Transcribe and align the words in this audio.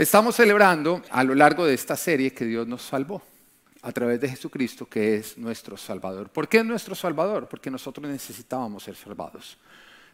Estamos 0.00 0.34
celebrando 0.34 1.02
a 1.10 1.22
lo 1.22 1.34
largo 1.34 1.66
de 1.66 1.74
esta 1.74 1.94
serie 1.94 2.32
que 2.32 2.46
Dios 2.46 2.66
nos 2.66 2.80
salvó 2.80 3.20
a 3.82 3.92
través 3.92 4.18
de 4.18 4.30
Jesucristo, 4.30 4.86
que 4.86 5.16
es 5.16 5.36
nuestro 5.36 5.76
Salvador. 5.76 6.30
¿Por 6.30 6.48
qué 6.48 6.60
es 6.60 6.64
nuestro 6.64 6.94
Salvador? 6.94 7.46
Porque 7.50 7.70
nosotros 7.70 8.08
necesitábamos 8.08 8.84
ser 8.84 8.96
salvados. 8.96 9.58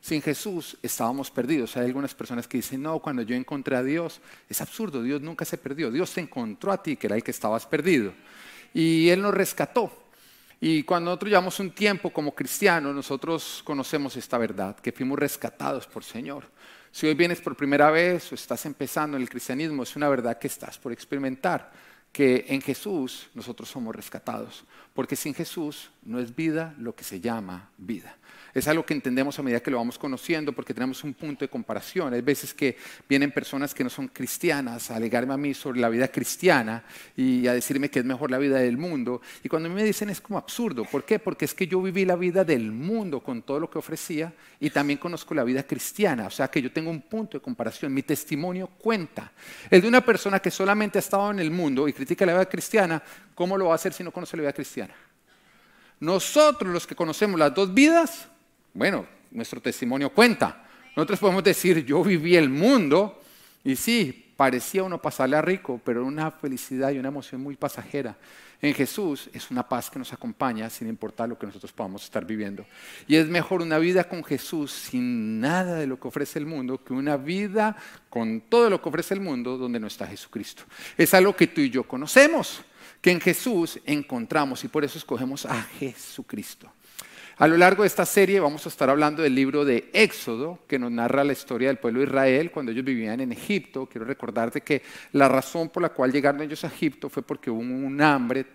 Sin 0.00 0.20
Jesús 0.20 0.76
estábamos 0.82 1.30
perdidos. 1.30 1.76
Hay 1.76 1.86
algunas 1.86 2.16
personas 2.16 2.48
que 2.48 2.56
dicen, 2.56 2.82
no, 2.82 2.98
cuando 2.98 3.22
yo 3.22 3.36
encontré 3.36 3.76
a 3.76 3.82
Dios, 3.84 4.20
es 4.48 4.60
absurdo, 4.60 5.04
Dios 5.04 5.22
nunca 5.22 5.44
se 5.44 5.56
perdió. 5.56 5.88
Dios 5.92 6.12
te 6.12 6.20
encontró 6.20 6.72
a 6.72 6.82
ti, 6.82 6.96
que 6.96 7.06
era 7.06 7.14
el 7.14 7.22
que 7.22 7.30
estabas 7.30 7.64
perdido. 7.64 8.12
Y 8.74 9.08
Él 9.10 9.22
nos 9.22 9.34
rescató. 9.34 9.92
Y 10.60 10.82
cuando 10.82 11.10
nosotros 11.10 11.30
llevamos 11.30 11.60
un 11.60 11.70
tiempo 11.70 12.10
como 12.10 12.34
cristianos, 12.34 12.92
nosotros 12.92 13.62
conocemos 13.64 14.16
esta 14.16 14.36
verdad, 14.36 14.74
que 14.74 14.90
fuimos 14.90 15.16
rescatados 15.16 15.86
por 15.86 16.02
Señor. 16.02 16.42
Si 16.96 17.06
hoy 17.06 17.12
vienes 17.12 17.42
por 17.42 17.54
primera 17.54 17.90
vez 17.90 18.32
o 18.32 18.34
estás 18.34 18.64
empezando 18.64 19.18
en 19.18 19.22
el 19.22 19.28
cristianismo, 19.28 19.82
es 19.82 19.94
una 19.96 20.08
verdad 20.08 20.38
que 20.38 20.46
estás 20.46 20.78
por 20.78 20.92
experimentar, 20.92 21.70
que 22.10 22.46
en 22.48 22.62
Jesús 22.62 23.28
nosotros 23.34 23.68
somos 23.68 23.94
rescatados, 23.94 24.64
porque 24.96 25.14
sin 25.14 25.34
Jesús 25.34 25.90
no 26.04 26.18
es 26.18 26.34
vida 26.34 26.74
lo 26.78 26.96
que 26.96 27.04
se 27.04 27.20
llama 27.20 27.70
vida. 27.76 28.16
Es 28.56 28.68
algo 28.68 28.86
que 28.86 28.94
entendemos 28.94 29.38
a 29.38 29.42
medida 29.42 29.60
que 29.60 29.70
lo 29.70 29.76
vamos 29.76 29.98
conociendo 29.98 30.50
porque 30.54 30.72
tenemos 30.72 31.04
un 31.04 31.12
punto 31.12 31.44
de 31.44 31.50
comparación. 31.50 32.14
Hay 32.14 32.22
veces 32.22 32.54
que 32.54 32.78
vienen 33.06 33.30
personas 33.30 33.74
que 33.74 33.84
no 33.84 33.90
son 33.90 34.08
cristianas 34.08 34.90
a 34.90 34.96
alegarme 34.96 35.34
a 35.34 35.36
mí 35.36 35.52
sobre 35.52 35.78
la 35.78 35.90
vida 35.90 36.08
cristiana 36.08 36.82
y 37.14 37.46
a 37.48 37.52
decirme 37.52 37.90
que 37.90 37.98
es 37.98 38.06
mejor 38.06 38.30
la 38.30 38.38
vida 38.38 38.56
del 38.56 38.78
mundo. 38.78 39.20
Y 39.44 39.50
cuando 39.50 39.68
me 39.68 39.84
dicen 39.84 40.08
es 40.08 40.22
como 40.22 40.38
absurdo. 40.38 40.86
¿Por 40.86 41.04
qué? 41.04 41.18
Porque 41.18 41.44
es 41.44 41.52
que 41.52 41.66
yo 41.66 41.82
viví 41.82 42.06
la 42.06 42.16
vida 42.16 42.44
del 42.44 42.72
mundo 42.72 43.20
con 43.20 43.42
todo 43.42 43.60
lo 43.60 43.68
que 43.68 43.76
ofrecía 43.76 44.32
y 44.58 44.70
también 44.70 44.98
conozco 44.98 45.34
la 45.34 45.44
vida 45.44 45.64
cristiana. 45.64 46.26
O 46.26 46.30
sea 46.30 46.48
que 46.48 46.62
yo 46.62 46.72
tengo 46.72 46.90
un 46.90 47.02
punto 47.02 47.36
de 47.36 47.42
comparación. 47.42 47.92
Mi 47.92 48.04
testimonio 48.04 48.68
cuenta. 48.68 49.32
El 49.70 49.82
de 49.82 49.88
una 49.88 50.00
persona 50.00 50.40
que 50.40 50.50
solamente 50.50 50.96
ha 50.96 51.00
estado 51.00 51.30
en 51.30 51.40
el 51.40 51.50
mundo 51.50 51.86
y 51.88 51.92
critica 51.92 52.24
la 52.24 52.32
vida 52.32 52.48
cristiana, 52.48 53.02
¿cómo 53.34 53.58
lo 53.58 53.66
va 53.66 53.72
a 53.72 53.74
hacer 53.74 53.92
si 53.92 54.02
no 54.02 54.12
conoce 54.12 54.34
la 54.38 54.44
vida 54.44 54.54
cristiana? 54.54 54.85
Nosotros 56.00 56.72
los 56.72 56.86
que 56.86 56.94
conocemos 56.94 57.38
las 57.38 57.54
dos 57.54 57.72
vidas, 57.72 58.28
bueno, 58.74 59.06
nuestro 59.30 59.60
testimonio 59.60 60.10
cuenta. 60.10 60.64
Nosotros 60.94 61.18
podemos 61.18 61.44
decir, 61.44 61.84
yo 61.84 62.02
viví 62.02 62.36
el 62.36 62.48
mundo 62.48 63.22
y 63.64 63.76
sí, 63.76 64.25
parecía 64.36 64.82
uno 64.82 65.00
pasarle 65.00 65.36
a 65.36 65.42
rico, 65.42 65.80
pero 65.84 66.04
una 66.04 66.30
felicidad 66.30 66.90
y 66.90 66.98
una 66.98 67.08
emoción 67.08 67.40
muy 67.40 67.56
pasajera. 67.56 68.16
En 68.60 68.72
Jesús 68.72 69.28
es 69.32 69.50
una 69.50 69.68
paz 69.68 69.90
que 69.90 69.98
nos 69.98 70.12
acompaña 70.12 70.70
sin 70.70 70.88
importar 70.88 71.28
lo 71.28 71.38
que 71.38 71.46
nosotros 71.46 71.72
podamos 71.72 72.04
estar 72.04 72.24
viviendo. 72.24 72.64
Y 73.06 73.16
es 73.16 73.28
mejor 73.28 73.60
una 73.60 73.78
vida 73.78 74.08
con 74.08 74.24
Jesús 74.24 74.72
sin 74.72 75.40
nada 75.40 75.74
de 75.74 75.86
lo 75.86 76.00
que 76.00 76.08
ofrece 76.08 76.38
el 76.38 76.46
mundo 76.46 76.82
que 76.82 76.94
una 76.94 77.16
vida 77.16 77.76
con 78.08 78.40
todo 78.42 78.70
lo 78.70 78.80
que 78.80 78.88
ofrece 78.88 79.14
el 79.14 79.20
mundo 79.20 79.58
donde 79.58 79.80
no 79.80 79.86
está 79.86 80.06
Jesucristo. 80.06 80.64
Es 80.96 81.12
algo 81.12 81.36
que 81.36 81.46
tú 81.46 81.60
y 81.60 81.70
yo 81.70 81.84
conocemos, 81.84 82.62
que 83.00 83.10
en 83.10 83.20
Jesús 83.20 83.78
encontramos 83.84 84.64
y 84.64 84.68
por 84.68 84.84
eso 84.84 84.98
escogemos 84.98 85.44
a 85.44 85.62
Jesucristo. 85.62 86.70
A 87.38 87.46
lo 87.46 87.58
largo 87.58 87.82
de 87.82 87.88
esta 87.88 88.06
serie 88.06 88.40
vamos 88.40 88.64
a 88.64 88.70
estar 88.70 88.88
hablando 88.88 89.22
del 89.22 89.34
libro 89.34 89.66
de 89.66 89.90
Éxodo, 89.92 90.60
que 90.66 90.78
nos 90.78 90.90
narra 90.90 91.22
la 91.22 91.34
historia 91.34 91.68
del 91.68 91.76
pueblo 91.76 92.00
de 92.00 92.06
Israel 92.06 92.50
cuando 92.50 92.72
ellos 92.72 92.82
vivían 92.82 93.20
en 93.20 93.30
Egipto. 93.30 93.84
Quiero 93.84 94.06
recordarte 94.06 94.62
que 94.62 94.80
la 95.12 95.28
razón 95.28 95.68
por 95.68 95.82
la 95.82 95.90
cual 95.90 96.10
llegaron 96.10 96.40
ellos 96.40 96.64
a 96.64 96.68
Egipto 96.68 97.10
fue 97.10 97.22
porque 97.22 97.50
hubo 97.50 97.60
un 97.60 98.00
hambre 98.00 98.46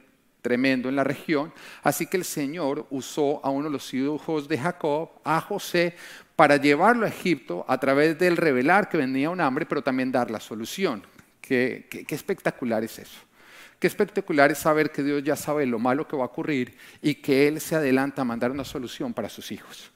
tremendo 0.42 0.90
en 0.90 0.96
la 0.96 1.04
región. 1.04 1.54
Así 1.84 2.08
que 2.08 2.18
el 2.18 2.24
Señor 2.24 2.88
usó 2.90 3.40
a 3.46 3.52
uno 3.52 3.66
de 3.66 3.74
los 3.74 3.94
hijos 3.94 4.48
de 4.48 4.58
Jacob, 4.58 5.12
a 5.24 5.40
José, 5.42 5.96
para 6.36 6.58
llevarlo 6.58 7.06
a 7.06 7.10
Egipto 7.10 7.64
a 7.68 7.80
través 7.80 8.18
del 8.18 8.36
revelar 8.36 8.90
que 8.90 8.98
venía 8.98 9.30
un 9.30 9.42
hambre, 9.42 9.68
pero 9.68 9.84
también 9.84 10.12
dar 10.12 10.32
la 10.32 10.40
solución. 10.40 11.04
qué 11.40 11.88
espectacular 12.10 12.84
es 12.84 12.98
eso? 12.98 13.31
Qué 13.82 13.88
espectacular 13.88 14.52
es 14.52 14.60
saber 14.60 14.92
que 14.92 15.02
Dios 15.02 15.24
ya 15.24 15.36
sabe 15.36 15.66
lo 15.66 15.80
malo 15.80 16.08
que 16.08 16.16
va 16.16 16.22
a 16.22 16.28
ocurrir 16.28 16.78
y 17.02 17.16
que 17.16 17.48
Él 17.48 17.60
se 17.60 17.76
adelanta 17.76 18.22
a 18.22 18.26
mandar 18.26 18.52
una 18.52 18.64
solución 18.64 19.12
para 19.12 19.28
sus 19.28 19.52
hijos. 19.52 19.90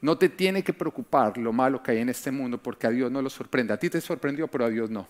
No 0.00 0.18
te 0.18 0.28
tiene 0.28 0.64
que 0.64 0.72
preocupar 0.72 1.38
lo 1.38 1.52
malo 1.52 1.80
que 1.80 1.92
hay 1.92 1.98
en 1.98 2.08
este 2.08 2.32
mundo 2.32 2.58
porque 2.58 2.88
a 2.88 2.90
Dios 2.90 3.08
no 3.12 3.22
lo 3.22 3.30
sorprende. 3.30 3.72
A 3.72 3.76
ti 3.76 3.88
te 3.88 4.00
sorprendió, 4.00 4.48
pero 4.48 4.64
a 4.64 4.68
Dios 4.68 4.90
no. 4.90 5.06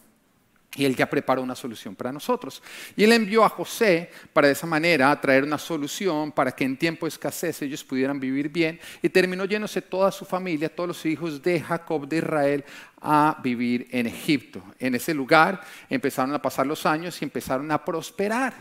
Y 0.76 0.84
él 0.84 0.94
ya 0.94 1.08
preparó 1.08 1.42
una 1.42 1.54
solución 1.54 1.96
para 1.96 2.12
nosotros. 2.12 2.62
Y 2.94 3.02
él 3.02 3.12
envió 3.12 3.44
a 3.44 3.48
José 3.48 4.10
para 4.32 4.48
de 4.48 4.52
esa 4.52 4.66
manera 4.66 5.18
traer 5.20 5.42
una 5.44 5.58
solución 5.58 6.30
para 6.30 6.52
que 6.52 6.64
en 6.64 6.76
tiempo 6.76 7.06
de 7.06 7.08
escasez 7.08 7.62
ellos 7.62 7.82
pudieran 7.82 8.20
vivir 8.20 8.50
bien. 8.50 8.78
Y 9.02 9.08
terminó 9.08 9.44
yéndose 9.46 9.80
toda 9.80 10.12
su 10.12 10.24
familia, 10.24 10.74
todos 10.74 10.88
los 10.88 11.06
hijos 11.06 11.42
de 11.42 11.60
Jacob 11.60 12.06
de 12.06 12.18
Israel, 12.18 12.64
a 13.00 13.38
vivir 13.42 13.88
en 13.90 14.06
Egipto. 14.06 14.62
En 14.78 14.94
ese 14.94 15.14
lugar 15.14 15.60
empezaron 15.88 16.34
a 16.34 16.42
pasar 16.42 16.66
los 16.66 16.84
años 16.84 17.20
y 17.22 17.24
empezaron 17.24 17.70
a 17.70 17.84
prosperar. 17.84 18.54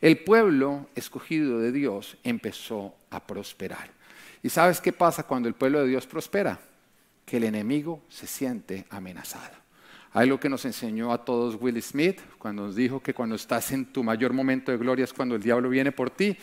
El 0.00 0.18
pueblo 0.18 0.88
escogido 0.94 1.58
de 1.58 1.72
Dios 1.72 2.16
empezó 2.22 2.94
a 3.10 3.24
prosperar. 3.24 3.90
¿Y 4.42 4.48
sabes 4.48 4.80
qué 4.80 4.92
pasa 4.92 5.24
cuando 5.24 5.48
el 5.48 5.54
pueblo 5.54 5.80
de 5.80 5.88
Dios 5.88 6.06
prospera? 6.06 6.58
Que 7.24 7.36
el 7.36 7.44
enemigo 7.44 8.02
se 8.08 8.26
siente 8.26 8.84
amenazado. 8.90 9.61
Hay 10.14 10.28
lo 10.28 10.38
que 10.38 10.48
nos 10.48 10.64
enseñó 10.64 11.12
a 11.12 11.24
todos 11.24 11.56
Will 11.60 11.82
Smith 11.82 12.20
cuando 12.38 12.66
nos 12.66 12.76
dijo 12.76 13.00
que 13.00 13.14
cuando 13.14 13.36
estás 13.36 13.72
en 13.72 13.86
tu 13.86 14.04
mayor 14.04 14.32
momento 14.32 14.70
de 14.70 14.78
gloria 14.78 15.04
es 15.04 15.12
cuando 15.12 15.34
el 15.36 15.42
diablo 15.42 15.70
viene 15.70 15.90
por 15.90 16.10
ti. 16.10 16.36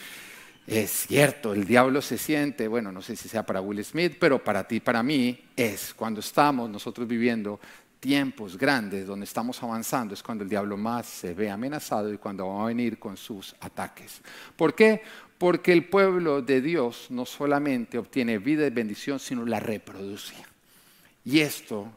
Es 0.65 0.91
cierto, 1.07 1.53
el 1.53 1.65
diablo 1.65 2.01
se 2.01 2.17
siente, 2.17 2.67
bueno, 2.67 2.91
no 2.91 3.01
sé 3.01 3.15
si 3.15 3.27
sea 3.27 3.45
para 3.45 3.61
Will 3.61 3.83
Smith, 3.83 4.17
pero 4.19 4.43
para 4.43 4.67
ti, 4.67 4.79
para 4.79 5.01
mí, 5.01 5.39
es 5.55 5.93
cuando 5.93 6.19
estamos 6.19 6.69
nosotros 6.69 7.07
viviendo 7.07 7.59
tiempos 7.99 8.57
grandes 8.57 9.05
donde 9.05 9.25
estamos 9.25 9.61
avanzando, 9.61 10.13
es 10.13 10.23
cuando 10.23 10.43
el 10.43 10.49
diablo 10.49 10.77
más 10.77 11.05
se 11.05 11.33
ve 11.33 11.49
amenazado 11.49 12.13
y 12.13 12.17
cuando 12.17 12.47
va 12.47 12.63
a 12.63 12.67
venir 12.67 12.97
con 12.97 13.17
sus 13.17 13.55
ataques. 13.59 14.21
¿Por 14.55 14.73
qué? 14.73 15.01
Porque 15.37 15.73
el 15.73 15.85
pueblo 15.85 16.41
de 16.41 16.61
Dios 16.61 17.07
no 17.09 17.25
solamente 17.25 17.97
obtiene 17.97 18.37
vida 18.37 18.65
y 18.65 18.71
bendición, 18.71 19.19
sino 19.19 19.45
la 19.45 19.59
reproduce. 19.59 20.35
Y 21.25 21.39
esto 21.39 21.87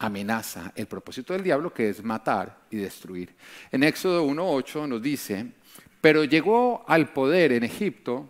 amenaza 0.00 0.72
el 0.74 0.86
propósito 0.86 1.34
del 1.34 1.44
diablo, 1.44 1.72
que 1.72 1.90
es 1.90 2.02
matar 2.02 2.58
y 2.70 2.78
destruir. 2.78 3.34
En 3.70 3.84
Éxodo 3.84 4.26
1.8 4.26 4.88
nos 4.88 5.00
dice, 5.00 5.52
pero 6.00 6.24
llegó 6.24 6.84
al 6.88 7.12
poder 7.12 7.52
en 7.52 7.62
Egipto 7.62 8.28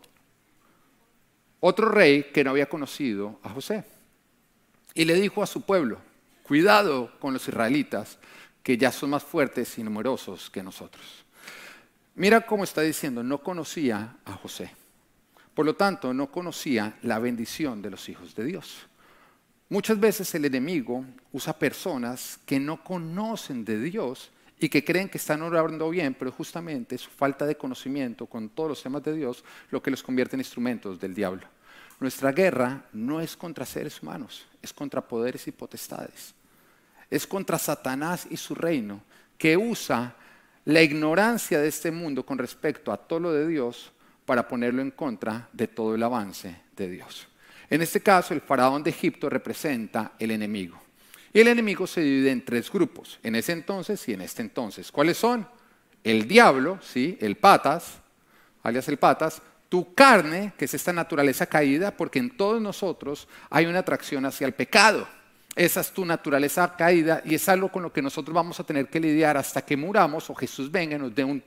otro 1.61 1.89
rey 1.89 2.25
que 2.35 2.43
no 2.43 2.51
había 2.51 2.69
conocido 2.69 3.39
a 3.43 3.51
José. 3.51 3.85
Y 4.95 5.05
le 5.05 5.15
dijo 5.15 5.43
a 5.43 5.47
su 5.47 5.63
pueblo, 5.63 6.01
cuidado 6.43 7.13
con 7.21 7.33
los 7.33 7.47
israelitas, 7.47 8.19
que 8.63 8.77
ya 8.77 8.91
son 8.91 9.11
más 9.11 9.23
fuertes 9.23 9.79
y 9.79 9.85
numerosos 9.85 10.51
que 10.51 10.63
nosotros. 10.63 11.25
Mira 12.17 12.41
cómo 12.41 12.65
está 12.65 12.83
diciendo, 12.83 13.23
no 13.23 13.39
conocía 13.39 14.17
a 14.25 14.33
José. 14.33 14.73
Por 15.55 15.65
lo 15.65 15.77
tanto, 15.77 16.13
no 16.13 16.33
conocía 16.33 16.99
la 17.03 17.21
bendición 17.21 17.81
de 17.81 17.91
los 17.91 18.09
hijos 18.09 18.35
de 18.35 18.45
Dios. 18.45 18.90
Muchas 19.71 20.01
veces 20.01 20.35
el 20.35 20.45
enemigo 20.45 21.05
usa 21.31 21.57
personas 21.57 22.41
que 22.45 22.59
no 22.59 22.83
conocen 22.83 23.65
de 23.65 23.79
Dios 23.79 24.33
y 24.59 24.69
que 24.69 24.85
creen 24.85 25.09
que 25.09 25.19
están 25.19 25.43
orando 25.43 25.89
bien, 25.91 26.13
pero 26.13 26.33
justamente 26.33 26.99
su 26.99 27.09
falta 27.09 27.47
de 27.47 27.57
conocimiento 27.57 28.27
con 28.27 28.49
todos 28.49 28.71
los 28.71 28.83
temas 28.83 29.05
de 29.05 29.15
Dios 29.15 29.45
lo 29.71 29.81
que 29.81 29.93
los 29.93 30.03
convierte 30.03 30.35
en 30.35 30.41
instrumentos 30.41 30.99
del 30.99 31.15
diablo. 31.15 31.47
Nuestra 32.01 32.33
guerra 32.33 32.85
no 32.93 33.21
es 33.21 33.37
contra 33.37 33.65
seres 33.65 34.03
humanos, 34.03 34.45
es 34.61 34.73
contra 34.73 35.07
poderes 35.07 35.47
y 35.47 35.53
potestades. 35.53 36.35
Es 37.09 37.25
contra 37.25 37.57
Satanás 37.57 38.27
y 38.29 38.37
su 38.39 38.57
reino, 38.57 39.01
que 39.39 39.57
usa 39.57 40.17
la 40.65 40.83
ignorancia 40.83 41.61
de 41.61 41.69
este 41.69 41.93
mundo 41.93 42.27
con 42.27 42.39
respecto 42.39 42.91
a 42.91 42.97
todo 42.97 43.21
lo 43.21 43.33
de 43.33 43.47
Dios 43.47 43.93
para 44.27 44.49
ponerlo 44.49 44.83
en 44.83 44.91
contra 44.91 45.49
de 45.53 45.69
todo 45.69 45.95
el 45.95 46.03
avance 46.03 46.61
de 46.77 46.91
Dios. 46.91 47.30
En 47.71 47.83
este 47.83 48.01
caso, 48.01 48.35
el 48.35 48.41
faraón 48.41 48.83
de 48.83 48.91
Egipto 48.91 49.31
representa 49.31 50.13
el 50.19 50.33
enemigo. 50.33 50.77
Y 51.33 51.41
el 51.41 51.49
enemigo 51.49 51.87
se 51.87 52.01
divide 52.01 52.33
en 52.33 52.45
tres 52.45 52.71
grupos, 52.71 53.21
en 53.23 53.37
ese 53.37 53.53
entonces 53.53 54.07
y 54.09 54.15
en 54.15 54.23
este 54.23 54.43
entonces. 54.43 54.91
¿Cuáles 54.91 55.17
son? 55.17 55.47
El 56.03 56.27
diablo, 56.27 56.81
¿sí? 56.83 57.17
el 57.21 57.37
patas, 57.37 57.99
alias 58.65 58.89
el 58.89 58.97
patas, 58.97 59.41
tu 59.69 59.95
carne, 59.95 60.53
que 60.59 60.65
es 60.65 60.75
esta 60.75 60.93
naturaleza 60.93 61.47
caída, 61.47 61.97
porque 61.97 62.19
en 62.19 62.37
todos 62.37 62.61
nosotros 62.61 63.29
hay 63.49 63.67
una 63.67 63.79
atracción 63.79 64.27
hacia 64.27 64.49
el 64.49 64.53
pecado. 64.53 65.07
Esa 65.55 65.81
es 65.81 65.93
tu 65.93 66.05
naturaleza 66.05 66.75
caída 66.77 67.23
y 67.25 67.37
es 67.37 67.49
algo 67.49 67.71
con 67.71 67.83
lo 67.85 67.93
que 67.93 68.03
nosotros 68.03 68.35
vamos 68.35 68.59
a 68.59 68.65
tener 68.65 68.89
que 68.89 68.99
lidiar 68.99 69.37
hasta 69.37 69.63
que 69.63 69.77
muramos 69.77 70.29
o 70.31 70.35
Jesús 70.35 70.71
venga 70.71 70.97
y 70.97 70.99
nos 70.99 71.15
dé 71.15 71.23
un 71.23 71.43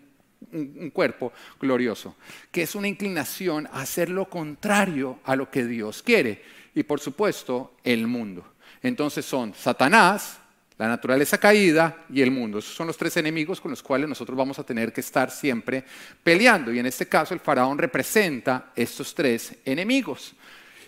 un, 0.52 0.90
cuerpo 0.92 1.34
glorioso, 1.60 2.16
que 2.52 2.64
es 2.64 2.76
una 2.76 2.88
inclinación 2.88 3.68
a 3.68 3.82
hacer 3.82 4.10
lo 4.10 4.30
contrario 4.30 5.20
a 5.24 5.36
lo 5.36 5.50
que 5.50 5.66
Dios 5.66 6.04
quiere. 6.04 6.44
Y 6.76 6.84
por 6.84 7.00
supuesto, 7.00 7.76
el 7.84 8.08
mundo. 8.08 8.46
Entonces 8.82 9.26
son 9.26 9.54
Satanás, 9.54 10.40
la 10.78 10.88
naturaleza 10.88 11.38
caída 11.38 12.06
y 12.10 12.22
el 12.22 12.32
mundo. 12.32 12.60
Esos 12.60 12.74
son 12.74 12.88
los 12.88 12.98
tres 12.98 13.16
enemigos 13.18 13.62
con 13.62 13.72
los 13.72 13.84
cuales 13.84 14.10
nosotros 14.10 14.38
vamos 14.38 14.58
a 14.60 14.64
tener 14.64 14.92
que 14.92 15.02
estar 15.02 15.32
siempre 15.32 15.84
peleando. 16.24 16.74
Y 16.74 16.80
en 16.80 16.86
este 16.86 17.08
caso 17.08 17.34
el 17.34 17.40
faraón 17.40 17.78
representa 17.78 18.72
estos 18.76 19.14
tres 19.14 19.56
enemigos. 19.64 20.34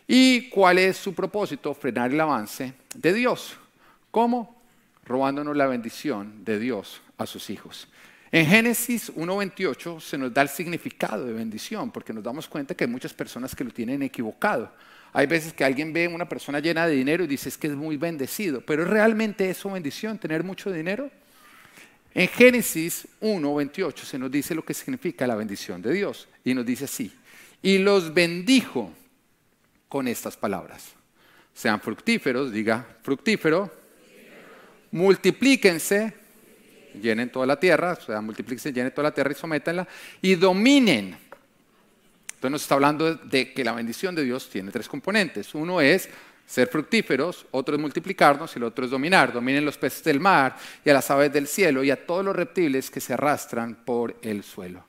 ¿Y 0.07 0.49
cuál 0.49 0.79
es 0.79 0.97
su 0.97 1.13
propósito? 1.13 1.73
Frenar 1.73 2.11
el 2.11 2.19
avance 2.21 2.73
de 2.93 3.13
Dios. 3.13 3.57
¿Cómo? 4.11 4.55
robándonos 5.05 5.55
la 5.55 5.67
bendición 5.67 6.43
de 6.43 6.59
Dios 6.59 7.01
a 7.17 7.25
sus 7.25 7.49
hijos. 7.49 7.87
En 8.35 8.45
Génesis 8.47 9.13
1.28 9.15 10.01
se 10.01 10.17
nos 10.17 10.33
da 10.33 10.41
el 10.41 10.49
significado 10.49 11.23
de 11.23 11.31
bendición, 11.31 11.89
porque 11.89 12.11
nos 12.11 12.21
damos 12.21 12.49
cuenta 12.49 12.75
que 12.75 12.83
hay 12.83 12.89
muchas 12.89 13.13
personas 13.13 13.55
que 13.55 13.63
lo 13.63 13.71
tienen 13.71 14.01
equivocado. 14.01 14.73
Hay 15.13 15.25
veces 15.25 15.53
que 15.53 15.63
alguien 15.63 15.93
ve 15.93 16.03
a 16.03 16.09
una 16.09 16.27
persona 16.27 16.59
llena 16.59 16.85
de 16.85 16.95
dinero 16.95 17.23
y 17.23 17.27
dice 17.27 17.49
que 17.57 17.67
es 17.67 17.75
muy 17.75 17.95
bendecido, 17.95 18.59
pero 18.59 18.83
¿es 18.83 18.89
realmente 18.89 19.49
eso 19.49 19.71
bendición, 19.71 20.17
tener 20.17 20.43
mucho 20.43 20.69
dinero? 20.69 21.09
En 22.13 22.27
Génesis 22.27 23.07
1.28 23.21 23.95
se 23.99 24.19
nos 24.19 24.29
dice 24.29 24.53
lo 24.53 24.65
que 24.65 24.73
significa 24.73 25.25
la 25.25 25.35
bendición 25.35 25.81
de 25.81 25.93
Dios 25.93 26.27
y 26.43 26.53
nos 26.53 26.65
dice 26.65 26.83
así, 26.83 27.13
y 27.61 27.77
los 27.77 28.13
bendijo 28.13 28.91
con 29.87 30.09
estas 30.09 30.35
palabras. 30.35 30.91
Sean 31.53 31.79
fructíferos, 31.79 32.51
diga 32.51 32.85
fructífero, 33.01 33.71
multiplíquense, 34.91 36.24
llenen 37.01 37.29
toda 37.29 37.45
la 37.45 37.59
tierra, 37.59 37.97
o 37.99 38.01
sea, 38.01 38.21
multiplíquense, 38.21 38.73
llenen 38.73 38.91
toda 38.91 39.09
la 39.09 39.13
tierra 39.13 39.31
y 39.31 39.35
sométanla, 39.35 39.87
y 40.21 40.35
dominen. 40.35 41.17
Entonces 42.35 42.51
nos 42.51 42.61
está 42.61 42.75
hablando 42.75 43.15
de 43.15 43.53
que 43.53 43.63
la 43.63 43.73
bendición 43.73 44.13
de 44.13 44.23
Dios 44.23 44.49
tiene 44.49 44.71
tres 44.71 44.87
componentes. 44.87 45.55
Uno 45.55 45.81
es 45.81 46.09
ser 46.45 46.67
fructíferos, 46.67 47.45
otro 47.51 47.75
es 47.75 47.81
multiplicarnos 47.81 48.55
y 48.55 48.59
el 48.59 48.65
otro 48.65 48.85
es 48.85 48.91
dominar. 48.91 49.33
Dominen 49.33 49.65
los 49.65 49.77
peces 49.77 50.03
del 50.03 50.19
mar 50.19 50.55
y 50.83 50.89
a 50.89 50.93
las 50.93 51.09
aves 51.09 51.33
del 51.33 51.47
cielo 51.47 51.83
y 51.83 51.91
a 51.91 52.05
todos 52.05 52.23
los 52.23 52.35
reptiles 52.35 52.91
que 52.91 52.99
se 52.99 53.13
arrastran 53.13 53.83
por 53.83 54.17
el 54.21 54.43
suelo. 54.43 54.85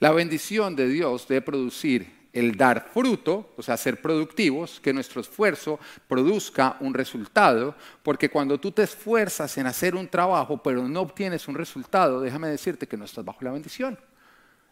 La 0.00 0.12
bendición 0.12 0.76
de 0.76 0.88
Dios 0.88 1.26
debe 1.28 1.42
producir 1.42 2.06
el 2.36 2.54
dar 2.54 2.90
fruto, 2.92 3.54
o 3.56 3.62
sea, 3.62 3.78
ser 3.78 4.02
productivos, 4.02 4.78
que 4.80 4.92
nuestro 4.92 5.22
esfuerzo 5.22 5.80
produzca 6.06 6.76
un 6.80 6.92
resultado, 6.92 7.74
porque 8.02 8.28
cuando 8.28 8.60
tú 8.60 8.70
te 8.72 8.82
esfuerzas 8.82 9.56
en 9.56 9.66
hacer 9.66 9.94
un 9.94 10.06
trabajo 10.06 10.62
pero 10.62 10.86
no 10.86 11.00
obtienes 11.00 11.48
un 11.48 11.54
resultado, 11.54 12.20
déjame 12.20 12.48
decirte 12.48 12.86
que 12.86 12.98
no 12.98 13.06
estás 13.06 13.24
bajo 13.24 13.38
la 13.40 13.52
bendición. 13.52 13.98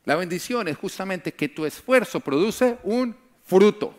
La 0.05 0.15
bendición 0.15 0.69
es 0.69 0.77
justamente 0.77 1.33
que 1.33 1.49
tu 1.49 1.65
esfuerzo 1.65 2.21
produce 2.21 2.77
un 2.83 3.17
fruto, 3.47 3.95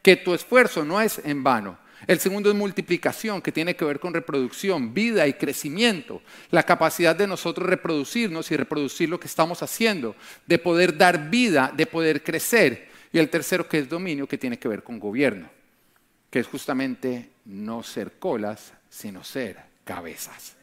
que 0.00 0.16
tu 0.16 0.32
esfuerzo 0.32 0.82
no 0.82 0.98
es 0.98 1.20
en 1.22 1.44
vano. 1.44 1.76
El 2.06 2.20
segundo 2.20 2.50
es 2.50 2.56
multiplicación, 2.56 3.40
que 3.40 3.52
tiene 3.52 3.74
que 3.74 3.84
ver 3.84 3.98
con 3.98 4.12
reproducción, 4.12 4.92
vida 4.92 5.26
y 5.26 5.34
crecimiento. 5.34 6.22
La 6.50 6.62
capacidad 6.62 7.16
de 7.16 7.26
nosotros 7.26 7.68
reproducirnos 7.68 8.50
y 8.50 8.56
reproducir 8.56 9.08
lo 9.08 9.18
que 9.18 9.26
estamos 9.26 9.62
haciendo, 9.62 10.14
de 10.46 10.58
poder 10.58 10.96
dar 10.96 11.30
vida, 11.30 11.72
de 11.74 11.86
poder 11.86 12.22
crecer. 12.22 12.88
Y 13.12 13.18
el 13.18 13.30
tercero 13.30 13.68
que 13.68 13.78
es 13.78 13.88
dominio, 13.88 14.28
que 14.28 14.38
tiene 14.38 14.58
que 14.58 14.68
ver 14.68 14.82
con 14.82 15.00
gobierno, 15.00 15.48
que 16.30 16.40
es 16.40 16.46
justamente 16.46 17.30
no 17.46 17.82
ser 17.82 18.18
colas, 18.18 18.72
sino 18.90 19.24
ser 19.24 19.58
cabezas. 19.84 20.54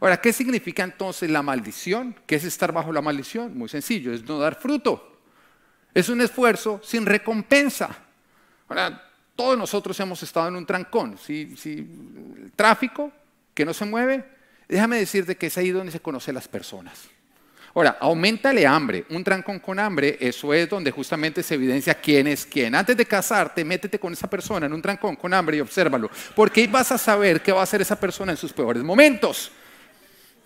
Ahora, 0.00 0.20
¿qué 0.20 0.32
significa 0.32 0.82
entonces 0.82 1.30
la 1.30 1.42
maldición? 1.42 2.16
¿Qué 2.26 2.34
es 2.34 2.44
estar 2.44 2.72
bajo 2.72 2.92
la 2.92 3.00
maldición? 3.00 3.56
Muy 3.56 3.68
sencillo, 3.68 4.12
es 4.12 4.24
no 4.24 4.38
dar 4.38 4.56
fruto. 4.56 5.18
Es 5.94 6.08
un 6.08 6.20
esfuerzo 6.20 6.80
sin 6.82 7.06
recompensa. 7.06 7.96
Ahora, 8.68 9.13
todos 9.36 9.58
nosotros 9.58 9.98
hemos 10.00 10.22
estado 10.22 10.48
en 10.48 10.56
un 10.56 10.66
trancón. 10.66 11.18
Si, 11.18 11.56
el 11.64 12.52
tráfico 12.54 13.10
que 13.52 13.64
no 13.64 13.74
se 13.74 13.84
mueve, 13.84 14.24
déjame 14.68 14.98
decirte 14.98 15.36
que 15.36 15.46
es 15.46 15.58
ahí 15.58 15.70
donde 15.70 15.92
se 15.92 16.00
conocen 16.00 16.34
las 16.34 16.48
personas. 16.48 17.08
Ahora, 17.74 17.98
aumentale 18.00 18.64
hambre. 18.66 19.04
Un 19.10 19.24
trancón 19.24 19.58
con 19.58 19.80
hambre, 19.80 20.16
eso 20.20 20.54
es 20.54 20.68
donde 20.68 20.92
justamente 20.92 21.42
se 21.42 21.54
evidencia 21.56 21.94
quién 21.94 22.28
es 22.28 22.46
quién. 22.46 22.74
Antes 22.74 22.96
de 22.96 23.04
casarte, 23.04 23.64
métete 23.64 23.98
con 23.98 24.12
esa 24.12 24.30
persona 24.30 24.66
en 24.66 24.72
un 24.72 24.80
trancón 24.80 25.16
con 25.16 25.34
hambre 25.34 25.56
y 25.56 25.60
obsérvalo. 25.60 26.08
Porque 26.36 26.60
ahí 26.60 26.66
vas 26.68 26.92
a 26.92 26.98
saber 26.98 27.42
qué 27.42 27.50
va 27.50 27.60
a 27.60 27.64
hacer 27.64 27.82
esa 27.82 27.98
persona 27.98 28.30
en 28.30 28.38
sus 28.38 28.52
peores 28.52 28.82
momentos. 28.84 29.50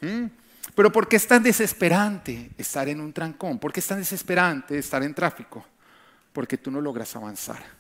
¿Mm? 0.01 0.25
Pero 0.75 0.91
¿por 0.91 1.07
qué 1.07 1.17
es 1.17 1.27
tan 1.27 1.43
desesperante 1.43 2.51
estar 2.57 2.89
en 2.89 3.01
un 3.01 3.13
trancón? 3.13 3.59
¿Por 3.59 3.73
qué 3.73 3.81
es 3.81 3.87
tan 3.87 3.99
desesperante 3.99 4.79
estar 4.79 5.03
en 5.03 5.13
tráfico? 5.13 5.67
Porque 6.33 6.57
tú 6.57 6.71
no 6.71 6.81
logras 6.81 7.15
avanzar. 7.15 7.78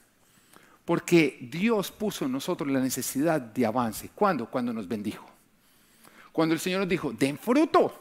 Porque 0.89 1.37
Dios 1.43 1.93
puso 1.93 2.25
en 2.25 2.33
nosotros 2.33 2.67
la 2.71 2.81
necesidad 2.81 3.39
de 3.39 3.67
avance. 3.67 4.09
¿Cuándo? 4.15 4.47
Cuando 4.47 4.73
nos 4.73 4.89
bendijo. 4.89 5.29
Cuando 6.33 6.55
el 6.55 6.61
Señor 6.61 6.81
nos 6.81 6.89
dijo, 6.89 7.13
den 7.13 7.37
fruto. 7.37 7.93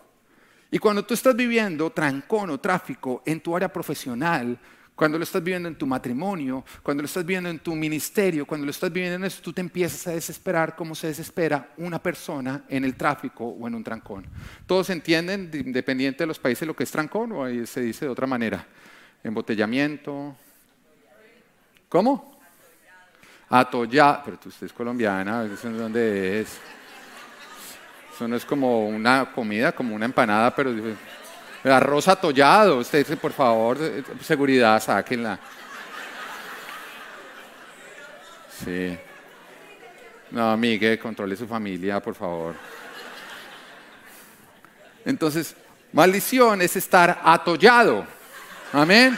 Y 0.72 0.80
cuando 0.80 1.04
tú 1.04 1.14
estás 1.14 1.36
viviendo 1.36 1.90
trancón 1.90 2.50
o 2.50 2.62
tráfico 2.62 3.24
en 3.26 3.42
tu 3.42 3.54
área 3.58 3.68
profesional, 3.68 4.58
cuando 4.96 5.18
lo 5.18 5.26
estás 5.26 5.44
viviendo 5.44 5.68
en 5.68 5.76
tu 5.76 5.86
matrimonio, 5.86 6.64
cuando 6.82 7.04
lo 7.04 7.08
estás 7.08 7.26
viviendo 7.26 7.50
en 7.50 7.60
tu 7.60 7.76
ministerio, 7.76 8.46
cuando 8.46 8.64
lo 8.64 8.72
estás 8.72 8.90
viviendo 8.90 9.18
en 9.18 9.26
eso, 9.26 9.42
tú 9.42 9.52
te 9.52 9.60
empiezas 9.60 10.08
a 10.08 10.12
desesperar 10.12 10.74
como 10.74 10.96
se 10.96 11.08
desespera 11.08 11.74
una 11.76 12.02
persona 12.02 12.64
en 12.70 12.86
el 12.86 12.96
tráfico 12.96 13.48
o 13.48 13.68
en 13.68 13.76
un 13.76 13.84
trancón. 13.84 14.26
¿Todos 14.66 14.90
entienden, 14.92 15.52
independiente 15.54 16.24
de 16.24 16.28
los 16.28 16.40
países, 16.40 16.66
lo 16.66 16.74
que 16.74 16.86
es 16.86 16.92
trancón 16.92 17.34
o 17.34 17.44
ahí 17.44 17.68
se 17.68 17.82
dice 17.82 18.06
de 18.06 18.12
otra 18.12 18.28
manera? 18.28 18.66
Embotellamiento. 19.26 20.38
¿Cómo? 21.90 22.37
Atollado, 23.50 24.22
pero 24.26 24.38
usted 24.46 24.68
es 24.68 24.74
colombiana, 24.74 25.46
¿eso 25.46 25.70
dónde 25.70 26.42
es? 26.42 26.60
Eso 28.14 28.28
no 28.28 28.36
es 28.36 28.46
como 28.46 28.88
una 28.88 29.32
comida, 29.32 29.72
como 29.72 29.96
una 29.96 30.06
empanada, 30.06 30.54
pero 30.56 30.74
arroz 31.64 32.08
atollado. 32.08 32.80
Usted 32.80 33.00
dice, 33.00 33.18
por 33.18 33.32
favor, 33.32 33.78
seguridad, 34.22 34.82
sáquenla. 34.82 35.40
Sí. 38.64 38.98
No, 40.32 40.58
Miguel, 40.58 41.00
controle 41.00 41.36
su 41.36 41.48
familia, 41.48 42.02
por 42.02 42.16
favor. 42.16 42.56
Entonces, 45.06 45.56
maldición 45.94 46.62
es 46.62 46.76
estar 46.76 47.22
atollado. 47.24 48.06
Amén 48.74 49.18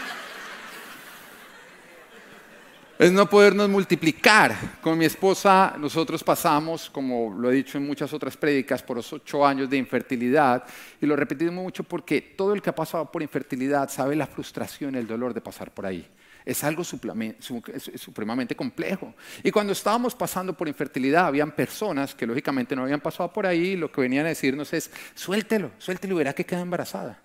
es 3.00 3.13
no 3.13 3.30
podernos 3.30 3.69
multiplicar. 3.69 4.54
Con 4.81 4.98
mi 4.98 5.06
esposa 5.06 5.74
nosotros 5.80 6.22
pasamos, 6.22 6.90
como 6.90 7.34
lo 7.34 7.50
he 7.50 7.56
dicho 7.56 7.78
en 7.78 7.88
muchas 7.88 8.12
otras 8.12 8.36
prédicas, 8.36 8.84
por 8.84 8.98
los 8.98 9.13
ocho 9.13 9.48
años 9.48 9.69
de 9.69 9.78
infertilidad 9.78 10.66
y 11.00 11.06
lo 11.06 11.16
repetimos 11.16 11.54
mucho 11.54 11.86
porque 11.86 12.19
todo 12.19 12.54
el 12.54 12.62
que 12.62 12.72
ha 12.72 12.75
pasado 12.75 13.10
por 13.10 13.22
infertilidad 13.22 13.90
sabe 13.90 14.18
la 14.18 14.28
frustración 14.28 14.96
y 14.96 14.98
el 14.98 15.07
dolor 15.07 15.34
de 15.34 15.40
pasar 15.40 15.72
por 15.72 15.86
ahí. 15.86 16.06
Es 16.44 16.62
algo 16.66 16.84
supremamente 16.84 18.54
complejo. 18.54 19.13
Y 19.44 19.51
cuando 19.51 19.72
estábamos 19.72 20.13
pasando 20.13 20.54
por 20.54 20.68
infertilidad, 20.68 21.28
habían 21.28 21.51
personas 21.51 22.13
que 22.13 22.28
lógicamente 22.28 22.75
no 22.75 22.84
habían 22.84 23.00
pasado 23.00 23.31
por 23.31 23.46
ahí, 23.46 23.78
lo 23.78 23.90
que 23.90 24.01
venían 24.01 24.25
a 24.25 24.30
decirnos 24.30 24.74
es, 24.74 24.92
suéltelo, 25.16 25.72
suéltelo 25.78 26.16
y 26.16 26.18
verá 26.18 26.34
que 26.34 26.46
queda 26.46 26.60
embarazada. 26.60 27.18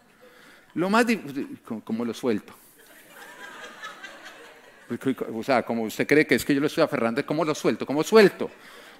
Lo 0.74 0.88
más, 0.88 1.04
como 1.84 2.04
lo 2.04 2.14
suelto? 2.14 2.54
O 5.32 5.42
sea, 5.42 5.62
como 5.62 5.82
usted 5.82 6.06
cree 6.06 6.26
que 6.26 6.34
es 6.34 6.44
que 6.44 6.54
yo 6.54 6.60
lo 6.60 6.66
estoy 6.66 6.84
aferrando, 6.84 7.24
¿cómo 7.24 7.44
lo 7.44 7.54
suelto? 7.54 7.86
¿Cómo 7.86 8.02
suelto? 8.02 8.50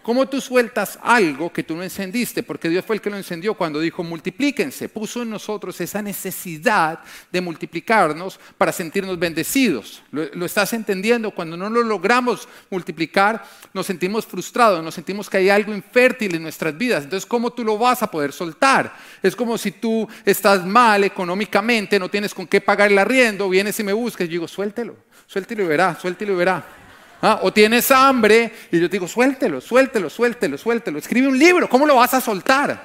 ¿Cómo 0.04 0.28
tú 0.28 0.40
sueltas 0.40 0.98
algo 1.02 1.52
que 1.52 1.62
tú 1.62 1.74
no 1.74 1.82
encendiste? 1.82 2.42
Porque 2.42 2.68
Dios 2.68 2.84
fue 2.84 2.96
el 2.96 3.02
que 3.02 3.10
lo 3.10 3.16
encendió 3.16 3.54
cuando 3.54 3.80
dijo 3.80 4.04
multiplíquense. 4.04 4.88
Puso 4.88 5.22
en 5.22 5.30
nosotros 5.30 5.80
esa 5.80 6.02
necesidad 6.02 7.00
de 7.32 7.40
multiplicarnos 7.40 8.38
para 8.56 8.70
sentirnos 8.70 9.18
bendecidos. 9.18 10.02
¿Lo, 10.12 10.44
estás 10.44 10.74
entendiendo? 10.74 11.30
Cuando 11.30 11.56
no 11.56 11.70
lo 11.70 11.82
logramos 11.82 12.46
multiplicar, 12.70 13.44
nos 13.72 13.86
sentimos 13.86 14.26
frustrados, 14.26 14.84
nos 14.84 14.94
sentimos 14.94 15.28
que 15.28 15.38
hay 15.38 15.48
algo 15.48 15.74
infértil 15.74 16.34
en 16.34 16.42
nuestras 16.42 16.76
vidas. 16.76 17.04
Entonces, 17.04 17.26
¿cómo 17.26 17.50
tú 17.52 17.64
lo 17.64 17.78
vas 17.78 18.02
a 18.02 18.10
poder 18.10 18.32
soltar? 18.32 18.94
Es 19.22 19.34
como 19.34 19.56
si 19.56 19.72
tú 19.72 20.06
estás 20.24 20.64
mal 20.64 21.02
económicamente, 21.02 21.98
no 21.98 22.10
tienes 22.10 22.34
con 22.34 22.46
qué 22.46 22.60
pagar 22.60 22.92
el 22.92 22.98
arriendo, 22.98 23.48
vienes 23.48 23.80
y 23.80 23.82
me 23.82 23.94
buscas 23.94 24.26
y 24.26 24.30
digo, 24.30 24.46
suéltelo 24.46 24.96
suéltelo 25.26 25.64
y 25.64 25.66
verá, 25.66 25.98
suéltelo 26.00 26.32
y 26.32 26.36
verá. 26.36 26.83
¿Ah? 27.26 27.40
O 27.40 27.50
tienes 27.50 27.90
hambre 27.90 28.52
y 28.70 28.78
yo 28.78 28.86
te 28.86 28.96
digo, 28.96 29.08
suéltelo, 29.08 29.58
suéltelo, 29.58 30.10
suéltelo, 30.10 30.58
suéltelo. 30.58 30.98
Escribe 30.98 31.26
un 31.26 31.38
libro, 31.38 31.70
¿cómo 31.70 31.86
lo 31.86 31.96
vas 31.96 32.12
a 32.12 32.20
soltar? 32.20 32.82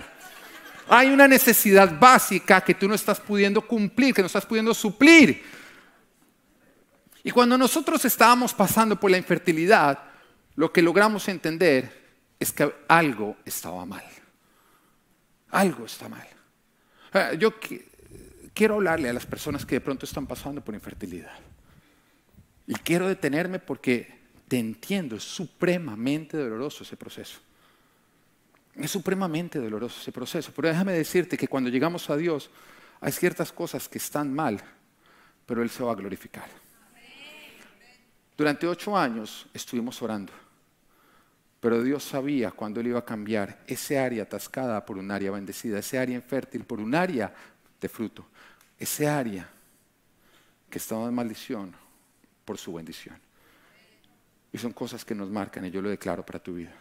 Hay 0.88 1.10
una 1.10 1.28
necesidad 1.28 2.00
básica 2.00 2.62
que 2.62 2.74
tú 2.74 2.88
no 2.88 2.96
estás 2.96 3.20
pudiendo 3.20 3.60
cumplir, 3.60 4.14
que 4.14 4.22
no 4.22 4.28
estás 4.28 4.46
pudiendo 4.46 4.74
suplir. 4.74 5.44
Y 7.22 7.32
cuando 7.32 7.58
nosotros 7.58 8.06
estábamos 8.06 8.54
pasando 8.54 8.98
por 8.98 9.12
la 9.12 9.18
infertilidad, 9.18 10.00
lo 10.56 10.72
que 10.72 10.82
logramos 10.82 11.28
entender 11.28 11.92
es 12.40 12.54
que 12.54 12.74
algo 12.88 13.36
estaba 13.44 13.86
mal. 13.86 14.06
Algo 15.50 15.86
está 15.86 16.08
mal. 16.08 16.28
Ah, 17.12 17.34
yo 17.34 17.56
quiero 18.54 18.76
hablarle 18.76 19.10
a 19.10 19.14
las 19.14 19.26
personas 19.26 19.66
que 19.66 19.76
de 19.76 19.82
pronto 19.82 20.06
están 20.06 20.26
pasando 20.26 20.64
por 20.64 20.74
infertilidad. 20.74 21.38
Y 22.68 22.76
quiero 22.76 23.10
detenerme 23.10 23.60
porque 23.60 24.19
te 24.50 24.58
entiendo, 24.58 25.16
es 25.16 25.24
supremamente 25.24 26.36
doloroso 26.36 26.84
ese 26.84 26.98
proceso. 26.98 27.40
Es 28.74 28.90
supremamente 28.90 29.60
doloroso 29.60 30.02
ese 30.02 30.12
proceso. 30.12 30.52
Pero 30.56 30.70
déjame 30.70 30.94
decirte 30.94 31.38
que 31.38 31.48
cuando 31.48 31.70
llegamos 31.70 32.10
a 32.10 32.18
Dios 32.18 32.50
hay 33.00 33.12
ciertas 33.12 33.52
cosas 33.52 33.88
que 33.88 34.00
están 34.00 34.34
mal, 34.34 34.60
pero 35.46 35.62
Él 35.62 35.70
se 35.70 35.84
va 35.84 35.92
a 35.92 35.96
glorificar. 35.96 36.50
Durante 38.36 38.68
ocho 38.68 38.98
años 38.98 39.46
estuvimos 39.54 40.02
orando. 40.02 40.34
Pero 41.60 41.84
Dios 41.84 42.04
sabía 42.04 42.52
cuándo 42.52 42.80
Él 42.80 42.88
iba 42.88 43.00
a 43.00 43.06
cambiar 43.06 43.64
ese 43.68 44.00
área 44.00 44.24
atascada 44.24 44.84
por 44.84 44.98
un 44.98 45.12
área 45.12 45.30
bendecida, 45.30 45.78
ese 45.78 46.00
área 46.00 46.16
infértil 46.16 46.64
por 46.64 46.80
un 46.80 46.96
área 46.96 47.32
de 47.80 47.90
fruto, 47.90 48.26
ese 48.80 49.08
área 49.08 49.48
que 50.70 50.78
estaba 50.80 51.08
en 51.08 51.14
maldición 51.14 51.76
por 52.46 52.58
su 52.58 52.74
bendición. 52.74 53.29
Y 54.52 54.58
son 54.58 54.74
cosas 54.74 55.06
que 55.06 55.14
nos 55.16 55.30
marcan 55.30 55.66
y 55.66 55.72
yo 55.72 55.82
lo 55.82 55.90
declaro 55.90 56.26
para 56.26 56.40
tu 56.40 56.56
vida. 56.56 56.74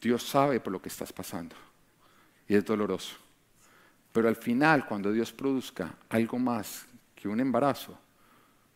Dios 0.00 0.22
sabe 0.22 0.60
por 0.60 0.72
lo 0.72 0.80
que 0.82 0.88
estás 0.88 1.12
pasando 1.12 1.56
y 2.48 2.54
es 2.54 2.64
doloroso. 2.64 3.16
Pero 4.12 4.28
al 4.28 4.36
final, 4.36 4.86
cuando 4.86 5.10
Dios 5.10 5.32
produzca 5.32 5.94
algo 6.08 6.38
más 6.38 6.86
que 7.14 7.26
un 7.26 7.40
embarazo 7.40 7.98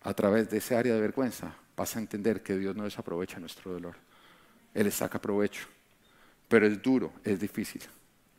a 0.03 0.15
través 0.15 0.51
de 0.51 0.59
ese 0.59 0.75
área 0.75 0.95
de 0.95 1.01
vergüenza, 1.01 1.55
vas 1.77 1.95
a 1.95 1.99
entender 2.01 2.43
que 2.43 2.57
Dios 2.57 2.75
no 2.75 2.85
desaprovecha 2.85 3.39
nuestro 3.39 3.73
dolor. 3.73 3.95
Él 4.75 4.91
saca 4.91 5.21
provecho. 5.21 5.67
Pero 6.49 6.67
es 6.67 6.83
duro, 6.83 7.13
es 7.23 7.39
difícil. 7.39 7.83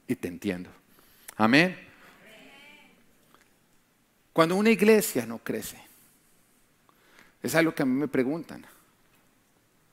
Y 0.08 0.16
te 0.16 0.28
entiendo. 0.28 0.70
Amén. 1.38 1.78
Cuando 4.34 4.56
una 4.56 4.72
iglesia 4.72 5.26
no 5.26 5.38
crece, 5.40 5.82
es 7.42 7.56
algo 7.56 7.74
que 7.74 7.84
a 7.84 7.86
mí 7.86 7.94
me 7.94 8.08
preguntan. 8.08 8.66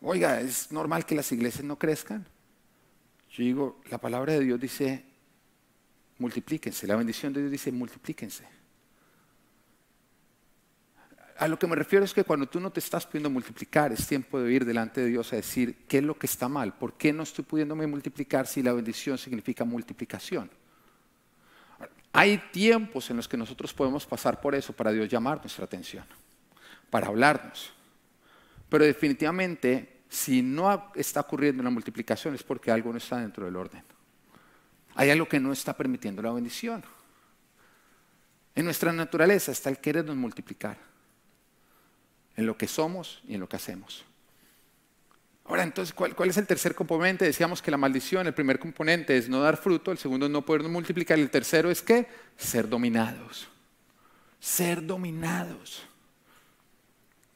Oiga, 0.08 0.40
¿es 0.40 0.70
normal 0.70 1.04
que 1.04 1.16
las 1.16 1.32
iglesias 1.32 1.64
no 1.64 1.80
crezcan? 1.80 2.24
Yo 3.28 3.42
digo, 3.42 3.80
la 3.90 3.98
palabra 3.98 4.34
de 4.34 4.40
Dios 4.40 4.60
dice, 4.60 5.04
multiplíquense. 6.18 6.86
La 6.86 6.94
bendición 6.94 7.32
de 7.32 7.40
Dios 7.40 7.50
dice, 7.50 7.72
multiplíquense. 7.72 8.44
A 11.36 11.48
lo 11.48 11.58
que 11.58 11.66
me 11.66 11.74
refiero 11.74 12.04
es 12.04 12.14
que 12.14 12.22
cuando 12.22 12.46
tú 12.46 12.60
no 12.60 12.70
te 12.70 12.78
estás 12.78 13.04
pudiendo 13.04 13.30
multiplicar, 13.30 13.90
es 13.90 14.06
tiempo 14.06 14.38
de 14.38 14.52
ir 14.52 14.64
delante 14.64 15.00
de 15.00 15.08
Dios 15.08 15.32
a 15.32 15.36
decir, 15.36 15.74
¿qué 15.88 15.98
es 15.98 16.04
lo 16.04 16.16
que 16.16 16.26
está 16.26 16.48
mal? 16.48 16.74
¿Por 16.74 16.92
qué 16.92 17.12
no 17.12 17.24
estoy 17.24 17.44
pudiéndome 17.44 17.88
multiplicar 17.88 18.46
si 18.46 18.62
la 18.62 18.72
bendición 18.72 19.18
significa 19.18 19.64
multiplicación? 19.64 20.48
Hay 22.12 22.38
tiempos 22.52 23.10
en 23.10 23.16
los 23.16 23.26
que 23.26 23.36
nosotros 23.36 23.74
podemos 23.74 24.06
pasar 24.06 24.40
por 24.40 24.54
eso 24.54 24.72
para 24.72 24.92
Dios 24.92 25.08
llamar 25.08 25.40
nuestra 25.40 25.64
atención, 25.64 26.04
para 26.90 27.08
hablarnos. 27.08 27.72
Pero 28.68 28.84
definitivamente, 28.84 29.95
si 30.08 30.42
no 30.42 30.92
está 30.94 31.20
ocurriendo 31.20 31.60
una 31.60 31.70
multiplicación 31.70 32.34
es 32.34 32.42
porque 32.42 32.70
algo 32.70 32.92
no 32.92 32.98
está 32.98 33.18
dentro 33.18 33.44
del 33.44 33.56
orden. 33.56 33.82
Hay 34.94 35.10
algo 35.10 35.28
que 35.28 35.40
no 35.40 35.52
está 35.52 35.76
permitiendo 35.76 36.22
la 36.22 36.32
bendición. 36.32 36.82
En 38.54 38.64
nuestra 38.64 38.92
naturaleza 38.92 39.52
está 39.52 39.68
el 39.68 39.78
querernos 39.78 40.16
multiplicar, 40.16 40.78
en 42.36 42.46
lo 42.46 42.56
que 42.56 42.66
somos 42.66 43.22
y 43.28 43.34
en 43.34 43.40
lo 43.40 43.48
que 43.48 43.56
hacemos. 43.56 44.04
Ahora, 45.44 45.62
entonces, 45.62 45.94
¿cuál, 45.94 46.28
es 46.28 46.36
el 46.38 46.46
tercer 46.46 46.74
componente? 46.74 47.24
Decíamos 47.24 47.62
que 47.62 47.70
la 47.70 47.76
maldición, 47.76 48.26
el 48.26 48.34
primer 48.34 48.58
componente 48.58 49.16
es 49.16 49.28
no 49.28 49.40
dar 49.40 49.56
fruto, 49.56 49.92
el 49.92 49.98
segundo 49.98 50.26
es 50.26 50.32
no 50.32 50.44
poder 50.44 50.62
multiplicar, 50.64 51.18
el 51.18 51.30
tercero 51.30 51.70
es 51.70 51.82
qué? 51.82 52.08
Ser 52.36 52.68
dominados. 52.68 53.46
Ser 54.40 54.84
dominados. 54.84 55.86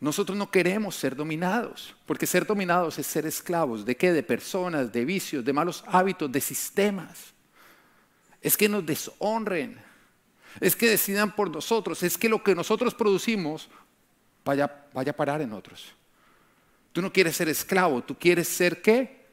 Nosotros 0.00 0.37
no 0.37 0.50
queremos 0.50 0.97
ser 0.97 1.14
dominados, 1.14 1.95
porque 2.07 2.26
ser 2.26 2.47
dominados 2.47 2.99
es 2.99 3.07
ser 3.07 3.26
esclavos. 3.26 3.85
¿De 3.85 3.97
qué? 3.97 4.12
De 4.12 4.23
personas, 4.23 4.90
de 4.90 5.04
vicios, 5.04 5.45
de 5.45 5.52
malos 5.52 5.85
hábitos, 5.87 6.33
de 6.33 6.40
sistemas. 6.40 7.35
Es 8.40 8.57
que 8.57 8.69
nos 8.69 8.85
deshonren, 8.85 9.78
es 10.59 10.75
que 10.75 10.88
decidan 10.88 11.37
por 11.37 11.50
nosotros, 11.50 12.02
es 12.02 12.16
que 12.16 12.30
lo 12.30 12.42
que 12.42 12.54
nosotros 12.54 12.95
producimos 12.95 13.69
vaya, 14.42 14.87
vaya 14.95 15.12
a 15.12 15.16
parar 15.16 15.42
en 15.42 15.52
otros. 15.52 15.92
Tú 16.92 17.02
no 17.02 17.12
quieres 17.12 17.37
ser 17.37 17.50
esclavo, 17.50 18.02
tú 18.02 18.19
quieres 18.19 18.49
ser 18.49 18.80
qué? 18.80 19.26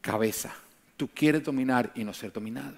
Cabeza. 0.00 0.54
Tú 0.96 1.08
quieres 1.08 1.44
dominar 1.44 1.92
y 1.94 2.02
no 2.02 2.12
ser 2.12 2.32
dominado. 2.32 2.76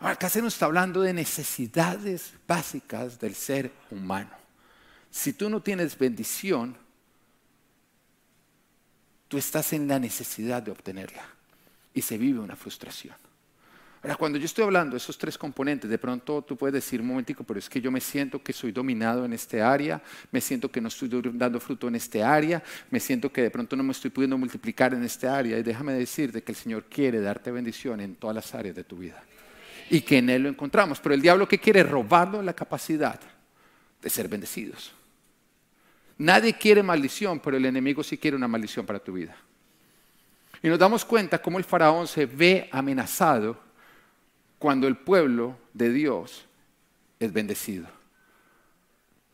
Ahora, 0.00 0.14
acá 0.14 0.28
se 0.28 0.42
nos 0.42 0.54
está 0.54 0.66
hablando 0.66 1.02
de 1.02 1.12
necesidades 1.12 2.34
básicas 2.48 3.20
del 3.20 3.34
ser 3.34 3.70
humano. 3.90 4.45
Si 5.16 5.32
tú 5.32 5.48
no 5.48 5.62
tienes 5.62 5.96
bendición, 5.96 6.76
tú 9.28 9.38
estás 9.38 9.72
en 9.72 9.88
la 9.88 9.98
necesidad 9.98 10.62
de 10.62 10.70
obtenerla 10.70 11.24
y 11.94 12.02
se 12.02 12.18
vive 12.18 12.38
una 12.38 12.54
frustración. 12.54 13.14
Ahora, 14.02 14.16
cuando 14.16 14.38
yo 14.38 14.44
estoy 14.44 14.64
hablando 14.64 14.90
de 14.90 14.98
esos 14.98 15.16
tres 15.16 15.38
componentes, 15.38 15.88
de 15.88 15.96
pronto 15.96 16.42
tú 16.42 16.54
puedes 16.54 16.74
decir 16.74 17.00
un 17.00 17.06
momentico, 17.06 17.44
pero 17.44 17.58
es 17.58 17.70
que 17.70 17.80
yo 17.80 17.90
me 17.90 18.02
siento 18.02 18.42
que 18.42 18.52
soy 18.52 18.72
dominado 18.72 19.24
en 19.24 19.32
este 19.32 19.62
área, 19.62 20.02
me 20.32 20.42
siento 20.42 20.70
que 20.70 20.82
no 20.82 20.88
estoy 20.88 21.08
dando 21.32 21.60
fruto 21.60 21.88
en 21.88 21.94
este 21.94 22.22
área, 22.22 22.62
me 22.90 23.00
siento 23.00 23.32
que 23.32 23.40
de 23.40 23.50
pronto 23.50 23.74
no 23.74 23.82
me 23.82 23.92
estoy 23.92 24.10
pudiendo 24.10 24.36
multiplicar 24.36 24.92
en 24.92 25.02
este 25.02 25.26
área. 25.26 25.58
Y 25.58 25.62
déjame 25.62 25.94
decirte 25.94 26.42
que 26.42 26.52
el 26.52 26.56
Señor 26.56 26.84
quiere 26.90 27.22
darte 27.22 27.50
bendición 27.50 28.02
en 28.02 28.16
todas 28.16 28.36
las 28.36 28.54
áreas 28.54 28.76
de 28.76 28.84
tu 28.84 28.98
vida. 28.98 29.24
Y 29.88 30.02
que 30.02 30.18
en 30.18 30.28
Él 30.28 30.42
lo 30.42 30.50
encontramos. 30.50 31.00
Pero 31.00 31.14
el 31.14 31.22
diablo 31.22 31.48
que 31.48 31.58
quiere 31.58 31.82
robarnos 31.82 32.44
la 32.44 32.52
capacidad 32.52 33.18
de 34.02 34.10
ser 34.10 34.28
bendecidos. 34.28 34.92
Nadie 36.18 36.54
quiere 36.56 36.82
maldición, 36.82 37.40
pero 37.40 37.56
el 37.56 37.66
enemigo 37.66 38.02
sí 38.02 38.16
quiere 38.16 38.36
una 38.36 38.48
maldición 38.48 38.86
para 38.86 38.98
tu 38.98 39.12
vida. 39.12 39.36
Y 40.62 40.68
nos 40.68 40.78
damos 40.78 41.04
cuenta 41.04 41.40
cómo 41.40 41.58
el 41.58 41.64
faraón 41.64 42.06
se 42.06 42.26
ve 42.26 42.68
amenazado 42.72 43.58
cuando 44.58 44.86
el 44.88 44.96
pueblo 44.96 45.58
de 45.74 45.90
Dios 45.90 46.46
es 47.20 47.32
bendecido. 47.32 47.86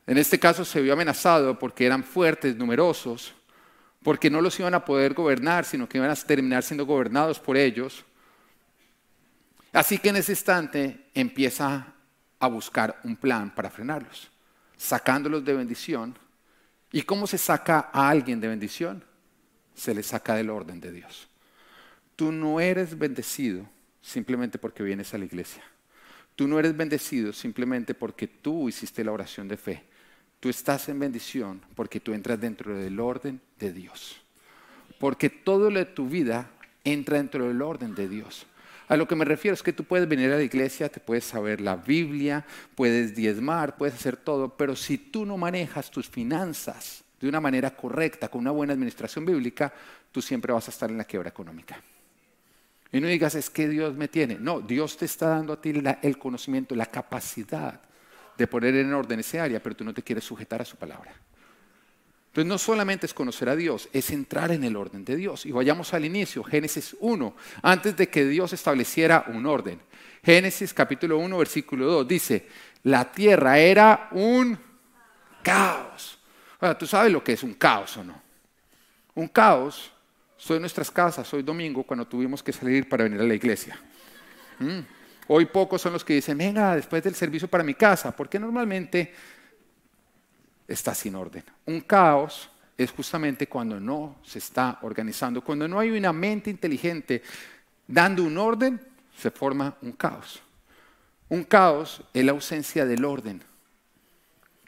En 0.06 0.18
este 0.18 0.38
caso 0.38 0.64
se 0.64 0.80
vio 0.80 0.92
amenazado 0.92 1.58
porque 1.58 1.86
eran 1.86 2.02
fuertes, 2.02 2.56
numerosos, 2.56 3.32
porque 4.02 4.28
no 4.28 4.40
los 4.40 4.58
iban 4.58 4.74
a 4.74 4.84
poder 4.84 5.14
gobernar, 5.14 5.64
sino 5.64 5.88
que 5.88 5.98
iban 5.98 6.10
a 6.10 6.16
terminar 6.16 6.64
siendo 6.64 6.84
gobernados 6.84 7.38
por 7.38 7.56
ellos. 7.56 8.04
Así 9.72 9.98
que 9.98 10.08
en 10.08 10.16
ese 10.16 10.32
instante 10.32 11.06
empieza 11.14 11.86
a 12.40 12.46
buscar 12.48 12.98
un 13.04 13.14
plan 13.14 13.54
para 13.54 13.70
frenarlos, 13.70 14.28
sacándolos 14.76 15.44
de 15.44 15.54
bendición 15.54 16.18
¿Y 16.92 17.02
cómo 17.02 17.26
se 17.26 17.38
saca 17.38 17.90
a 17.92 18.10
alguien 18.10 18.40
de 18.40 18.48
bendición? 18.48 19.02
Se 19.74 19.94
le 19.94 20.02
saca 20.02 20.34
del 20.34 20.50
orden 20.50 20.80
de 20.80 20.92
Dios. 20.92 21.28
Tú 22.14 22.30
no 22.30 22.60
eres 22.60 22.98
bendecido 22.98 23.66
simplemente 24.02 24.58
porque 24.58 24.82
vienes 24.82 25.14
a 25.14 25.18
la 25.18 25.24
iglesia. 25.24 25.62
Tú 26.36 26.46
no 26.46 26.58
eres 26.58 26.76
bendecido 26.76 27.32
simplemente 27.32 27.94
porque 27.94 28.28
tú 28.28 28.68
hiciste 28.68 29.02
la 29.04 29.12
oración 29.12 29.48
de 29.48 29.56
fe. 29.56 29.84
Tú 30.38 30.50
estás 30.50 30.88
en 30.88 30.98
bendición 30.98 31.62
porque 31.74 32.00
tú 32.00 32.12
entras 32.12 32.40
dentro 32.40 32.76
del 32.76 33.00
orden 33.00 33.40
de 33.58 33.72
Dios. 33.72 34.20
Porque 34.98 35.30
todo 35.30 35.70
lo 35.70 35.78
de 35.78 35.86
tu 35.86 36.08
vida 36.08 36.50
entra 36.84 37.16
dentro 37.16 37.48
del 37.48 37.62
orden 37.62 37.94
de 37.94 38.08
Dios. 38.08 38.46
A 38.88 38.96
lo 38.96 39.06
que 39.08 39.14
me 39.14 39.24
refiero 39.24 39.54
es 39.54 39.62
que 39.62 39.72
tú 39.72 39.84
puedes 39.84 40.08
venir 40.08 40.30
a 40.32 40.36
la 40.36 40.42
iglesia, 40.42 40.88
te 40.88 41.00
puedes 41.00 41.24
saber 41.24 41.60
la 41.60 41.76
Biblia, 41.76 42.44
puedes 42.74 43.14
diezmar, 43.14 43.76
puedes 43.76 43.94
hacer 43.94 44.16
todo, 44.16 44.56
pero 44.56 44.76
si 44.76 44.98
tú 44.98 45.24
no 45.24 45.36
manejas 45.38 45.90
tus 45.90 46.08
finanzas 46.08 47.04
de 47.20 47.28
una 47.28 47.40
manera 47.40 47.74
correcta, 47.74 48.28
con 48.28 48.40
una 48.40 48.50
buena 48.50 48.72
administración 48.72 49.24
bíblica, 49.24 49.72
tú 50.10 50.20
siempre 50.20 50.52
vas 50.52 50.68
a 50.68 50.70
estar 50.70 50.90
en 50.90 50.98
la 50.98 51.04
quiebra 51.04 51.30
económica. 51.30 51.80
Y 52.90 53.00
no 53.00 53.06
digas, 53.06 53.34
es 53.34 53.48
que 53.48 53.68
Dios 53.68 53.94
me 53.94 54.08
tiene. 54.08 54.36
No, 54.38 54.60
Dios 54.60 54.98
te 54.98 55.06
está 55.06 55.28
dando 55.28 55.54
a 55.54 55.60
ti 55.60 55.72
el 56.02 56.18
conocimiento, 56.18 56.74
la 56.74 56.86
capacidad 56.86 57.80
de 58.36 58.46
poner 58.46 58.74
en 58.76 58.92
orden 58.92 59.20
ese 59.20 59.40
área, 59.40 59.62
pero 59.62 59.76
tú 59.76 59.84
no 59.84 59.94
te 59.94 60.02
quieres 60.02 60.24
sujetar 60.24 60.60
a 60.60 60.64
su 60.64 60.76
palabra. 60.76 61.14
Entonces 62.32 62.48
no 62.48 62.56
solamente 62.56 63.04
es 63.04 63.12
conocer 63.12 63.50
a 63.50 63.56
Dios, 63.56 63.90
es 63.92 64.10
entrar 64.10 64.52
en 64.52 64.64
el 64.64 64.74
orden 64.74 65.04
de 65.04 65.16
Dios. 65.16 65.44
Y 65.44 65.52
vayamos 65.52 65.92
al 65.92 66.06
inicio, 66.06 66.42
Génesis 66.42 66.96
1, 66.98 67.36
antes 67.60 67.94
de 67.94 68.08
que 68.08 68.24
Dios 68.24 68.54
estableciera 68.54 69.26
un 69.28 69.44
orden. 69.44 69.78
Génesis 70.24 70.72
capítulo 70.72 71.18
1, 71.18 71.36
versículo 71.36 71.84
2 71.84 72.08
dice, 72.08 72.48
la 72.84 73.12
tierra 73.12 73.58
era 73.58 74.08
un 74.12 74.58
caos. 75.42 76.18
Ahora, 76.58 76.78
¿tú 76.78 76.86
sabes 76.86 77.12
lo 77.12 77.22
que 77.22 77.34
es 77.34 77.42
un 77.42 77.52
caos 77.52 77.98
o 77.98 78.04
no? 78.04 78.22
Un 79.14 79.28
caos, 79.28 79.92
soy 80.38 80.58
nuestras 80.58 80.90
casas, 80.90 81.30
hoy 81.34 81.42
domingo, 81.42 81.82
cuando 81.82 82.06
tuvimos 82.06 82.42
que 82.42 82.54
salir 82.54 82.88
para 82.88 83.04
venir 83.04 83.20
a 83.20 83.24
la 83.24 83.34
iglesia. 83.34 83.78
Mm. 84.58 84.80
Hoy 85.28 85.44
pocos 85.44 85.82
son 85.82 85.92
los 85.92 86.02
que 86.02 86.14
dicen, 86.14 86.38
venga, 86.38 86.76
después 86.76 87.04
del 87.04 87.14
servicio 87.14 87.46
para 87.46 87.62
mi 87.62 87.74
casa, 87.74 88.16
porque 88.16 88.38
normalmente 88.38 89.12
está 90.74 90.94
sin 90.94 91.14
orden. 91.14 91.44
Un 91.66 91.80
caos 91.80 92.50
es 92.76 92.90
justamente 92.90 93.48
cuando 93.48 93.78
no 93.78 94.16
se 94.24 94.38
está 94.38 94.78
organizando, 94.82 95.42
cuando 95.42 95.68
no 95.68 95.78
hay 95.78 95.90
una 95.90 96.12
mente 96.12 96.50
inteligente 96.50 97.22
dando 97.86 98.24
un 98.24 98.36
orden, 98.38 98.80
se 99.16 99.30
forma 99.30 99.76
un 99.82 99.92
caos. 99.92 100.40
Un 101.28 101.44
caos 101.44 102.02
es 102.12 102.24
la 102.24 102.32
ausencia 102.32 102.84
del 102.84 103.04
orden. 103.04 103.42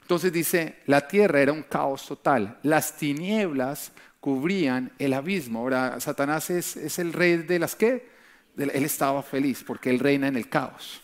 Entonces 0.01 0.31
dice, 0.31 0.77
la 0.85 1.07
tierra 1.07 1.41
era 1.41 1.51
un 1.51 1.63
caos 1.63 2.05
total, 2.05 2.59
las 2.61 2.95
tinieblas 2.95 3.91
cubrían 4.19 4.91
el 4.99 5.13
abismo. 5.13 5.59
Ahora, 5.59 5.99
Satanás 5.99 6.49
es, 6.49 6.77
es 6.77 6.99
el 6.99 7.13
rey 7.13 7.37
de 7.37 7.59
las 7.59 7.75
que, 7.75 8.09
él 8.57 8.85
estaba 8.85 9.21
feliz 9.21 9.63
porque 9.65 9.89
él 9.89 9.99
reina 9.99 10.27
en 10.27 10.37
el 10.37 10.47
caos. 10.47 11.01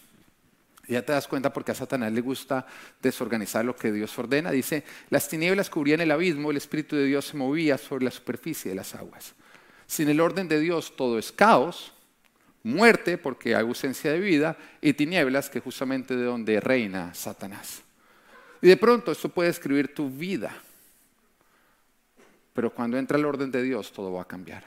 Ya 0.88 1.06
te 1.06 1.14
das 1.14 1.28
cuenta 1.28 1.54
porque 1.54 1.72
a 1.72 1.76
Satanás 1.76 2.12
le 2.12 2.22
gusta 2.22 2.66
desorganizar 3.02 3.64
lo 3.64 3.76
que 3.76 3.92
Dios 3.92 4.18
ordena. 4.18 4.52
Dice, 4.52 4.84
las 5.10 5.30
tinieblas 5.30 5.70
cubrían 5.70 6.02
el 6.02 6.12
abismo, 6.12 6.52
el 6.52 6.58
Espíritu 6.58 6.96
de 6.96 7.06
Dios 7.06 7.26
se 7.26 7.38
movía 7.38 7.78
sobre 7.78 8.06
la 8.06 8.12
superficie 8.12 8.70
de 8.72 8.76
las 8.76 8.96
aguas. 8.96 9.34
Sin 9.86 10.10
el 10.10 10.20
orden 10.20 10.48
de 10.48 10.60
Dios 10.60 10.96
todo 10.96 11.20
es 11.20 11.32
caos, 11.32 11.94
muerte 12.64 13.18
porque 13.18 13.56
hay 13.56 13.62
ausencia 13.62 14.12
de 14.12 14.20
vida 14.20 14.58
y 14.82 14.94
tinieblas 14.94 15.50
que 15.50 15.60
justamente 15.60 16.16
de 16.16 16.24
donde 16.24 16.60
reina 16.60 17.14
Satanás. 17.14 17.82
Y 18.62 18.68
de 18.68 18.78
pronto 18.78 19.12
esto 19.12 19.30
puede 19.30 19.50
escribir 19.50 19.94
tu 19.94 20.10
vida, 20.10 20.56
pero 22.54 22.74
cuando 22.74 22.98
entra 22.98 23.18
el 23.18 23.26
orden 23.26 23.52
de 23.52 23.64
Dios 23.64 23.92
todo 23.92 24.14
va 24.14 24.24
a 24.24 24.28
cambiar. 24.28 24.64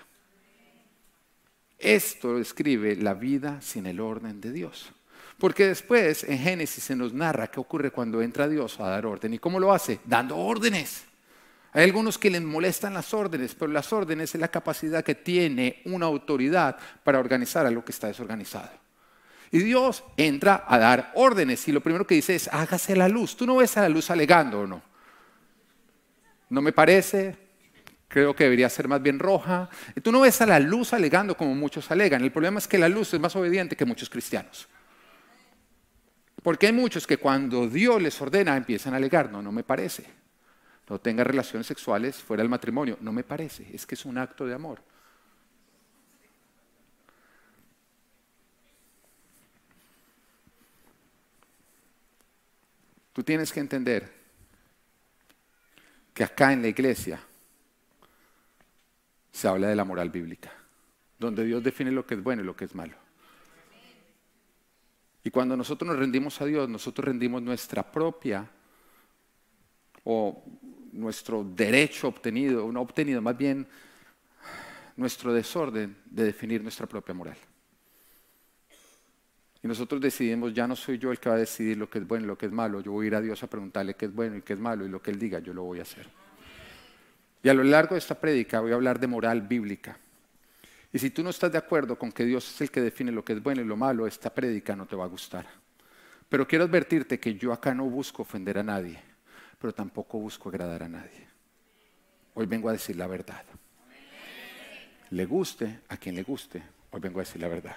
Esto 1.79 2.39
describe 2.39 2.97
la 2.97 3.15
vida 3.15 3.61
sin 3.61 3.87
el 3.87 4.01
orden 4.01 4.41
de 4.41 4.53
Dios. 4.53 4.91
Porque 5.39 5.67
después 5.67 6.25
en 6.25 6.39
Génesis 6.39 6.85
se 6.85 6.97
nos 6.97 7.13
narra 7.13 7.49
qué 7.49 7.61
ocurre 7.61 7.91
cuando 7.91 8.23
entra 8.23 8.49
Dios 8.49 8.79
a 8.81 8.89
dar 8.89 9.07
orden. 9.07 9.35
¿Y 9.35 9.39
cómo 9.39 9.59
lo 9.59 9.73
hace? 9.73 10.01
Dando 10.05 10.37
órdenes. 10.37 11.05
Hay 11.73 11.83
algunos 11.83 12.19
que 12.19 12.31
les 12.31 12.41
molestan 12.41 12.95
las 12.95 13.13
órdenes, 13.13 13.55
pero 13.57 13.73
las 13.73 13.93
órdenes 13.93 14.33
es 14.33 14.41
la 14.41 14.49
capacidad 14.49 15.03
que 15.03 15.17
tiene 15.17 15.83
una 15.87 16.07
autoridad 16.07 16.77
para 17.03 17.19
organizar 17.19 17.67
a 17.67 17.71
lo 17.71 17.85
que 17.85 17.91
está 17.91 18.07
desorganizado. 18.07 18.71
Y 19.51 19.59
Dios 19.59 20.05
entra 20.17 20.65
a 20.69 20.79
dar 20.79 21.13
órdenes 21.17 21.67
y 21.67 21.73
lo 21.73 21.81
primero 21.81 22.07
que 22.07 22.15
dice 22.15 22.37
es, 22.37 22.49
hágase 22.49 22.95
la 22.95 23.09
luz. 23.09 23.37
Tú 23.37 23.45
no 23.45 23.57
ves 23.57 23.77
a 23.77 23.83
la 23.83 23.89
luz 23.89 24.11
alegando 24.11 24.61
o 24.61 24.67
no. 24.67 24.83
No 26.49 26.63
me 26.63 26.73
parece, 26.73 27.37
creo 28.07 28.37
que 28.37 28.45
debería 28.45 28.69
ser 28.69 28.87
más 28.87 29.03
bien 29.03 29.19
roja. 29.19 29.69
Tú 30.01 30.13
no 30.13 30.21
ves 30.21 30.41
a 30.41 30.47
la 30.47 30.61
luz 30.61 30.93
alegando 30.93 31.37
como 31.37 31.55
muchos 31.57 31.91
alegan. 31.91 32.23
El 32.23 32.31
problema 32.31 32.59
es 32.59 32.69
que 32.69 32.79
la 32.79 32.89
luz 32.89 33.13
es 33.15 33.21
más 33.21 33.35
obediente 33.35 33.77
que 33.77 33.85
muchos 33.85 34.09
cristianos. 34.09 34.69
Porque 36.45 36.67
hay 36.67 36.73
muchos 36.73 37.09
que 37.09 37.17
cuando 37.17 37.67
Dios 37.67 38.01
les 38.01 38.21
ordena 38.21 38.57
empiezan 38.57 38.95
a 38.95 38.99
alegar, 38.99 39.33
no, 39.33 39.43
no 39.43 39.51
me 39.51 39.65
parece 39.65 40.05
no 40.89 40.99
tenga 40.99 41.25
relaciones 41.25 41.67
sexuales 41.67 42.17
fuera 42.17 42.43
del 42.43 42.51
matrimonio. 42.51 42.99
No 43.01 43.13
me 43.13 43.25
parece, 43.25 43.67
es 43.75 43.87
que 43.87 43.95
es 43.95 44.05
un 44.05 44.19
acto 44.19 44.47
de 44.47 44.55
amor. 44.55 44.83
Tú 53.13 53.23
tienes 53.23 53.53
que 53.53 53.61
entender 53.61 54.13
que 56.13 56.25
acá 56.25 56.53
en 56.53 56.63
la 56.63 56.69
iglesia 56.69 57.21
se 59.31 59.49
habla 59.49 59.69
de 59.69 59.77
la 59.77 59.85
moral 59.85 60.11
bíblica, 60.11 60.53
donde 61.19 61.45
Dios 61.45 61.63
define 61.63 61.93
lo 61.93 62.05
que 62.05 62.15
es 62.15 62.23
bueno 62.23 62.43
y 62.43 62.45
lo 62.45 62.57
que 62.57 62.65
es 62.65 62.75
malo. 62.75 63.04
Y 65.25 65.31
cuando 65.31 65.57
nosotros 65.57 65.89
nos 65.89 65.99
rendimos 65.99 66.39
a 66.43 66.45
Dios, 66.45 66.69
nosotros 66.69 67.07
rendimos 67.07 67.41
nuestra 67.41 67.83
propia 67.83 68.47
o 70.05 70.45
nuestro 70.93 71.43
derecho 71.43 72.09
obtenido, 72.09 72.71
no 72.71 72.83
obtenido, 72.83 73.23
más 73.23 73.37
bien 73.37 73.67
nuestro 74.97 75.33
desorden 75.33 75.97
de 76.05 76.25
definir 76.25 76.63
nuestra 76.63 76.87
propia 76.87 77.15
moral. 77.15 77.39
Y 79.63 79.67
nosotros 79.67 79.99
decidimos, 79.99 80.53
ya 80.53 80.69
no 80.69 80.77
soy 80.77 80.99
yo 80.99 81.11
el 81.11 81.19
que 81.19 81.31
va 81.31 81.37
a 81.37 81.39
decidir 81.39 81.79
lo 81.79 81.89
que 81.89 81.99
es 81.99 82.07
bueno 82.07 82.27
y 82.27 82.29
lo 82.29 82.37
que 82.37 82.45
es 82.45 82.53
malo, 82.53 82.83
yo 82.83 82.93
voy 82.93 83.07
a 83.07 83.09
ir 83.09 83.15
a 83.15 83.21
Dios 83.23 83.43
a 83.43 83.47
preguntarle 83.47 83.95
qué 83.95 84.05
es 84.05 84.15
bueno 84.15 84.37
y 84.37 84.43
qué 84.43 84.53
es 84.53 84.59
malo 84.59 84.85
y 84.85 84.91
lo 84.91 85.01
que 85.01 85.11
Él 85.11 85.19
diga, 85.19 85.39
yo 85.39 85.55
lo 85.55 85.63
voy 85.63 85.79
a 85.79 85.83
hacer. 85.83 86.07
Y 87.43 87.49
a 87.49 87.55
lo 87.55 87.65
largo 87.65 87.95
de 87.95 87.99
esta 87.99 88.21
prédica 88.21 88.61
voy 88.61 88.73
a 88.73 88.75
hablar 88.75 89.01
de 89.01 89.07
moral 89.07 89.41
bíblica. 89.41 89.99
Y 90.95 90.99
si 90.99 91.11
tú 91.11 91.23
no 91.23 91.29
estás 91.29 91.53
de 91.53 91.59
acuerdo 91.59 91.99
con 91.99 92.11
que 92.11 92.25
Dios 92.25 92.49
es 92.49 92.61
el 92.63 92.71
que 92.71 92.81
define 92.81 93.13
lo 93.13 93.23
que 93.23 93.35
es 93.35 93.43
bueno 93.43 93.61
y 93.61 93.67
lo 93.67 93.77
malo, 93.77 94.07
esta 94.07 94.33
prédica 94.33 94.75
no 94.75 94.87
te 94.87 94.97
va 94.97 95.05
a 95.05 95.09
gustar. 95.09 95.45
Pero 96.31 96.49
quiero 96.49 96.65
advertirte 96.65 97.21
que 97.21 97.35
yo 97.35 97.53
acá 97.53 97.75
no 97.75 97.85
busco 97.85 98.23
ofender 98.23 98.57
a 98.57 98.63
nadie 98.63 98.99
pero 99.65 99.73
tampoco 99.73 100.19
busco 100.19 100.51
agradar 100.51 100.83
a 100.83 100.89
nadie. 100.91 101.27
Hoy 102.35 102.45
vengo 102.45 102.69
a 102.69 102.73
decir 102.73 102.97
la 102.97 103.07
verdad. 103.07 103.43
Le 105.09 105.25
guste 105.25 105.81
a 105.89 105.97
quien 105.97 106.17
le 106.17 106.23
guste, 106.23 106.63
hoy 106.91 107.01
vengo 107.01 107.19
a 107.19 107.23
decir 107.23 107.41
la 107.41 107.49
verdad. 107.49 107.75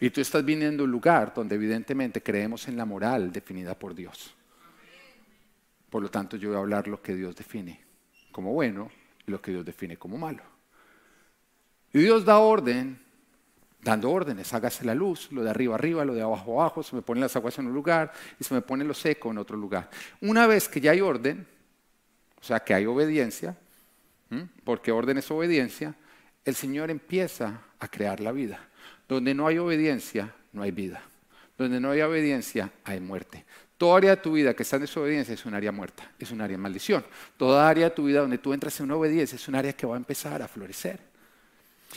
Y 0.00 0.08
tú 0.08 0.22
estás 0.22 0.42
viniendo 0.42 0.82
a 0.82 0.86
un 0.86 0.90
lugar 0.90 1.34
donde 1.34 1.56
evidentemente 1.56 2.22
creemos 2.22 2.66
en 2.66 2.78
la 2.78 2.86
moral 2.86 3.30
definida 3.30 3.78
por 3.78 3.94
Dios. 3.94 4.34
Por 5.90 6.02
lo 6.02 6.10
tanto, 6.10 6.38
yo 6.38 6.48
voy 6.48 6.56
a 6.56 6.60
hablar 6.60 6.88
lo 6.88 7.02
que 7.02 7.14
Dios 7.14 7.36
define 7.36 7.78
como 8.30 8.54
bueno 8.54 8.90
y 9.26 9.30
lo 9.30 9.42
que 9.42 9.50
Dios 9.50 9.66
define 9.66 9.98
como 9.98 10.16
malo. 10.16 10.42
Y 11.92 12.00
Dios 12.00 12.24
da 12.24 12.38
orden 12.38 13.02
dando 13.82 14.10
órdenes, 14.10 14.52
hágase 14.54 14.84
la 14.84 14.94
luz, 14.94 15.30
lo 15.32 15.42
de 15.42 15.50
arriba 15.50 15.74
arriba, 15.74 16.04
lo 16.04 16.14
de 16.14 16.22
abajo 16.22 16.60
abajo, 16.60 16.82
se 16.82 16.94
me 16.94 17.02
ponen 17.02 17.20
las 17.20 17.34
aguas 17.34 17.58
en 17.58 17.66
un 17.66 17.74
lugar 17.74 18.12
y 18.38 18.44
se 18.44 18.54
me 18.54 18.62
pone 18.62 18.84
lo 18.84 18.94
seco 18.94 19.30
en 19.30 19.38
otro 19.38 19.56
lugar. 19.56 19.90
Una 20.20 20.46
vez 20.46 20.68
que 20.68 20.80
ya 20.80 20.92
hay 20.92 21.00
orden, 21.00 21.46
o 22.40 22.44
sea 22.44 22.60
que 22.60 22.74
hay 22.74 22.86
obediencia, 22.86 23.56
porque 24.64 24.92
orden 24.92 25.18
es 25.18 25.30
obediencia, 25.30 25.94
el 26.44 26.54
Señor 26.54 26.90
empieza 26.90 27.60
a 27.78 27.88
crear 27.88 28.20
la 28.20 28.32
vida. 28.32 28.68
Donde 29.08 29.34
no 29.34 29.46
hay 29.46 29.58
obediencia, 29.58 30.34
no 30.52 30.62
hay 30.62 30.70
vida. 30.70 31.02
Donde 31.58 31.80
no 31.80 31.90
hay 31.90 32.00
obediencia, 32.00 32.70
hay 32.84 33.00
muerte. 33.00 33.44
Toda 33.76 33.98
área 33.98 34.10
de 34.16 34.22
tu 34.22 34.32
vida 34.32 34.54
que 34.54 34.62
está 34.62 34.76
en 34.76 34.82
desobediencia 34.82 35.34
es 35.34 35.44
un 35.44 35.54
área 35.54 35.70
muerta, 35.70 36.10
es 36.18 36.30
un 36.30 36.40
área 36.40 36.56
de 36.56 36.62
maldición. 36.62 37.04
Toda 37.36 37.68
área 37.68 37.90
de 37.90 37.94
tu 37.94 38.04
vida 38.04 38.20
donde 38.20 38.38
tú 38.38 38.54
entras 38.54 38.78
en 38.80 38.86
una 38.86 38.96
obediencia 38.96 39.36
es 39.36 39.48
un 39.48 39.56
área 39.56 39.72
que 39.72 39.86
va 39.86 39.94
a 39.94 39.98
empezar 39.98 40.40
a 40.40 40.48
florecer. 40.48 41.11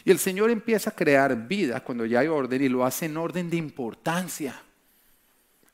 Y 0.03 0.11
el 0.11 0.19
Señor 0.19 0.49
empieza 0.49 0.89
a 0.89 0.95
crear 0.95 1.47
vida 1.47 1.81
cuando 1.81 2.05
ya 2.05 2.19
hay 2.19 2.27
orden 2.27 2.61
y 2.61 2.69
lo 2.69 2.85
hace 2.85 3.05
en 3.05 3.17
orden 3.17 3.49
de 3.49 3.57
importancia. 3.57 4.61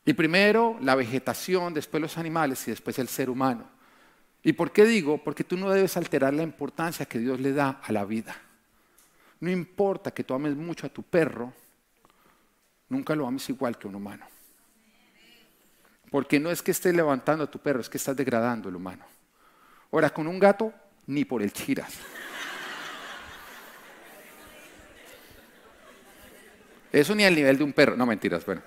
Y 0.06 0.14
primero 0.14 0.78
la 0.82 0.96
vegetación, 0.96 1.74
después 1.74 2.02
los 2.02 2.18
animales 2.18 2.68
y 2.68 2.72
después 2.72 2.98
el 3.00 3.08
ser 3.08 3.30
humano. 3.30 3.66
¿Y 4.44 4.54
por 4.54 4.72
qué 4.72 4.86
digo? 4.86 5.24
Porque 5.24 5.44
tú 5.44 5.58
no 5.58 5.70
debes 5.70 5.98
alterar 5.98 6.34
la 6.34 6.44
importancia 6.44 7.06
que 7.06 7.20
Dios 7.20 7.40
le 7.40 7.54
da 7.54 7.82
a 7.84 7.92
la 7.92 8.06
vida. 8.06 8.36
No 9.40 9.50
importa 9.50 10.12
que 10.12 10.24
tú 10.24 10.34
ames 10.34 10.56
mucho 10.56 10.88
a 10.88 10.90
tu 10.90 11.04
perro, 11.04 11.54
nunca 12.90 13.16
lo 13.16 13.28
ames 13.28 13.50
igual 13.50 13.78
que 13.78 13.88
un 13.88 13.96
humano. 13.96 14.26
Porque 16.10 16.40
no 16.40 16.52
es 16.52 16.62
que 16.62 16.72
estés 16.72 16.94
levantando 16.94 17.44
a 17.44 17.52
tu 17.52 17.60
perro, 17.60 17.82
es 17.82 17.90
que 17.90 17.98
estás 17.98 18.16
degradando 18.16 18.70
al 18.70 18.76
humano. 18.76 19.06
Ahora, 19.92 20.10
con 20.10 20.28
un 20.28 20.40
gato, 20.40 20.74
ni 21.08 21.26
por 21.26 21.42
el 21.42 21.54
chiras. 21.54 21.94
Eso 26.92 27.16
ni 27.16 27.24
al 27.24 27.36
nivel 27.36 27.58
de 27.58 27.64
un 27.64 27.74
perro. 27.74 27.96
No, 27.96 28.06
mentiras, 28.06 28.46
bueno. 28.46 28.62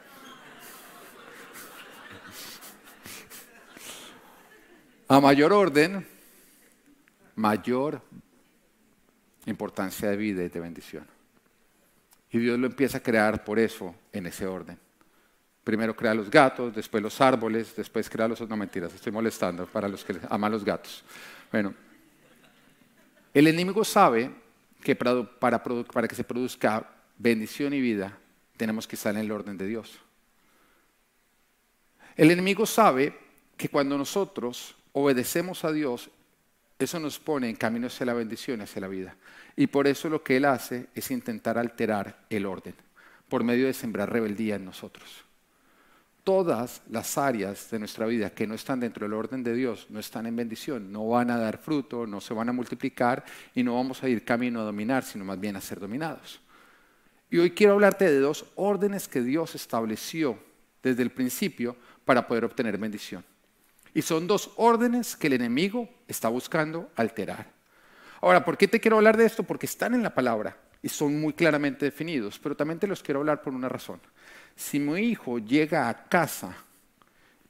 A 5.09 5.21
mayor 5.21 5.53
orden, 5.53 6.07
mayor 7.37 8.01
importancia 9.47 10.09
de 10.09 10.17
vida 10.17 10.43
y 10.43 10.49
de 10.49 10.61
bendición. 10.61 11.07
Y 12.31 12.39
Dios 12.39 12.59
lo 12.59 12.67
empieza 12.67 12.99
a 12.99 13.03
crear 13.03 13.45
por 13.45 13.59
eso, 13.59 13.95
en 14.13 14.27
ese 14.27 14.47
orden. 14.47 14.79
Primero 15.63 15.95
crea 15.95 16.15
los 16.15 16.31
gatos, 16.31 16.75
después 16.75 17.03
los 17.03 17.21
árboles, 17.21 17.77
después 17.77 18.09
crea 18.09 18.29
los... 18.29 18.41
No, 18.49 18.57
mentiras, 18.57 18.93
estoy 18.95 19.13
molestando 19.13 19.67
para 19.67 19.89
los 19.89 20.05
que 20.05 20.19
aman 20.29 20.51
los 20.51 20.65
gatos. 20.65 21.05
Bueno, 21.53 21.75
el 23.33 23.47
enemigo 23.47 23.85
sabe 23.85 24.31
que 24.83 24.97
para, 24.97 25.23
para, 25.23 25.63
para 25.63 26.09
que 26.09 26.15
se 26.15 26.25
produzca 26.25 26.87
bendición 27.19 27.73
y 27.75 27.81
vida, 27.81 28.19
tenemos 28.57 28.87
que 28.87 28.97
estar 28.97 29.15
en 29.15 29.21
el 29.21 29.33
orden 29.33 29.57
de 29.57 29.67
Dios. 29.67 29.99
El 32.17 32.31
enemigo 32.31 32.67
sabe 32.67 33.17
que 33.57 33.69
cuando 33.69 33.99
nosotros 33.99 34.77
obedecemos 34.93 35.65
a 35.65 35.73
Dios, 35.73 36.11
eso 36.79 37.01
nos 37.01 37.19
pone 37.19 37.49
en 37.49 37.57
camino 37.57 37.87
hacia 37.87 38.07
la 38.07 38.15
bendición, 38.15 38.61
hacia 38.61 38.81
la 38.81 38.89
vida. 38.89 39.17
Y 39.57 39.67
por 39.69 39.87
eso 39.87 40.09
lo 40.09 40.23
que 40.23 40.37
Él 40.37 40.45
hace 40.45 40.89
es 40.95 41.11
intentar 41.11 41.59
alterar 41.59 42.25
el 42.31 42.47
orden, 42.47 42.75
por 43.29 43.45
medio 43.45 43.67
de 43.67 43.75
sembrar 43.75 44.13
rebeldía 44.13 44.57
en 44.57 44.65
nosotros. 44.65 45.25
Todas 46.25 46.83
las 46.89 47.19
áreas 47.19 47.71
de 47.71 47.79
nuestra 47.79 48.07
vida 48.07 48.31
que 48.31 48.47
no 48.47 48.55
están 48.55 48.81
dentro 48.81 49.05
del 49.05 49.13
orden 49.13 49.43
de 49.45 49.55
Dios 49.55 49.87
no 49.91 50.01
están 50.01 50.27
en 50.27 50.37
bendición, 50.37 50.91
no 50.91 51.07
van 51.09 51.31
a 51.31 51.39
dar 51.39 51.59
fruto, 51.59 52.07
no 52.07 52.21
se 52.21 52.33
van 52.33 52.49
a 52.49 52.53
multiplicar 52.53 53.25
y 53.55 53.63
no 53.63 53.75
vamos 53.75 54.03
a 54.03 54.09
ir 54.09 54.25
camino 54.25 54.61
a 54.61 54.65
dominar, 54.65 55.05
sino 55.05 55.25
más 55.25 55.39
bien 55.39 55.57
a 55.57 55.61
ser 55.61 55.79
dominados. 55.79 56.41
Y 57.35 57.39
hoy 57.41 57.51
quiero 57.51 57.73
hablarte 57.73 58.05
de 58.05 58.21
dos 58.21 58.47
órdenes 58.55 59.09
que 59.09 59.21
Dios 59.21 59.57
estableció 59.57 60.39
desde 60.85 61.03
el 61.03 61.11
principio 61.11 61.75
para 62.05 62.29
poder 62.29 62.45
obtener 62.45 62.79
bendición. 62.79 63.25
Y 63.93 64.03
son 64.03 64.29
dos 64.29 64.53
órdenes 64.55 65.17
que 65.17 65.27
el 65.27 65.33
enemigo 65.33 65.89
está 66.07 66.29
buscando 66.29 66.93
alterar. 66.95 67.51
Ahora, 68.21 68.45
¿por 68.45 68.57
qué 68.57 68.69
te 68.69 68.79
quiero 68.79 68.99
hablar 68.99 69.17
de 69.17 69.25
esto? 69.25 69.43
Porque 69.43 69.67
están 69.67 69.95
en 69.95 70.05
la 70.05 70.15
palabra 70.15 70.57
y 70.81 70.89
son 70.89 71.21
muy 71.21 71.33
claramente 71.33 71.87
definidos, 71.87 72.39
pero 72.39 72.55
también 72.55 72.79
te 72.79 72.87
los 72.87 73.03
quiero 73.03 73.19
hablar 73.19 73.43
por 73.43 73.53
una 73.53 73.69
razón. 73.69 74.01
Si 74.55 74.79
mi 74.79 75.01
hijo 75.01 75.41
llega 75.41 75.89
a 75.89 76.05
casa 76.05 76.57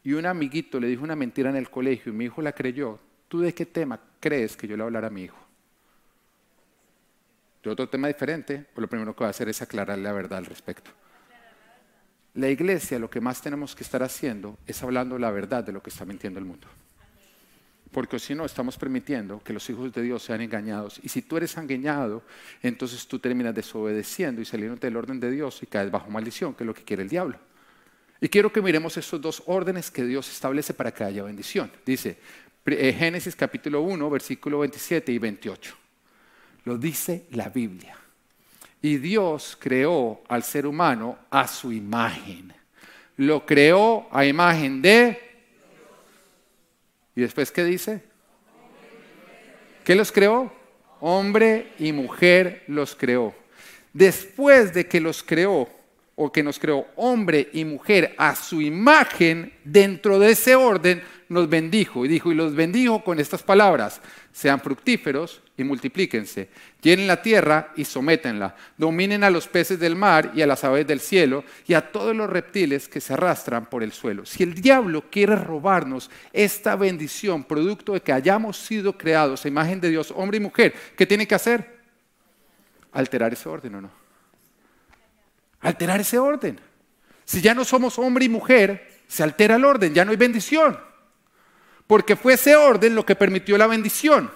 y 0.02 0.14
un 0.14 0.24
amiguito 0.24 0.80
le 0.80 0.88
dijo 0.88 1.04
una 1.04 1.14
mentira 1.14 1.50
en 1.50 1.56
el 1.56 1.68
colegio 1.68 2.10
y 2.10 2.16
mi 2.16 2.24
hijo 2.24 2.40
la 2.40 2.52
creyó, 2.52 2.98
¿tú 3.28 3.40
de 3.40 3.52
qué 3.52 3.66
tema 3.66 4.00
crees 4.18 4.56
que 4.56 4.66
yo 4.66 4.78
le 4.78 4.82
hablar 4.82 5.04
a 5.04 5.10
mi 5.10 5.24
hijo? 5.24 5.36
Otro 7.72 7.88
tema 7.88 8.08
diferente, 8.08 8.66
pues 8.74 8.82
lo 8.82 8.88
primero 8.88 9.14
que 9.14 9.24
va 9.24 9.28
a 9.28 9.30
hacer 9.30 9.48
es 9.48 9.62
aclarar 9.62 9.98
la 9.98 10.12
verdad 10.12 10.38
al 10.38 10.46
respecto. 10.46 10.90
La 12.34 12.48
iglesia 12.48 12.98
lo 12.98 13.08
que 13.08 13.20
más 13.20 13.40
tenemos 13.40 13.76
que 13.76 13.84
estar 13.84 14.02
haciendo 14.02 14.58
es 14.66 14.82
hablando 14.82 15.18
la 15.18 15.30
verdad 15.30 15.62
de 15.62 15.72
lo 15.72 15.82
que 15.82 15.90
está 15.90 16.04
mintiendo 16.04 16.38
el 16.38 16.44
mundo. 16.44 16.66
porque 17.92 18.18
si 18.18 18.34
no 18.34 18.44
estamos 18.44 18.76
permitiendo 18.76 19.40
que 19.44 19.52
los 19.52 19.70
hijos 19.70 19.92
de 19.92 20.02
Dios 20.02 20.20
sean 20.20 20.40
engañados. 20.40 20.98
Y 21.04 21.08
si 21.08 21.22
tú 21.22 21.36
eres 21.36 21.56
engañado, 21.56 22.24
entonces 22.60 23.06
tú 23.06 23.20
terminas 23.20 23.54
desobedeciendo 23.54 24.40
y 24.40 24.44
saliendo 24.44 24.74
del 24.74 24.96
orden 24.96 25.20
de 25.20 25.30
Dios 25.30 25.62
y 25.62 25.66
caes 25.66 25.92
bajo 25.92 26.10
maldición, 26.10 26.54
que 26.54 26.64
es 26.64 26.66
lo 26.66 26.74
que 26.74 26.82
quiere 26.82 27.04
el 27.04 27.08
diablo. 27.08 27.38
Y 28.20 28.28
quiero 28.28 28.52
que 28.52 28.60
miremos 28.60 28.96
estos 28.96 29.20
dos 29.20 29.44
órdenes 29.46 29.92
que 29.92 30.02
Dios 30.04 30.28
establece 30.28 30.74
para 30.74 30.92
que 30.92 31.04
haya 31.04 31.22
bendición. 31.22 31.70
Dice 31.86 32.18
eh, 32.66 32.92
Génesis 32.98 33.36
capítulo 33.36 33.82
1, 33.82 34.10
versículo 34.10 34.58
27 34.58 35.12
y 35.12 35.18
28. 35.18 35.83
Lo 36.64 36.78
dice 36.78 37.26
la 37.30 37.48
Biblia. 37.48 37.96
Y 38.80 38.98
Dios 38.98 39.56
creó 39.58 40.22
al 40.28 40.42
ser 40.42 40.66
humano 40.66 41.18
a 41.30 41.48
su 41.48 41.72
imagen. 41.72 42.52
Lo 43.16 43.46
creó 43.46 44.06
a 44.10 44.24
imagen 44.24 44.82
de... 44.82 45.20
¿Y 47.16 47.20
después 47.20 47.50
qué 47.50 47.64
dice? 47.64 48.02
¿Qué 49.84 49.94
los 49.94 50.10
creó? 50.10 50.52
Hombre 51.00 51.72
y 51.78 51.92
mujer 51.92 52.64
los 52.66 52.94
creó. 52.94 53.34
Después 53.92 54.74
de 54.74 54.86
que 54.86 55.00
los 55.00 55.22
creó, 55.22 55.68
o 56.16 56.32
que 56.32 56.42
nos 56.42 56.58
creó 56.58 56.86
hombre 56.96 57.48
y 57.52 57.64
mujer 57.64 58.14
a 58.18 58.34
su 58.34 58.60
imagen, 58.60 59.52
dentro 59.64 60.18
de 60.18 60.32
ese 60.32 60.54
orden 60.54 61.02
nos 61.28 61.48
bendijo. 61.48 62.04
Y 62.04 62.08
dijo, 62.08 62.32
y 62.32 62.34
los 62.34 62.54
bendijo 62.54 63.02
con 63.02 63.20
estas 63.20 63.42
palabras, 63.42 64.00
sean 64.32 64.60
fructíferos 64.60 65.42
y 65.56 65.64
multiplíquense, 65.64 66.48
llenen 66.82 67.06
la 67.06 67.22
tierra 67.22 67.72
y 67.76 67.84
sométenla, 67.84 68.56
dominen 68.76 69.22
a 69.22 69.30
los 69.30 69.46
peces 69.46 69.78
del 69.78 69.94
mar 69.94 70.32
y 70.34 70.42
a 70.42 70.46
las 70.46 70.64
aves 70.64 70.86
del 70.86 71.00
cielo 71.00 71.44
y 71.66 71.74
a 71.74 71.92
todos 71.92 72.14
los 72.14 72.28
reptiles 72.28 72.88
que 72.88 73.00
se 73.00 73.12
arrastran 73.12 73.66
por 73.66 73.82
el 73.82 73.92
suelo. 73.92 74.26
Si 74.26 74.42
el 74.42 74.54
diablo 74.54 75.04
quiere 75.10 75.36
robarnos 75.36 76.10
esta 76.32 76.74
bendición, 76.76 77.44
producto 77.44 77.92
de 77.92 78.00
que 78.00 78.12
hayamos 78.12 78.56
sido 78.56 78.98
creados 78.98 79.44
a 79.44 79.48
imagen 79.48 79.80
de 79.80 79.90
Dios, 79.90 80.12
hombre 80.16 80.38
y 80.38 80.40
mujer, 80.40 80.74
¿qué 80.96 81.06
tiene 81.06 81.28
que 81.28 81.34
hacer? 81.34 81.78
Alterar 82.92 83.32
ese 83.32 83.48
orden 83.48 83.74
o 83.76 83.80
no 83.80 84.04
alterar 85.64 86.00
ese 86.00 86.18
orden. 86.18 86.60
Si 87.24 87.40
ya 87.40 87.54
no 87.54 87.64
somos 87.64 87.98
hombre 87.98 88.26
y 88.26 88.28
mujer, 88.28 89.02
se 89.08 89.22
altera 89.22 89.56
el 89.56 89.64
orden, 89.64 89.94
ya 89.94 90.04
no 90.04 90.12
hay 90.12 90.16
bendición. 90.16 90.78
Porque 91.86 92.16
fue 92.16 92.34
ese 92.34 92.56
orden 92.56 92.94
lo 92.94 93.04
que 93.04 93.14
permitió 93.14 93.58
la 93.58 93.66
bendición. 93.66 94.30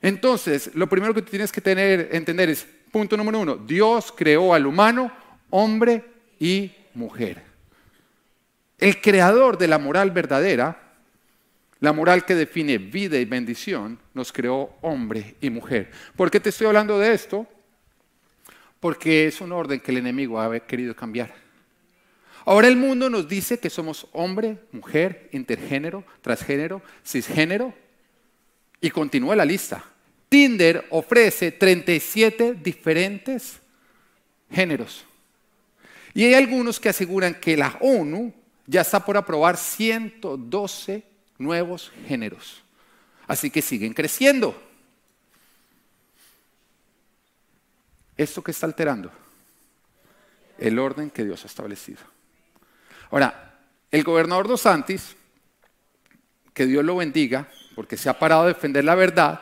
Entonces, 0.00 0.70
lo 0.74 0.88
primero 0.88 1.14
que 1.14 1.22
tienes 1.22 1.52
que 1.52 1.60
tener, 1.60 2.08
entender 2.12 2.50
es, 2.50 2.66
punto 2.90 3.16
número 3.16 3.40
uno, 3.40 3.56
Dios 3.56 4.12
creó 4.16 4.54
al 4.54 4.66
humano 4.66 5.12
hombre 5.50 6.04
y 6.38 6.72
mujer. 6.94 7.42
El 8.78 9.00
creador 9.00 9.56
de 9.56 9.68
la 9.68 9.78
moral 9.78 10.10
verdadera, 10.10 10.80
la 11.80 11.92
moral 11.92 12.24
que 12.24 12.34
define 12.34 12.78
vida 12.78 13.18
y 13.18 13.24
bendición, 13.24 13.98
nos 14.14 14.32
creó 14.32 14.74
hombre 14.80 15.36
y 15.40 15.50
mujer. 15.50 15.90
¿Por 16.16 16.30
qué 16.30 16.40
te 16.40 16.50
estoy 16.50 16.66
hablando 16.66 16.98
de 16.98 17.12
esto? 17.12 17.46
porque 18.84 19.26
es 19.26 19.40
un 19.40 19.50
orden 19.50 19.80
que 19.80 19.92
el 19.92 19.96
enemigo 19.96 20.38
ha 20.38 20.60
querido 20.60 20.94
cambiar. 20.94 21.34
Ahora 22.44 22.68
el 22.68 22.76
mundo 22.76 23.08
nos 23.08 23.28
dice 23.28 23.58
que 23.58 23.70
somos 23.70 24.06
hombre, 24.12 24.58
mujer, 24.70 25.28
intergénero, 25.32 26.04
transgénero, 26.20 26.82
cisgénero, 27.04 27.74
y 28.80 28.90
continúa 28.90 29.34
la 29.34 29.46
lista. 29.46 29.82
Tinder 30.28 30.86
ofrece 30.90 31.52
37 31.52 32.54
diferentes 32.54 33.60
géneros. 34.50 35.04
Y 36.12 36.24
hay 36.24 36.34
algunos 36.34 36.78
que 36.78 36.90
aseguran 36.90 37.34
que 37.34 37.56
la 37.56 37.78
ONU 37.80 38.32
ya 38.66 38.82
está 38.82 39.04
por 39.04 39.16
aprobar 39.16 39.56
112 39.56 41.02
nuevos 41.38 41.92
géneros. 42.06 42.62
Así 43.26 43.50
que 43.50 43.62
siguen 43.62 43.94
creciendo. 43.94 44.60
¿Esto 48.16 48.42
qué 48.42 48.50
está 48.50 48.66
alterando? 48.66 49.10
El 50.58 50.78
orden 50.78 51.10
que 51.10 51.24
Dios 51.24 51.42
ha 51.44 51.46
establecido. 51.46 52.13
Ahora, 53.10 53.58
el 53.90 54.02
gobernador 54.02 54.48
Dos 54.48 54.62
Santis, 54.62 55.16
que 56.52 56.66
Dios 56.66 56.84
lo 56.84 56.96
bendiga, 56.96 57.48
porque 57.74 57.96
se 57.96 58.08
ha 58.08 58.18
parado 58.18 58.42
a 58.42 58.46
defender 58.46 58.84
la 58.84 58.94
verdad, 58.94 59.40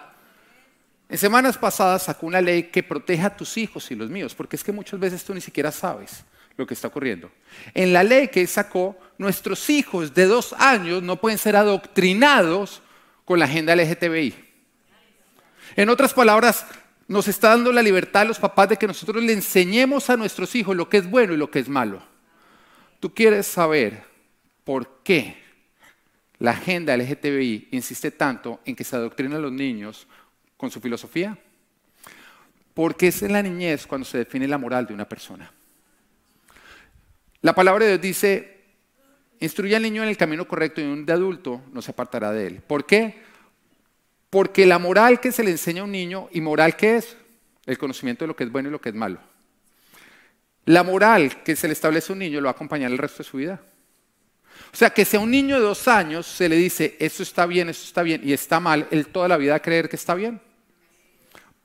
en 1.09 1.18
semanas 1.18 1.59
pasadas 1.59 2.05
sacó 2.05 2.27
una 2.27 2.40
ley 2.40 2.64
que 2.64 2.83
protege 2.83 3.22
a 3.22 3.37
tus 3.37 3.59
hijos 3.59 3.90
y 3.90 3.94
los 3.94 4.09
míos, 4.09 4.35
porque 4.35 4.57
es 4.57 4.64
que 4.64 4.72
muchas 4.72 4.98
veces 4.98 5.22
tú 5.22 5.35
ni 5.35 5.42
siquiera 5.42 5.70
sabes 5.70 6.25
lo 6.57 6.66
que 6.66 6.75
está 6.75 6.88
ocurriendo. 6.88 7.31
En 7.75 7.92
la 7.92 8.03
ley 8.03 8.29
que 8.29 8.46
sacó, 8.46 8.96
nuestros 9.18 9.68
hijos 9.68 10.14
de 10.14 10.27
dos 10.27 10.55
años 10.59 11.03
no 11.03 11.16
pueden 11.16 11.38
ser 11.38 11.57
adoctrinados 11.57 12.83
con 13.25 13.38
la 13.38 13.44
agenda 13.44 13.77
LGTBI. 13.77 14.35
En 15.77 15.88
otras 15.88 16.14
palabras, 16.14 16.66
nos 17.09 17.29
está 17.29 17.51
dando 17.51 17.72
la 17.72 17.83
libertad 17.83 18.22
a 18.22 18.27
los 18.27 18.38
papás 18.38 18.70
de 18.70 18.77
que 18.77 18.87
nosotros 18.87 19.22
le 19.22 19.33
enseñemos 19.33 20.09
a 20.11 20.16
nuestros 20.16 20.55
hijos 20.55 20.77
lo 20.77 20.88
que 20.88 20.98
es 20.98 21.11
bueno 21.11 21.35
y 21.35 21.37
lo 21.37 21.51
que 21.51 21.59
es 21.59 21.68
malo. 21.68 22.03
Tú 23.03 23.12
quieres 23.12 23.49
saber 23.49 24.05
por 24.62 25.03
qué 25.03 25.37
la 26.38 26.53
agenda 26.53 26.97
LGTBI 26.97 27.71
insiste 27.73 28.12
tanto 28.12 28.61
en 28.65 28.77
que 28.77 28.85
se 28.85 28.95
adoctrinen 28.95 29.38
a 29.38 29.41
los 29.41 29.51
niños 29.51 30.07
con 30.57 30.71
su 30.71 30.81
filosofía. 30.81 31.37
Porque 32.75 33.09
es 33.09 33.21
en 33.25 33.33
la 33.33 33.43
niñez 33.43 33.88
cuando 33.88 34.05
se 34.05 34.19
define 34.19 34.47
la 34.47 34.57
moral 34.57 34.87
de 34.87 34.95
una 34.95 35.09
persona. 35.09 35.53
La 37.41 37.57
palabra 37.57 37.87
de 37.87 37.91
Dios 37.99 38.03
dice, 38.03 38.61
instruye 39.41 39.75
al 39.75 39.83
niño 39.83 40.05
en 40.05 40.09
el 40.09 40.17
camino 40.17 40.47
correcto 40.47 40.81
y 40.81 40.85
un 40.85 41.05
adulto 41.11 41.61
no 41.73 41.83
se 41.83 41.91
apartará 41.91 42.31
de 42.31 42.47
él. 42.47 42.61
¿Por 42.65 42.87
qué? 42.87 43.17
Porque 44.31 44.65
la 44.65 44.79
moral 44.79 45.19
que 45.19 45.33
se 45.33 45.43
le 45.43 45.51
enseña 45.51 45.81
a 45.83 45.87
un 45.87 45.91
niño, 45.91 46.29
¿y 46.31 46.41
moral 46.41 46.77
qué 46.77 46.99
es? 46.99 47.17
El 47.67 47.79
conocimiento 47.79 48.23
de 48.23 48.29
lo 48.29 48.37
que 48.37 48.45
es 48.45 48.53
bueno 48.53 48.69
y 48.69 48.73
lo 48.73 48.81
que 48.81 48.91
es 48.91 48.95
malo. 48.95 49.32
La 50.66 50.83
moral 50.83 51.42
que 51.42 51.57
se 51.57 51.66
le 51.66 51.72
establece 51.72 52.12
a 52.12 52.14
un 52.14 52.20
niño 52.20 52.40
lo 52.40 52.44
va 52.44 52.51
a 52.51 52.55
acompañar 52.55 52.90
el 52.90 52.98
resto 52.98 53.18
de 53.18 53.29
su 53.29 53.37
vida. 53.37 53.61
O 54.72 54.77
sea, 54.77 54.90
que 54.90 55.05
si 55.05 55.16
a 55.16 55.20
un 55.20 55.31
niño 55.31 55.57
de 55.57 55.62
dos 55.62 55.88
años 55.88 56.27
se 56.27 56.48
le 56.48 56.57
dice, 56.57 56.96
eso 56.98 57.22
está 57.22 57.46
bien, 57.46 57.68
eso 57.68 57.85
está 57.85 58.03
bien, 58.03 58.20
y 58.25 58.33
está 58.33 58.61
mal, 58.61 58.87
él 58.90 59.09
toda 59.09 59.29
la 59.29 59.37
vida 59.37 59.53
va 59.53 59.57
a 59.57 59.62
creer 59.62 59.88
que 59.88 59.96
está 59.96 60.14
bien. 60.14 60.40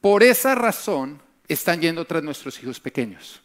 Por 0.02 0.24
esa 0.24 0.56
razón 0.56 1.22
están 1.48 1.80
yendo 1.80 2.06
tras 2.06 2.24
nuestros 2.24 2.62
hijos 2.62 2.80
pequeños. 2.80 3.42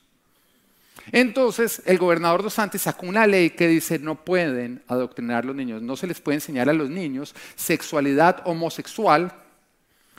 Entonces, 1.11 1.83
el 1.87 1.99
gobernador 1.99 2.43
dos 2.43 2.55
Santos 2.55 2.83
sacó 2.83 3.07
una 3.07 3.27
ley 3.27 3.51
que 3.51 3.67
dice 3.67 3.99
no 3.99 4.25
pueden 4.25 4.83
adoctrinar 4.87 5.43
a 5.43 5.47
los 5.47 5.57
niños, 5.57 5.83
no 5.83 5.97
se 5.97 6.07
les 6.07 6.21
puede 6.21 6.37
enseñar 6.37 6.69
a 6.69 6.73
los 6.73 6.89
niños 6.89 7.35
sexualidad 7.57 8.43
homosexual 8.45 9.35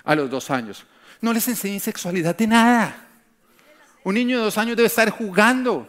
a 0.04 0.15
los 0.15 0.30
dos 0.30 0.50
años. 0.52 0.86
No 1.22 1.32
les 1.32 1.48
enseñen 1.48 1.80
sexualidad 1.80 2.36
de 2.36 2.48
nada. 2.48 3.08
Un 4.04 4.16
niño 4.16 4.38
de 4.38 4.44
dos 4.44 4.58
años 4.58 4.76
debe 4.76 4.88
estar 4.88 5.10
jugando, 5.10 5.88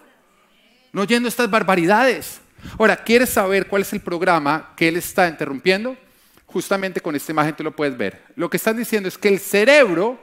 no 0.93 1.03
oyendo 1.03 1.29
estas 1.29 1.51
barbaridades. 1.51 2.41
Ahora, 2.79 2.97
¿quieres 2.97 3.31
saber 3.31 3.67
cuál 3.67 3.83
es 3.83 3.93
el 3.93 4.01
programa 4.01 4.73
que 4.77 4.89
él 4.89 4.97
está 4.97 5.29
interrumpiendo? 5.29 5.97
Justamente 6.47 7.01
con 7.01 7.17
esta 7.17 7.33
imagen 7.33 7.57
tú 7.57 7.65
lo 7.65 7.75
puedes 7.75 7.97
ver. 7.97 8.23
Lo 8.37 8.49
que 8.49 8.57
están 8.57 8.77
diciendo 8.77 9.09
es 9.09 9.19
que 9.19 9.29
el 9.29 9.41
cerebro 9.41 10.19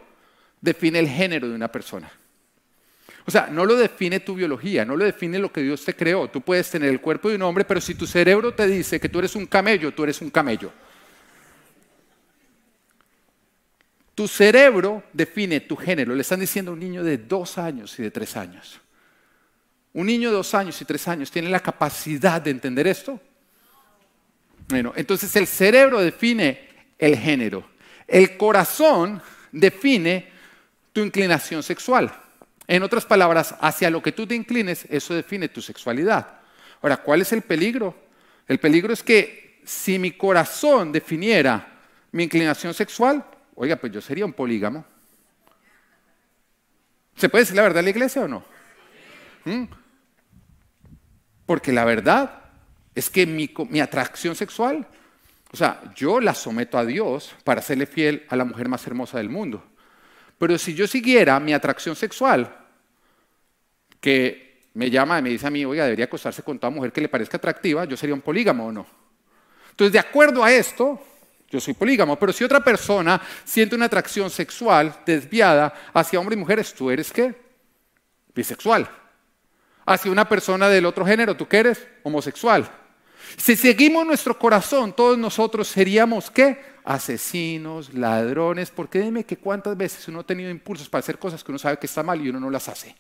define 0.62 1.00
el 1.00 1.08
género 1.08 1.50
de 1.50 1.56
una 1.56 1.70
persona. 1.70 2.12
O 3.26 3.32
sea, 3.32 3.48
no 3.52 3.66
lo 3.66 3.76
define 3.76 4.20
tu 4.20 4.36
biología, 4.36 4.86
no 4.86 4.96
lo 4.96 5.06
define 5.06 5.38
lo 5.38 5.52
que 5.52 5.62
Dios 5.62 5.84
te 5.86 5.96
creó. 5.96 6.30
Tú 6.30 6.42
puedes 6.42 6.70
tener 6.70 6.90
el 6.90 7.02
cuerpo 7.02 7.30
de 7.30 7.36
un 7.36 7.44
hombre, 7.44 7.66
pero 7.66 7.82
si 7.82 7.94
tu 7.94 8.08
cerebro 8.08 8.54
te 8.54 8.66
dice 8.66 9.00
que 9.00 9.10
tú 9.10 9.20
eres 9.20 9.36
un 9.36 9.46
camello, 9.46 9.94
tú 9.94 10.04
eres 10.04 10.22
un 10.22 10.30
camello. 10.30 10.72
Tu 14.16 14.28
cerebro 14.28 15.04
define 15.14 15.62
tu 15.62 15.76
género. 15.76 16.14
Le 16.14 16.22
están 16.22 16.40
diciendo 16.40 16.72
a 16.72 16.74
un 16.74 16.80
niño 16.80 17.04
de 17.04 17.18
dos 17.18 17.58
años 17.58 17.98
y 17.98 18.04
de 18.04 18.12
tres 18.12 18.36
años. 18.36 18.80
Un 19.94 20.08
niño 20.08 20.30
de 20.30 20.36
dos 20.36 20.54
años 20.54 20.82
y 20.82 20.86
tres 20.86 21.08
años 21.08 21.32
tiene 21.32 21.50
la 21.50 21.60
capacidad 21.60 22.42
de 22.42 22.52
entender 22.52 22.88
esto. 22.88 23.20
Bueno, 24.68 24.94
entonces 24.96 25.36
el 25.36 25.48
cerebro 25.48 26.00
define 26.00 26.70
el 26.98 27.18
género. 27.18 27.70
El 28.08 28.38
corazón 28.38 29.22
define 29.52 30.32
tu 30.94 31.02
inclinación 31.02 31.64
sexual. 31.64 32.12
En 32.68 32.84
otras 32.84 33.06
palabras, 33.06 33.56
hacia 33.60 33.90
lo 33.90 34.02
que 34.02 34.12
tú 34.14 34.26
te 34.26 34.36
inclines, 34.36 34.86
eso 34.90 35.14
define 35.14 35.50
tu 35.50 35.62
sexualidad. 35.62 36.40
Ahora, 36.82 36.98
¿cuál 36.98 37.22
es 37.22 37.34
el 37.34 37.42
peligro? 37.42 37.96
El 38.48 38.60
peligro 38.60 38.94
es 38.94 39.04
que 39.04 39.60
si 39.66 40.00
mi 40.00 40.12
corazón 40.12 40.92
definiera 40.92 41.80
mi 42.12 42.24
inclinación 42.24 42.74
sexual, 42.74 43.26
oiga, 43.62 43.76
pues 43.76 43.92
yo 43.94 44.02
sería 44.02 44.26
un 44.26 44.34
polígamo. 44.34 44.84
¿Se 47.16 47.30
puede 47.30 47.44
decir 47.44 47.56
la 47.56 47.62
verdad 47.62 47.82
en 47.82 47.86
la 47.86 47.92
iglesia 47.92 48.24
o 48.24 48.28
no? 48.28 48.44
¿Mm? 49.46 49.66
Porque 51.46 51.72
la 51.72 51.86
verdad 51.86 52.42
es 52.96 53.08
que 53.08 53.28
mi, 53.28 53.54
mi, 53.70 53.80
atracción 53.80 54.34
sexual, 54.36 54.88
o 55.52 55.56
sea, 55.56 55.80
yo 55.96 56.20
la 56.20 56.34
someto 56.34 56.80
a 56.80 56.86
Dios 56.86 57.36
para 57.44 57.62
serle 57.62 57.86
fiel 57.86 58.26
a 58.30 58.36
la 58.36 58.46
mujer 58.46 58.68
más 58.68 58.88
hermosa 58.88 59.20
del 59.20 59.30
mundo. 59.30 59.64
Pero 60.40 60.58
si 60.58 60.74
yo 60.74 60.88
siguiera 60.88 61.40
mi 61.40 61.54
atracción 61.54 61.96
sexual, 61.96 62.66
que 64.00 64.70
me 64.74 64.90
llama 64.90 65.20
y 65.20 65.22
me 65.22 65.30
dice 65.30 65.46
a 65.46 65.52
mí, 65.52 65.64
oiga, 65.66 65.84
debería 65.84 66.06
acostarse 66.06 66.42
con 66.42 66.58
toda 66.58 66.72
mujer 66.72 66.92
que 66.92 67.02
le 67.02 67.10
parezca 67.10 67.38
atractiva, 67.38 67.86
yo 67.86 67.96
sería 67.96 68.16
un 68.16 68.22
polígamo 68.22 68.66
o 68.66 68.72
no. 68.72 68.88
Entonces, 69.70 69.94
de 69.94 70.00
acuerdo 70.00 70.44
a 70.44 70.52
esto, 70.52 71.00
yo 71.52 71.60
soy 71.60 71.74
polígamo, 71.74 72.18
pero 72.18 72.32
si 72.32 72.44
otra 72.46 72.64
persona 72.64 73.22
siente 73.44 73.76
una 73.76 73.86
atracción 73.86 74.30
sexual 74.30 74.96
desviada 75.06 75.74
hacia 75.94 76.20
hombres 76.20 76.38
y 76.38 76.40
mujeres, 76.40 76.74
¿tú 76.74 76.90
eres 76.90 77.12
qué? 77.12 77.36
Bisexual. 78.34 78.90
Hacia 79.86 80.12
una 80.12 80.30
persona 80.30 80.70
del 80.70 80.86
otro 80.86 81.06
género, 81.06 81.36
¿tú 81.36 81.48
qué 81.48 81.58
eres? 81.58 81.86
Homosexual. 82.04 82.70
Si 83.38 83.56
seguimos 83.58 84.06
nuestro 84.06 84.40
corazón, 84.40 84.94
todos 84.94 85.18
nosotros 85.18 85.68
seríamos 85.68 86.32
qué? 86.32 86.72
Asesinos, 86.86 87.94
ladrones, 87.94 88.72
porque 88.72 89.00
dime 89.00 89.26
que 89.26 89.38
cuántas 89.38 89.76
veces 89.76 90.08
uno 90.08 90.22
ha 90.22 90.24
tenido 90.24 90.50
impulsos 90.50 90.88
para 90.88 91.00
hacer 91.00 91.20
cosas 91.20 91.44
que 91.44 91.52
uno 91.52 91.60
sabe 91.60 91.78
que 91.78 91.86
está 91.86 92.02
mal 92.02 92.20
y 92.22 92.30
uno 92.30 92.40
no 92.40 92.50
las 92.50 92.70
hace. 92.70 92.96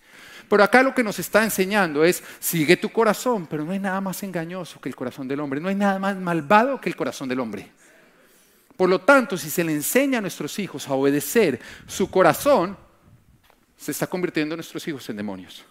Pero 0.49 0.63
acá 0.63 0.83
lo 0.83 0.93
que 0.93 1.03
nos 1.03 1.17
está 1.19 1.43
enseñando 1.43 2.03
es, 2.03 2.21
sigue 2.39 2.75
tu 2.75 2.89
corazón, 2.89 3.47
pero 3.47 3.63
no 3.63 3.71
hay 3.71 3.79
nada 3.79 4.01
más 4.01 4.21
engañoso 4.23 4.81
que 4.81 4.89
el 4.89 4.95
corazón 4.95 5.27
del 5.27 5.39
hombre, 5.39 5.61
no 5.61 5.69
hay 5.69 5.75
nada 5.75 5.97
más 5.99 6.17
malvado 6.17 6.81
que 6.81 6.89
el 6.89 6.97
corazón 6.97 7.29
del 7.29 7.39
hombre. 7.39 7.71
Por 8.81 8.89
lo 8.89 9.01
tanto, 9.01 9.37
si 9.37 9.51
se 9.51 9.63
le 9.63 9.73
enseña 9.73 10.17
a 10.17 10.21
nuestros 10.21 10.57
hijos 10.57 10.87
a 10.87 10.95
obedecer 10.95 11.59
su 11.85 12.09
corazón, 12.09 12.75
se 13.77 13.91
está 13.91 14.07
convirtiendo 14.07 14.55
nuestros 14.55 14.87
hijos 14.87 15.07
en 15.07 15.17
demonios. 15.17 15.63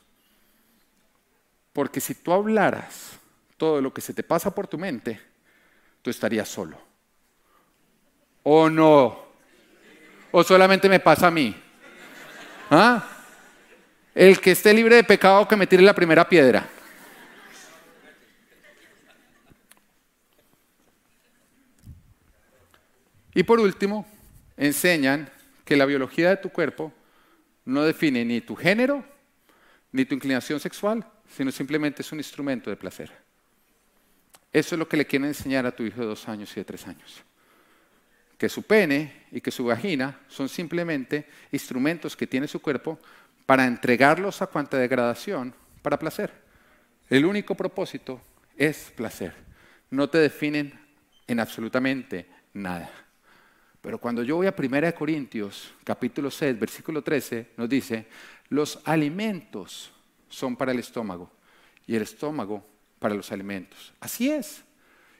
Porque 1.73 2.01
si 2.01 2.15
tú 2.15 2.33
hablaras 2.33 3.19
todo 3.57 3.81
lo 3.81 3.93
que 3.93 4.01
se 4.01 4.15
te 4.15 4.23
pasa 4.23 4.55
por 4.55 4.69
tu 4.69 4.79
mente, 4.79 5.21
tú 6.03 6.11
estarías 6.11 6.49
solo. 6.49 6.81
¿O 8.45 8.71
no? 8.71 9.25
¿O 10.31 10.45
solamente 10.45 10.89
me 10.89 11.01
pasa 11.01 11.27
a 11.27 11.33
mí? 11.33 11.53
¿Ah? 12.71 13.09
El 14.15 14.41
que 14.41 14.53
esté 14.53 14.73
libre 14.73 14.95
de 14.95 15.03
pecado 15.03 15.49
que 15.49 15.57
me 15.57 15.67
tire 15.67 15.83
la 15.83 15.97
primera 15.97 16.29
piedra. 16.29 16.65
Y 23.35 23.43
por 23.43 23.61
último, 23.61 24.07
enseñan 24.57 25.31
que 25.65 25.77
la 25.77 25.87
biología 25.87 26.31
de 26.31 26.37
tu 26.37 26.51
cuerpo 26.51 26.93
no 27.65 27.85
define 27.85 28.25
ni 28.25 28.41
tu 28.41 28.57
género, 28.57 29.05
ni 29.93 30.05
tu 30.05 30.15
inclinación 30.15 30.61
sexual, 30.61 31.07
sino 31.29 31.53
simplemente 31.53 32.03
es 32.03 32.13
un 32.13 32.19
instrumento 32.19 32.71
de 32.71 32.77
placer. 32.77 33.11
Eso 34.53 34.75
es 34.75 34.79
lo 34.79 34.89
que 34.89 34.97
le 34.97 35.07
quieren 35.07 35.29
enseñar 35.29 35.65
a 35.67 35.75
tu 35.75 35.85
hijo 35.85 36.01
de 36.01 36.07
dos 36.07 36.29
años 36.29 36.51
y 36.53 36.61
de 36.61 36.65
tres 36.65 36.87
años. 36.87 37.23
Que 38.37 38.49
su 38.49 38.65
pene 38.65 39.27
y 39.31 39.41
que 39.41 39.51
su 39.51 39.65
vagina 39.65 40.19
son 40.29 40.49
simplemente 40.49 41.27
instrumentos 41.53 42.17
que 42.17 42.27
tiene 42.27 42.49
su 42.49 42.61
cuerpo 42.61 42.99
para 43.47 43.67
entregarlos 43.67 44.43
a 44.43 44.47
cuanta 44.47 44.77
degradación 44.77 45.55
para 45.83 45.99
placer. 45.99 46.33
El 47.09 47.25
único 47.25 47.55
propósito 47.55 48.21
es 48.57 48.93
placer. 48.97 49.35
No 49.91 50.09
te 50.09 50.19
definen 50.19 50.79
en 51.27 51.41
absolutamente 51.41 52.29
nada. 52.55 52.91
Pero 53.81 53.99
cuando 53.99 54.23
yo 54.23 54.37
voy 54.37 54.47
a 54.47 54.55
1 54.57 54.95
Corintios, 54.95 55.73
capítulo 55.85 56.31
6, 56.31 56.59
versículo 56.59 57.03
13, 57.03 57.53
nos 57.57 57.69
dice, 57.69 58.07
los 58.51 58.81
alimentos 58.85 59.93
son 60.29 60.57
para 60.57 60.73
el 60.73 60.79
estómago 60.79 61.31
y 61.87 61.97
el 61.97 62.03
estómago 62.03 62.65
para 62.99 63.15
los 63.15 63.33
alimentos. 63.33 63.93
Así 64.01 64.31
es. 64.31 64.63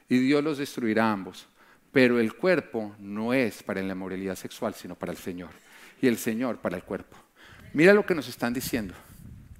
Y 0.07 0.19
Dios 0.19 0.43
los 0.43 0.57
destruirá 0.59 1.11
ambos. 1.11 1.47
Pero 1.91 2.19
el 2.19 2.35
cuerpo 2.35 2.95
no 2.99 3.33
es 3.33 3.63
para 3.63 3.81
la 3.81 3.95
moralidad 3.95 4.35
sexual, 4.35 4.73
sino 4.75 4.95
para 4.95 5.11
el 5.11 5.17
Señor. 5.17 5.49
Y 6.01 6.07
el 6.07 6.17
Señor 6.17 6.57
para 6.57 6.77
el 6.77 6.83
cuerpo. 6.83 7.17
Mira 7.73 7.93
lo 7.93 8.05
que 8.05 8.15
nos 8.15 8.27
están 8.27 8.53
diciendo. 8.53 8.93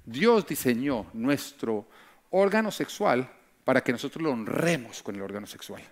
Dios 0.04 0.46
diseñó 0.46 1.06
nuestro 1.12 1.86
órgano 2.30 2.70
sexual 2.70 3.30
para 3.64 3.82
que 3.82 3.92
nosotros 3.92 4.22
lo 4.22 4.30
honremos 4.30 5.02
con 5.02 5.14
el 5.14 5.22
órgano 5.22 5.46
sexual. 5.46 5.82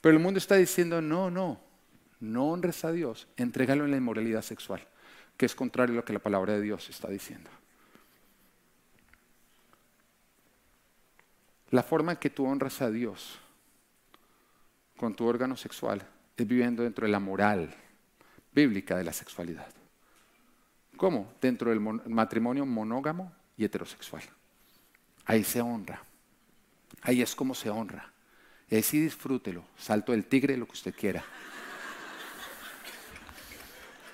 Pero 0.00 0.16
el 0.16 0.22
mundo 0.22 0.38
está 0.38 0.56
diciendo, 0.56 1.00
no, 1.00 1.30
no, 1.30 1.60
no 2.22 2.46
honres 2.46 2.84
a 2.84 2.92
Dios, 2.92 3.26
entrégalo 3.36 3.84
en 3.84 3.90
la 3.90 3.96
inmoralidad 3.96 4.42
sexual, 4.42 4.86
que 5.36 5.44
es 5.44 5.54
contrario 5.54 5.94
a 5.94 5.96
lo 5.96 6.04
que 6.04 6.12
la 6.12 6.20
palabra 6.20 6.54
de 6.54 6.62
Dios 6.62 6.88
está 6.88 7.08
diciendo. 7.08 7.50
La 11.70 11.82
forma 11.82 12.12
en 12.12 12.18
que 12.18 12.30
tú 12.30 12.46
honras 12.46 12.80
a 12.80 12.90
Dios 12.90 13.40
con 14.96 15.16
tu 15.16 15.26
órgano 15.26 15.56
sexual 15.56 16.06
es 16.36 16.46
viviendo 16.46 16.84
dentro 16.84 17.06
de 17.06 17.12
la 17.12 17.18
moral 17.18 17.74
bíblica 18.52 18.96
de 18.96 19.04
la 19.04 19.12
sexualidad. 19.12 19.72
¿Cómo? 20.96 21.32
Dentro 21.40 21.70
del 21.70 21.80
matrimonio 21.80 22.64
monógamo 22.64 23.32
y 23.56 23.64
heterosexual. 23.64 24.22
Ahí 25.24 25.42
se 25.42 25.60
honra. 25.60 26.04
Ahí 27.00 27.20
es 27.20 27.34
como 27.34 27.54
se 27.54 27.70
honra. 27.70 28.12
Y 28.70 28.76
ahí 28.76 28.82
sí 28.82 29.00
disfrútelo. 29.00 29.64
Salto 29.76 30.12
del 30.12 30.26
tigre, 30.26 30.56
lo 30.56 30.66
que 30.66 30.72
usted 30.72 30.94
quiera. 30.94 31.24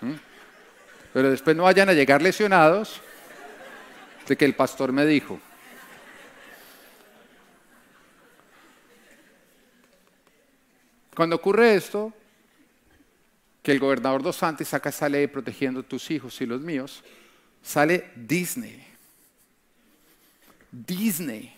¿Mm? 0.00 0.14
Pero 1.12 1.30
después 1.30 1.56
no 1.56 1.64
vayan 1.64 1.88
a 1.88 1.92
llegar 1.92 2.22
lesionados 2.22 3.00
de 4.26 4.36
que 4.36 4.44
el 4.44 4.54
pastor 4.54 4.92
me 4.92 5.06
dijo. 5.06 5.40
Cuando 11.14 11.36
ocurre 11.36 11.74
esto, 11.74 12.12
que 13.62 13.72
el 13.72 13.80
gobernador 13.80 14.22
Dos 14.22 14.36
Santos 14.36 14.68
saca 14.68 14.90
esa 14.90 15.08
ley 15.08 15.26
protegiendo 15.26 15.82
tus 15.82 16.10
hijos 16.10 16.40
y 16.40 16.46
los 16.46 16.60
míos, 16.60 17.02
sale 17.62 18.12
Disney. 18.14 18.86
Disney. 20.70 21.54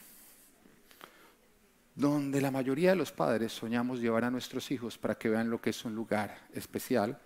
Donde 1.94 2.40
la 2.40 2.50
mayoría 2.50 2.90
de 2.90 2.96
los 2.96 3.12
padres 3.12 3.52
soñamos 3.52 4.00
llevar 4.00 4.24
a 4.24 4.30
nuestros 4.30 4.70
hijos 4.70 4.96
para 4.96 5.16
que 5.16 5.28
vean 5.28 5.50
lo 5.50 5.60
que 5.60 5.70
es 5.70 5.84
un 5.84 5.94
lugar 5.94 6.38
especial 6.54 7.20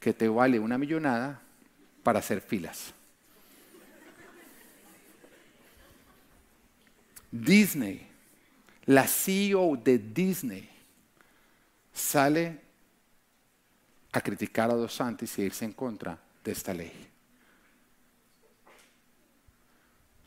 que 0.00 0.12
te 0.12 0.28
vale 0.28 0.58
una 0.58 0.78
millonada 0.78 1.40
para 2.02 2.20
hacer 2.20 2.40
filas. 2.40 2.92
Disney, 7.30 8.06
la 8.86 9.06
CEO 9.06 9.76
de 9.76 9.98
Disney, 9.98 10.68
sale 11.92 12.60
a 14.12 14.20
criticar 14.20 14.70
a 14.70 14.74
Dos 14.74 14.94
Santos 14.94 15.38
y 15.38 15.42
irse 15.42 15.64
en 15.64 15.72
contra 15.72 16.18
de 16.44 16.52
esta 16.52 16.72
ley. 16.72 16.92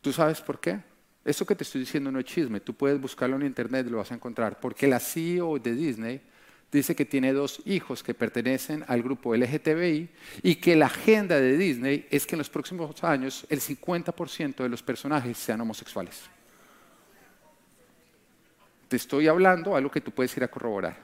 ¿Tú 0.02 0.14
sabes 0.14 0.42
por 0.42 0.60
qué? 0.60 0.80
Eso 1.26 1.46
que 1.46 1.56
te 1.56 1.64
estoy 1.64 1.82
diciendo 1.82 2.12
no 2.12 2.20
es 2.20 2.26
chisme, 2.26 2.60
tú 2.60 2.74
puedes 2.74 3.00
buscarlo 3.00 3.36
en 3.36 3.46
internet 3.46 3.86
y 3.88 3.90
lo 3.90 3.98
vas 3.98 4.12
a 4.12 4.16
encontrar, 4.16 4.60
porque 4.60 4.88
la 4.88 5.00
CEO 5.00 5.60
de 5.60 5.74
Disney 5.74 6.22
dice 6.72 6.96
que 6.96 7.06
tiene 7.06 7.34
dos 7.34 7.62
hijos 7.66 8.04
que 8.04 8.14
pertenecen 8.14 8.86
al 8.88 9.02
grupo 9.02 9.36
LGTBI 9.36 10.10
y 10.44 10.56
que 10.56 10.76
la 10.76 10.86
agenda 10.86 11.40
de 11.40 11.58
Disney 11.58 12.08
es 12.12 12.26
que 12.26 12.36
en 12.36 12.40
los 12.40 12.50
próximos 12.50 13.04
años 13.04 13.46
el 13.50 13.60
50% 13.60 14.56
de 14.58 14.70
los 14.70 14.84
personajes 14.84 15.38
sean 15.38 15.62
homosexuales. 15.62 16.22
Te 18.88 18.98
estoy 18.98 19.28
hablando 19.28 19.76
algo 19.76 19.92
que 19.92 20.02
tú 20.02 20.12
puedes 20.12 20.36
ir 20.38 20.44
a 20.44 20.48
corroborar. 20.48 20.98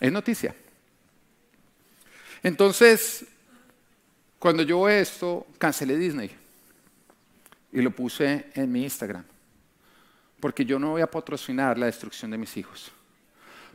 Es 0.00 0.10
noticia. 0.10 0.54
Entonces, 2.42 3.26
cuando 4.38 4.62
yo 4.62 4.88
esto, 4.88 5.46
cancelé 5.58 5.96
Disney 5.96 6.30
y 7.72 7.82
lo 7.82 7.90
puse 7.90 8.46
en 8.54 8.72
mi 8.72 8.82
Instagram. 8.84 9.24
Porque 10.40 10.64
yo 10.64 10.78
no 10.78 10.90
voy 10.90 11.02
a 11.02 11.10
patrocinar 11.10 11.78
la 11.78 11.86
destrucción 11.86 12.30
de 12.30 12.38
mis 12.38 12.56
hijos. 12.56 12.90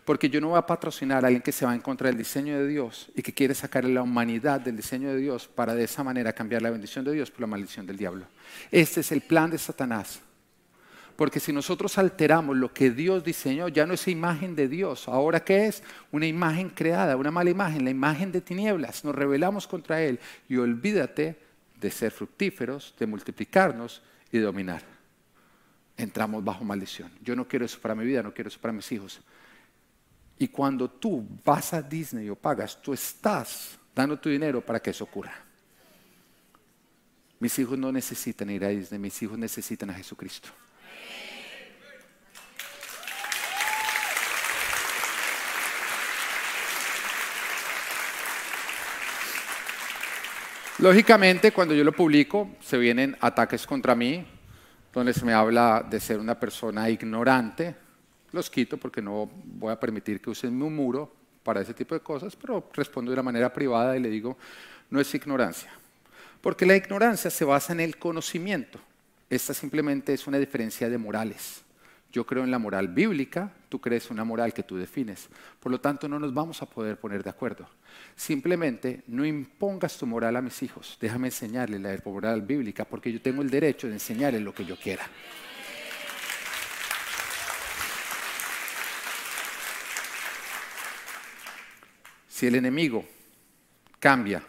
Porque 0.03 0.29
yo 0.29 0.39
no 0.39 0.49
voy 0.49 0.57
a 0.57 0.65
patrocinar 0.65 1.23
a 1.23 1.27
alguien 1.27 1.41
que 1.41 1.51
se 1.51 1.65
va 1.65 1.73
en 1.73 1.81
contra 1.81 2.07
del 2.07 2.17
diseño 2.17 2.57
de 2.59 2.67
Dios 2.67 3.09
y 3.15 3.23
que 3.23 3.33
quiere 3.33 3.55
sacar 3.55 3.85
la 3.85 4.03
humanidad 4.03 4.61
del 4.61 4.77
diseño 4.77 5.09
de 5.09 5.17
Dios 5.17 5.47
para 5.47 5.73
de 5.73 5.83
esa 5.83 6.03
manera 6.03 6.31
cambiar 6.33 6.61
la 6.61 6.69
bendición 6.69 7.03
de 7.03 7.11
Dios 7.11 7.31
por 7.31 7.41
la 7.41 7.47
maldición 7.47 7.87
del 7.87 7.97
diablo. 7.97 8.25
Este 8.71 8.99
es 8.99 9.11
el 9.11 9.21
plan 9.21 9.49
de 9.49 9.57
Satanás. 9.57 10.21
Porque 11.15 11.39
si 11.39 11.53
nosotros 11.53 11.97
alteramos 11.97 12.57
lo 12.57 12.73
que 12.73 12.91
Dios 12.91 13.23
diseñó, 13.23 13.67
ya 13.69 13.85
no 13.85 13.93
es 13.93 14.07
imagen 14.07 14.53
de 14.55 14.67
Dios. 14.67 15.07
Ahora 15.07 15.43
qué 15.43 15.67
es? 15.67 15.81
Una 16.11 16.27
imagen 16.27 16.69
creada, 16.69 17.15
una 17.15 17.31
mala 17.31 17.49
imagen, 17.49 17.83
la 17.83 17.89
imagen 17.89 18.31
de 18.31 18.41
tinieblas. 18.41 19.03
Nos 19.05 19.15
rebelamos 19.15 19.65
contra 19.65 20.03
Él 20.03 20.19
y 20.49 20.57
olvídate 20.57 21.39
de 21.79 21.91
ser 21.91 22.11
fructíferos, 22.11 22.93
de 22.99 23.07
multiplicarnos 23.07 24.03
y 24.31 24.37
de 24.37 24.43
dominar. 24.43 24.94
Entramos 25.97 26.43
bajo 26.43 26.63
maldición. 26.63 27.11
Yo 27.21 27.35
no 27.35 27.47
quiero 27.47 27.65
eso 27.65 27.79
para 27.79 27.95
mi 27.95 28.05
vida, 28.05 28.21
no 28.21 28.33
quiero 28.33 28.49
eso 28.49 28.59
para 28.59 28.73
mis 28.73 28.91
hijos. 28.91 29.21
Y 30.37 30.49
cuando 30.49 30.89
tú 30.89 31.25
vas 31.43 31.73
a 31.73 31.81
Disney 31.81 32.29
o 32.29 32.35
pagas, 32.35 32.81
tú 32.81 32.93
estás 32.93 33.79
dando 33.95 34.19
tu 34.19 34.29
dinero 34.29 34.59
para 34.61 34.81
que 34.81 34.89
eso 34.89 35.05
ocurra. 35.05 35.33
Mis 37.39 37.57
hijos 37.59 37.77
no 37.77 37.91
necesitan 37.91 38.49
ir 38.49 38.65
a 38.65 38.69
Disney, 38.69 38.99
mis 38.99 39.21
hijos 39.21 39.37
necesitan 39.37 39.89
a 39.89 39.93
Jesucristo. 39.93 40.49
Lógicamente, 50.79 51.53
cuando 51.53 51.73
yo 51.73 51.85
lo 51.85 51.93
publico, 51.93 52.49
se 52.59 52.77
vienen 52.77 53.15
ataques 53.21 53.65
contra 53.65 53.95
mí, 53.95 54.25
donde 54.95 55.13
se 55.13 55.25
me 55.25 55.33
habla 55.33 55.85
de 55.87 55.99
ser 55.99 56.19
una 56.19 56.39
persona 56.39 56.89
ignorante. 56.89 57.75
Los 58.31 58.49
quito 58.49 58.77
porque 58.77 59.01
no 59.01 59.29
voy 59.43 59.71
a 59.73 59.79
permitir 59.79 60.21
que 60.21 60.29
usen 60.29 60.61
un 60.61 60.73
muro 60.73 61.13
para 61.43 61.59
ese 61.59 61.73
tipo 61.73 61.93
de 61.93 62.01
cosas, 62.01 62.33
pero 62.35 62.69
respondo 62.73 63.11
de 63.11 63.15
una 63.15 63.23
manera 63.23 63.53
privada 63.53 63.97
y 63.97 63.99
le 63.99 64.09
digo, 64.09 64.37
no 64.89 65.01
es 65.01 65.13
ignorancia. 65.13 65.69
Porque 66.39 66.65
la 66.65 66.77
ignorancia 66.77 67.29
se 67.29 67.43
basa 67.43 67.73
en 67.73 67.81
el 67.81 67.97
conocimiento. 67.97 68.79
Esta 69.29 69.53
simplemente 69.53 70.13
es 70.13 70.27
una 70.27 70.37
diferencia 70.37 70.89
de 70.89 70.97
morales. 70.97 71.64
Yo 72.15 72.25
creo 72.25 72.45
en 72.45 72.51
la 72.51 72.59
moral 72.59 72.87
bíblica, 72.87 73.51
tú 73.67 73.81
crees 73.81 74.09
una 74.09 74.23
moral 74.23 74.53
que 74.53 74.63
tú 74.63 74.77
defines. 74.77 75.27
Por 75.59 75.69
lo 75.69 75.81
tanto, 75.81 76.07
no 76.07 76.17
nos 76.17 76.33
vamos 76.33 76.61
a 76.61 76.65
poder 76.65 76.97
poner 76.97 77.21
de 77.21 77.29
acuerdo. 77.29 77.67
Simplemente 78.15 79.03
no 79.07 79.25
impongas 79.25 79.97
tu 79.97 80.05
moral 80.05 80.37
a 80.37 80.41
mis 80.41 80.63
hijos. 80.63 80.97
Déjame 81.01 81.27
enseñarles 81.27 81.81
la 81.81 81.99
moral 82.05 82.41
bíblica 82.41 82.85
porque 82.85 83.11
yo 83.11 83.21
tengo 83.21 83.41
el 83.41 83.49
derecho 83.49 83.87
de 83.87 83.93
enseñarles 83.95 84.41
lo 84.41 84.53
que 84.53 84.63
yo 84.63 84.77
quiera. 84.77 85.05
Si 92.29 92.47
el 92.47 92.55
enemigo 92.55 93.03
cambia 93.99 94.41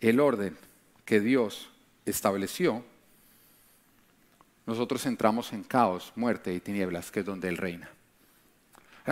el 0.00 0.18
orden 0.18 0.56
que 1.04 1.20
Dios 1.20 1.70
estableció, 2.04 2.84
nosotros 4.66 5.04
entramos 5.06 5.52
en 5.52 5.62
caos, 5.62 6.12
muerte 6.16 6.52
y 6.54 6.60
tinieblas, 6.60 7.10
que 7.10 7.20
es 7.20 7.26
donde 7.26 7.48
Él 7.48 7.56
reina. 7.56 7.90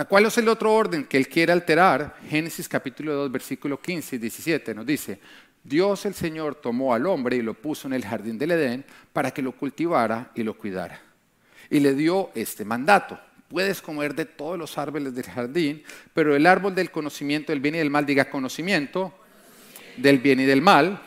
¿Cuál 0.09 0.25
es 0.25 0.37
el 0.39 0.49
otro 0.49 0.73
orden 0.73 1.05
que 1.05 1.17
Él 1.17 1.27
quiere 1.27 1.51
alterar? 1.51 2.15
Génesis 2.27 2.67
capítulo 2.67 3.13
2, 3.13 3.31
versículo 3.31 3.79
15 3.79 4.15
y 4.15 4.19
17 4.19 4.73
nos 4.73 4.87
dice, 4.87 5.19
Dios 5.63 6.05
el 6.05 6.15
Señor 6.15 6.55
tomó 6.55 6.95
al 6.95 7.05
hombre 7.05 7.35
y 7.35 7.41
lo 7.43 7.53
puso 7.53 7.87
en 7.87 7.93
el 7.93 8.03
jardín 8.03 8.39
del 8.39 8.51
Edén 8.51 8.85
para 9.13 9.31
que 9.31 9.43
lo 9.43 9.51
cultivara 9.51 10.31
y 10.33 10.41
lo 10.41 10.57
cuidara. 10.57 10.99
Y 11.69 11.79
le 11.79 11.93
dio 11.93 12.31
este 12.33 12.65
mandato. 12.65 13.19
Puedes 13.47 13.81
comer 13.81 14.15
de 14.15 14.25
todos 14.25 14.57
los 14.57 14.79
árboles 14.79 15.13
del 15.13 15.25
jardín, 15.25 15.83
pero 16.13 16.35
el 16.35 16.47
árbol 16.47 16.73
del 16.73 16.89
conocimiento 16.89 17.51
del 17.51 17.61
bien 17.61 17.75
y 17.75 17.77
del 17.77 17.91
mal, 17.91 18.05
diga 18.05 18.29
conocimiento 18.29 19.13
del 19.97 20.17
bien 20.17 20.39
y 20.39 20.45
del 20.45 20.63
mal, 20.63 20.99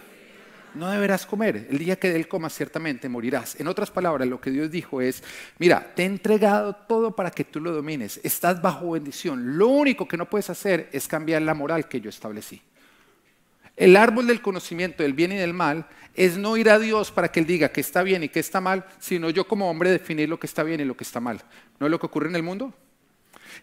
no 0.76 0.90
deberás 0.90 1.26
comer. 1.26 1.66
El 1.70 1.78
día 1.78 1.96
que 1.96 2.14
él 2.14 2.28
comas, 2.28 2.54
ciertamente 2.54 3.08
morirás. 3.08 3.58
En 3.58 3.66
otras 3.66 3.90
palabras, 3.90 4.28
lo 4.28 4.40
que 4.40 4.50
Dios 4.50 4.70
dijo 4.70 5.00
es, 5.00 5.22
mira, 5.58 5.92
te 5.94 6.02
he 6.02 6.06
entregado 6.06 6.74
todo 6.74 7.16
para 7.16 7.30
que 7.30 7.44
tú 7.44 7.60
lo 7.60 7.72
domines. 7.72 8.20
Estás 8.22 8.60
bajo 8.60 8.92
bendición. 8.92 9.58
Lo 9.58 9.68
único 9.68 10.06
que 10.06 10.16
no 10.16 10.28
puedes 10.28 10.50
hacer 10.50 10.88
es 10.92 11.08
cambiar 11.08 11.42
la 11.42 11.54
moral 11.54 11.88
que 11.88 12.00
yo 12.00 12.10
establecí. 12.10 12.62
El 13.76 13.96
árbol 13.96 14.26
del 14.26 14.40
conocimiento 14.40 15.02
del 15.02 15.12
bien 15.12 15.32
y 15.32 15.36
del 15.36 15.52
mal 15.52 15.86
es 16.14 16.38
no 16.38 16.56
ir 16.56 16.70
a 16.70 16.78
Dios 16.78 17.10
para 17.10 17.30
que 17.30 17.40
Él 17.40 17.46
diga 17.46 17.68
que 17.70 17.80
está 17.80 18.02
bien 18.02 18.22
y 18.22 18.28
que 18.28 18.40
está 18.40 18.60
mal, 18.60 18.86
sino 18.98 19.28
yo 19.28 19.46
como 19.46 19.70
hombre 19.70 19.90
definir 19.90 20.28
lo 20.28 20.40
que 20.40 20.46
está 20.46 20.62
bien 20.62 20.80
y 20.80 20.84
lo 20.84 20.96
que 20.96 21.04
está 21.04 21.20
mal. 21.20 21.42
¿No 21.78 21.86
es 21.86 21.90
lo 21.90 22.00
que 22.00 22.06
ocurre 22.06 22.28
en 22.28 22.36
el 22.36 22.42
mundo? 22.42 22.72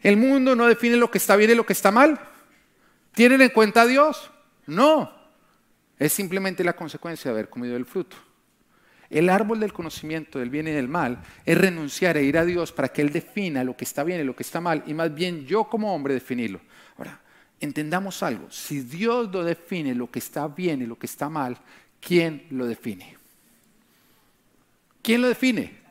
El 0.02 0.17
mundo 0.17 0.56
no 0.56 0.67
define 0.67 0.97
lo 0.97 1.10
que 1.10 1.17
está 1.17 1.36
bien 1.36 1.52
y 1.52 1.56
lo 1.56 1.65
que 1.65 1.73
está 1.73 1.91
mal. 1.91 2.19
¿Tienen 3.13 3.41
en 3.41 3.49
cuenta 3.49 3.82
a 3.82 3.86
Dios? 3.88 4.30
No. 4.67 5.23
Es 5.99 6.13
simplemente 6.13 6.63
la 6.63 6.75
consecuencia 6.75 7.32
de 7.32 7.38
haber 7.38 7.49
comido 7.49 7.75
el 7.75 7.86
fruto. 7.86 8.17
El 9.10 9.29
árbol 9.29 9.60
del 9.60 9.73
conocimiento 9.73 10.39
del 10.39 10.49
bien 10.49 10.67
y 10.67 10.71
del 10.71 10.88
mal 10.88 11.21
es 11.45 11.58
renunciar 11.58 12.17
e 12.17 12.23
ir 12.23 12.38
a 12.38 12.45
Dios 12.45 12.71
para 12.71 12.88
que 12.89 13.01
Él 13.01 13.12
defina 13.12 13.63
lo 13.63 13.77
que 13.77 13.86
está 13.86 14.03
bien 14.03 14.21
y 14.21 14.23
lo 14.23 14.36
que 14.36 14.43
está 14.43 14.60
mal, 14.60 14.84
y 14.88 14.93
más 14.93 15.13
bien 15.13 15.45
yo 15.45 15.65
como 15.65 15.93
hombre 15.93 16.15
definirlo. 16.15 16.60
Ahora, 16.97 17.19
entendamos 17.60 18.23
algo, 18.23 18.49
si 18.49 18.82
Dios 18.82 19.32
lo 19.32 19.43
define 19.43 19.93
lo 19.93 20.10
que 20.10 20.19
está 20.19 20.47
bien 20.47 20.82
y 20.82 20.88
lo 20.88 20.97
que 20.97 21.06
está 21.06 21.29
mal, 21.29 21.58
¿quién 22.01 22.47
lo 22.49 22.65
define? 22.65 23.15
¿Quién 25.01 25.21
lo 25.21 25.27
define? 25.27 25.84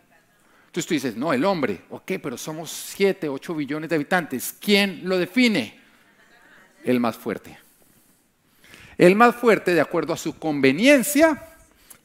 Entonces 0.67 0.87
tú 0.87 0.95
dices, 0.95 1.17
no, 1.17 1.33
el 1.33 1.45
hombre, 1.45 1.83
ok, 1.91 2.13
pero 2.23 2.37
somos 2.37 2.71
7, 2.71 3.29
8 3.29 3.55
billones 3.55 3.91
de 3.91 3.97
habitantes, 3.97 4.57
¿quién 4.59 5.03
lo 5.05 5.19
define? 5.19 5.79
El 6.83 6.99
más 6.99 7.17
fuerte. 7.17 7.59
El 8.99 9.17
más 9.17 9.35
fuerte 9.35 9.75
de 9.75 9.81
acuerdo 9.81 10.13
a 10.13 10.17
su 10.17 10.39
conveniencia, 10.39 11.43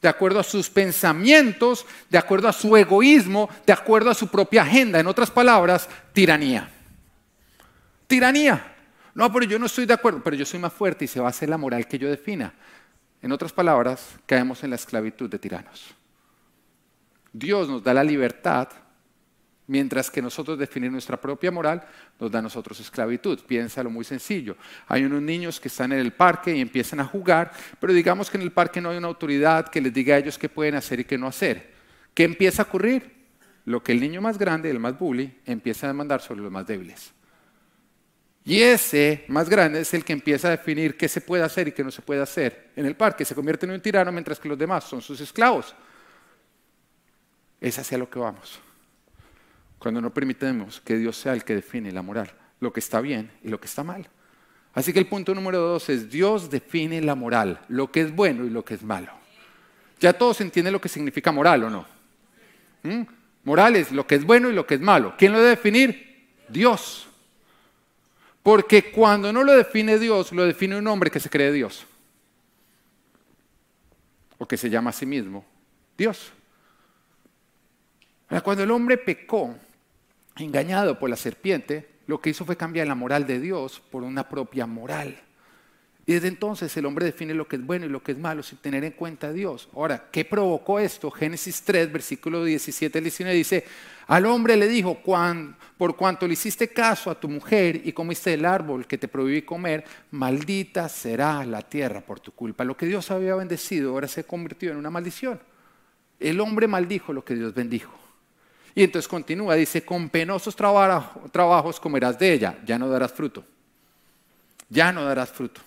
de 0.00 0.08
acuerdo 0.08 0.40
a 0.40 0.44
sus 0.44 0.70
pensamientos, 0.70 1.86
de 2.08 2.18
acuerdo 2.18 2.48
a 2.48 2.52
su 2.52 2.76
egoísmo, 2.76 3.48
de 3.66 3.72
acuerdo 3.72 4.10
a 4.10 4.14
su 4.14 4.28
propia 4.28 4.62
agenda. 4.62 5.00
En 5.00 5.06
otras 5.06 5.30
palabras, 5.30 5.88
tiranía. 6.12 6.70
Tiranía. 8.06 8.74
No, 9.14 9.32
pero 9.32 9.44
yo 9.44 9.58
no 9.58 9.66
estoy 9.66 9.86
de 9.86 9.94
acuerdo, 9.94 10.22
pero 10.22 10.36
yo 10.36 10.46
soy 10.46 10.60
más 10.60 10.72
fuerte 10.72 11.04
y 11.04 11.08
se 11.08 11.20
va 11.20 11.26
a 11.26 11.30
hacer 11.30 11.48
la 11.48 11.58
moral 11.58 11.88
que 11.88 11.98
yo 11.98 12.08
defina. 12.08 12.54
En 13.20 13.32
otras 13.32 13.52
palabras, 13.52 14.14
caemos 14.26 14.62
en 14.62 14.70
la 14.70 14.76
esclavitud 14.76 15.28
de 15.28 15.38
tiranos. 15.38 15.94
Dios 17.32 17.68
nos 17.68 17.82
da 17.82 17.92
la 17.92 18.04
libertad 18.04 18.68
Mientras 19.68 20.10
que 20.10 20.22
nosotros 20.22 20.58
definir 20.58 20.90
nuestra 20.90 21.20
propia 21.20 21.50
moral 21.50 21.86
nos 22.18 22.30
da 22.30 22.38
a 22.38 22.42
nosotros 22.42 22.80
esclavitud. 22.80 23.38
Piénsalo 23.46 23.90
muy 23.90 24.02
sencillo. 24.02 24.56
Hay 24.86 25.04
unos 25.04 25.20
niños 25.20 25.60
que 25.60 25.68
están 25.68 25.92
en 25.92 25.98
el 25.98 26.14
parque 26.14 26.56
y 26.56 26.60
empiezan 26.62 27.00
a 27.00 27.04
jugar, 27.04 27.52
pero 27.78 27.92
digamos 27.92 28.30
que 28.30 28.38
en 28.38 28.44
el 28.44 28.50
parque 28.50 28.80
no 28.80 28.88
hay 28.88 28.96
una 28.96 29.08
autoridad 29.08 29.68
que 29.68 29.82
les 29.82 29.92
diga 29.92 30.14
a 30.14 30.18
ellos 30.18 30.38
qué 30.38 30.48
pueden 30.48 30.74
hacer 30.74 31.00
y 31.00 31.04
qué 31.04 31.18
no 31.18 31.26
hacer. 31.26 31.74
¿Qué 32.14 32.24
empieza 32.24 32.62
a 32.62 32.64
ocurrir? 32.64 33.12
Lo 33.66 33.82
que 33.82 33.92
el 33.92 34.00
niño 34.00 34.22
más 34.22 34.38
grande, 34.38 34.70
el 34.70 34.80
más 34.80 34.98
bully, 34.98 35.38
empieza 35.44 35.86
a 35.86 35.88
demandar 35.88 36.22
sobre 36.22 36.40
los 36.40 36.50
más 36.50 36.66
débiles. 36.66 37.12
Y 38.46 38.62
ese 38.62 39.26
más 39.28 39.50
grande 39.50 39.82
es 39.82 39.92
el 39.92 40.02
que 40.02 40.14
empieza 40.14 40.48
a 40.48 40.52
definir 40.52 40.96
qué 40.96 41.08
se 41.08 41.20
puede 41.20 41.42
hacer 41.42 41.68
y 41.68 41.72
qué 41.72 41.84
no 41.84 41.90
se 41.90 42.00
puede 42.00 42.22
hacer 42.22 42.70
en 42.74 42.86
el 42.86 42.96
parque. 42.96 43.26
Se 43.26 43.34
convierte 43.34 43.66
en 43.66 43.72
un 43.72 43.82
tirano 43.82 44.10
mientras 44.12 44.40
que 44.40 44.48
los 44.48 44.56
demás 44.56 44.84
son 44.84 45.02
sus 45.02 45.20
esclavos. 45.20 45.74
Es 47.60 47.78
hacia 47.78 47.98
lo 47.98 48.08
que 48.08 48.18
vamos 48.18 48.62
cuando 49.78 50.00
no 50.00 50.12
permitemos 50.12 50.80
que 50.80 50.96
Dios 50.96 51.16
sea 51.16 51.32
el 51.32 51.44
que 51.44 51.54
define 51.54 51.92
la 51.92 52.02
moral, 52.02 52.32
lo 52.60 52.72
que 52.72 52.80
está 52.80 53.00
bien 53.00 53.30
y 53.42 53.48
lo 53.48 53.60
que 53.60 53.66
está 53.66 53.84
mal. 53.84 54.08
Así 54.74 54.92
que 54.92 54.98
el 54.98 55.06
punto 55.06 55.34
número 55.34 55.58
dos 55.58 55.88
es, 55.88 56.10
Dios 56.10 56.50
define 56.50 57.00
la 57.00 57.14
moral, 57.14 57.60
lo 57.68 57.90
que 57.90 58.02
es 58.02 58.14
bueno 58.14 58.44
y 58.44 58.50
lo 58.50 58.64
que 58.64 58.74
es 58.74 58.82
malo. 58.82 59.12
Ya 60.00 60.12
todos 60.12 60.40
entienden 60.40 60.72
lo 60.72 60.80
que 60.80 60.88
significa 60.88 61.32
moral 61.32 61.64
o 61.64 61.70
no. 61.70 61.86
¿Mm? 62.82 63.02
Moral 63.44 63.76
es 63.76 63.92
lo 63.92 64.06
que 64.06 64.14
es 64.16 64.24
bueno 64.24 64.50
y 64.50 64.52
lo 64.52 64.66
que 64.66 64.74
es 64.74 64.80
malo. 64.80 65.14
¿Quién 65.16 65.32
lo 65.32 65.38
debe 65.38 65.50
definir? 65.50 66.28
Dios. 66.48 67.08
Porque 68.42 68.92
cuando 68.92 69.32
no 69.32 69.42
lo 69.42 69.52
define 69.52 69.98
Dios, 69.98 70.32
lo 70.32 70.44
define 70.44 70.76
un 70.76 70.86
hombre 70.86 71.10
que 71.10 71.20
se 71.20 71.30
cree 71.30 71.52
Dios. 71.52 71.86
O 74.38 74.46
que 74.46 74.56
se 74.56 74.70
llama 74.70 74.90
a 74.90 74.92
sí 74.92 75.06
mismo 75.06 75.44
Dios. 75.96 76.32
Cuando 78.44 78.62
el 78.62 78.70
hombre 78.70 78.98
pecó, 78.98 79.56
engañado 80.38 80.98
por 80.98 81.10
la 81.10 81.16
serpiente, 81.16 81.88
lo 82.06 82.20
que 82.20 82.30
hizo 82.30 82.44
fue 82.44 82.56
cambiar 82.56 82.86
la 82.86 82.94
moral 82.94 83.26
de 83.26 83.40
Dios 83.40 83.82
por 83.90 84.02
una 84.02 84.28
propia 84.28 84.66
moral. 84.66 85.20
Y 86.08 86.14
desde 86.14 86.28
entonces 86.28 86.74
el 86.78 86.86
hombre 86.86 87.04
define 87.04 87.34
lo 87.34 87.46
que 87.46 87.56
es 87.56 87.66
bueno 87.66 87.84
y 87.84 87.90
lo 87.90 88.02
que 88.02 88.12
es 88.12 88.18
malo 88.18 88.42
sin 88.42 88.56
tener 88.56 88.82
en 88.82 88.92
cuenta 88.92 89.26
a 89.26 89.32
Dios. 89.32 89.68
Ahora, 89.74 90.08
¿qué 90.10 90.24
provocó 90.24 90.78
esto? 90.80 91.10
Génesis 91.10 91.60
3, 91.60 91.92
versículo 91.92 92.44
17 92.44 92.96
al 92.96 93.04
19 93.04 93.36
dice, 93.36 93.64
al 94.06 94.24
hombre 94.24 94.56
le 94.56 94.68
dijo, 94.68 95.02
por 95.76 95.96
cuanto 95.96 96.26
le 96.26 96.32
hiciste 96.32 96.68
caso 96.68 97.10
a 97.10 97.20
tu 97.20 97.28
mujer 97.28 97.82
y 97.84 97.92
comiste 97.92 98.32
el 98.32 98.46
árbol 98.46 98.86
que 98.86 98.96
te 98.96 99.06
prohibí 99.06 99.42
comer, 99.42 99.84
maldita 100.10 100.88
será 100.88 101.44
la 101.44 101.60
tierra 101.60 102.00
por 102.00 102.20
tu 102.20 102.32
culpa. 102.32 102.64
Lo 102.64 102.74
que 102.74 102.86
Dios 102.86 103.10
había 103.10 103.34
bendecido 103.34 103.90
ahora 103.90 104.08
se 104.08 104.24
convirtió 104.24 104.70
en 104.70 104.78
una 104.78 104.88
maldición. 104.88 105.38
El 106.18 106.40
hombre 106.40 106.66
maldijo 106.68 107.12
lo 107.12 107.22
que 107.22 107.34
Dios 107.34 107.52
bendijo. 107.52 108.07
Y 108.74 108.84
entonces 108.84 109.08
continúa, 109.08 109.54
dice, 109.54 109.84
con 109.84 110.08
penosos 110.08 110.54
trabajos 110.54 111.80
comerás 111.80 112.18
de 112.18 112.32
ella, 112.32 112.58
ya 112.64 112.78
no 112.78 112.88
darás 112.88 113.12
fruto. 113.12 113.44
Ya 114.68 114.92
no 114.92 115.04
darás 115.04 115.30
fruto. 115.30 115.60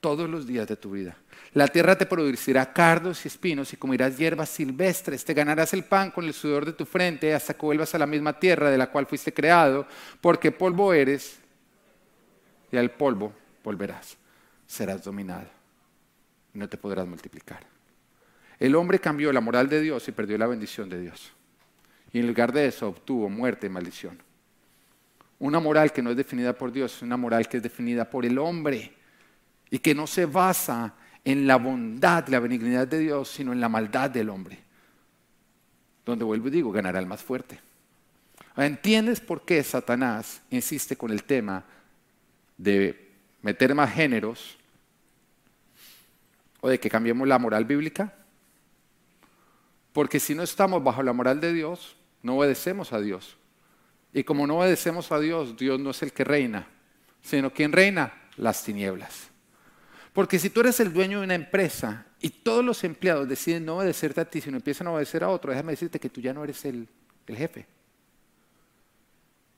Todos 0.00 0.28
los 0.28 0.46
días 0.46 0.68
de 0.68 0.76
tu 0.76 0.90
vida. 0.90 1.16
La 1.54 1.68
tierra 1.68 1.96
te 1.96 2.06
producirá 2.06 2.72
cardos 2.72 3.24
y 3.24 3.28
espinos 3.28 3.72
y 3.72 3.76
comerás 3.76 4.16
hierbas 4.16 4.48
silvestres. 4.48 5.24
Te 5.24 5.34
ganarás 5.34 5.74
el 5.74 5.84
pan 5.84 6.10
con 6.10 6.24
el 6.24 6.32
sudor 6.32 6.64
de 6.64 6.72
tu 6.72 6.86
frente 6.86 7.34
hasta 7.34 7.54
que 7.54 7.66
vuelvas 7.66 7.94
a 7.94 7.98
la 7.98 8.06
misma 8.06 8.38
tierra 8.38 8.70
de 8.70 8.78
la 8.78 8.90
cual 8.90 9.06
fuiste 9.06 9.34
creado, 9.34 9.86
porque 10.20 10.50
polvo 10.50 10.92
eres 10.92 11.38
y 12.70 12.76
al 12.76 12.90
polvo 12.90 13.32
volverás. 13.62 14.16
Serás 14.66 15.04
dominado. 15.04 15.46
No 16.54 16.68
te 16.68 16.78
podrás 16.78 17.06
multiplicar. 17.06 17.64
El 18.58 18.74
hombre 18.74 18.98
cambió 18.98 19.32
la 19.32 19.40
moral 19.40 19.68
de 19.68 19.80
Dios 19.80 20.06
y 20.08 20.12
perdió 20.12 20.38
la 20.38 20.46
bendición 20.46 20.88
de 20.88 21.00
Dios. 21.00 21.32
Y 22.12 22.20
en 22.20 22.26
lugar 22.26 22.52
de 22.52 22.66
eso 22.66 22.88
obtuvo 22.88 23.28
muerte 23.28 23.66
y 23.66 23.70
maldición. 23.70 24.18
Una 25.38 25.60
moral 25.60 25.92
que 25.92 26.02
no 26.02 26.10
es 26.10 26.16
definida 26.16 26.52
por 26.52 26.70
Dios, 26.70 26.96
es 26.96 27.02
una 27.02 27.16
moral 27.16 27.48
que 27.48 27.56
es 27.56 27.62
definida 27.62 28.08
por 28.08 28.24
el 28.24 28.38
hombre 28.38 28.92
y 29.70 29.78
que 29.78 29.94
no 29.94 30.06
se 30.06 30.26
basa 30.26 30.94
en 31.24 31.46
la 31.46 31.56
bondad, 31.56 32.28
la 32.28 32.40
benignidad 32.40 32.86
de 32.86 32.98
Dios, 32.98 33.28
sino 33.28 33.52
en 33.52 33.60
la 33.60 33.68
maldad 33.68 34.10
del 34.10 34.28
hombre. 34.28 34.58
Donde 36.04 36.24
vuelvo 36.24 36.48
y 36.48 36.50
digo, 36.50 36.70
ganará 36.70 36.98
el 36.98 37.06
más 37.06 37.22
fuerte. 37.22 37.58
¿Entiendes 38.56 39.20
por 39.20 39.44
qué 39.44 39.62
Satanás 39.62 40.42
insiste 40.50 40.96
con 40.96 41.10
el 41.10 41.24
tema 41.24 41.64
de 42.58 43.10
meter 43.40 43.74
más 43.74 43.92
géneros 43.92 44.58
o 46.60 46.68
de 46.68 46.78
que 46.78 46.90
cambiemos 46.90 47.26
la 47.26 47.38
moral 47.38 47.64
bíblica? 47.64 48.14
Porque 49.92 50.20
si 50.20 50.34
no 50.34 50.42
estamos 50.42 50.82
bajo 50.84 51.02
la 51.02 51.12
moral 51.12 51.40
de 51.40 51.52
Dios, 51.52 51.96
no 52.22 52.38
obedecemos 52.38 52.92
a 52.92 53.00
Dios. 53.00 53.36
Y 54.12 54.24
como 54.24 54.46
no 54.46 54.58
obedecemos 54.58 55.10
a 55.10 55.18
Dios, 55.18 55.56
Dios 55.56 55.80
no 55.80 55.90
es 55.90 56.02
el 56.02 56.12
que 56.12 56.24
reina, 56.24 56.68
sino 57.22 57.52
quien 57.52 57.72
reina 57.72 58.12
las 58.36 58.62
tinieblas. 58.62 59.30
Porque 60.12 60.38
si 60.38 60.50
tú 60.50 60.60
eres 60.60 60.78
el 60.80 60.92
dueño 60.92 61.18
de 61.18 61.24
una 61.24 61.34
empresa 61.34 62.06
y 62.20 62.28
todos 62.28 62.64
los 62.64 62.84
empleados 62.84 63.28
deciden 63.28 63.64
no 63.64 63.78
obedecerte 63.78 64.20
a 64.20 64.24
ti, 64.26 64.40
sino 64.40 64.58
empiezan 64.58 64.86
a 64.86 64.92
obedecer 64.92 65.24
a 65.24 65.28
otro, 65.28 65.50
déjame 65.50 65.72
decirte 65.72 65.98
que 65.98 66.10
tú 66.10 66.20
ya 66.20 66.34
no 66.34 66.44
eres 66.44 66.64
el, 66.66 66.86
el 67.26 67.36
jefe. 67.36 67.66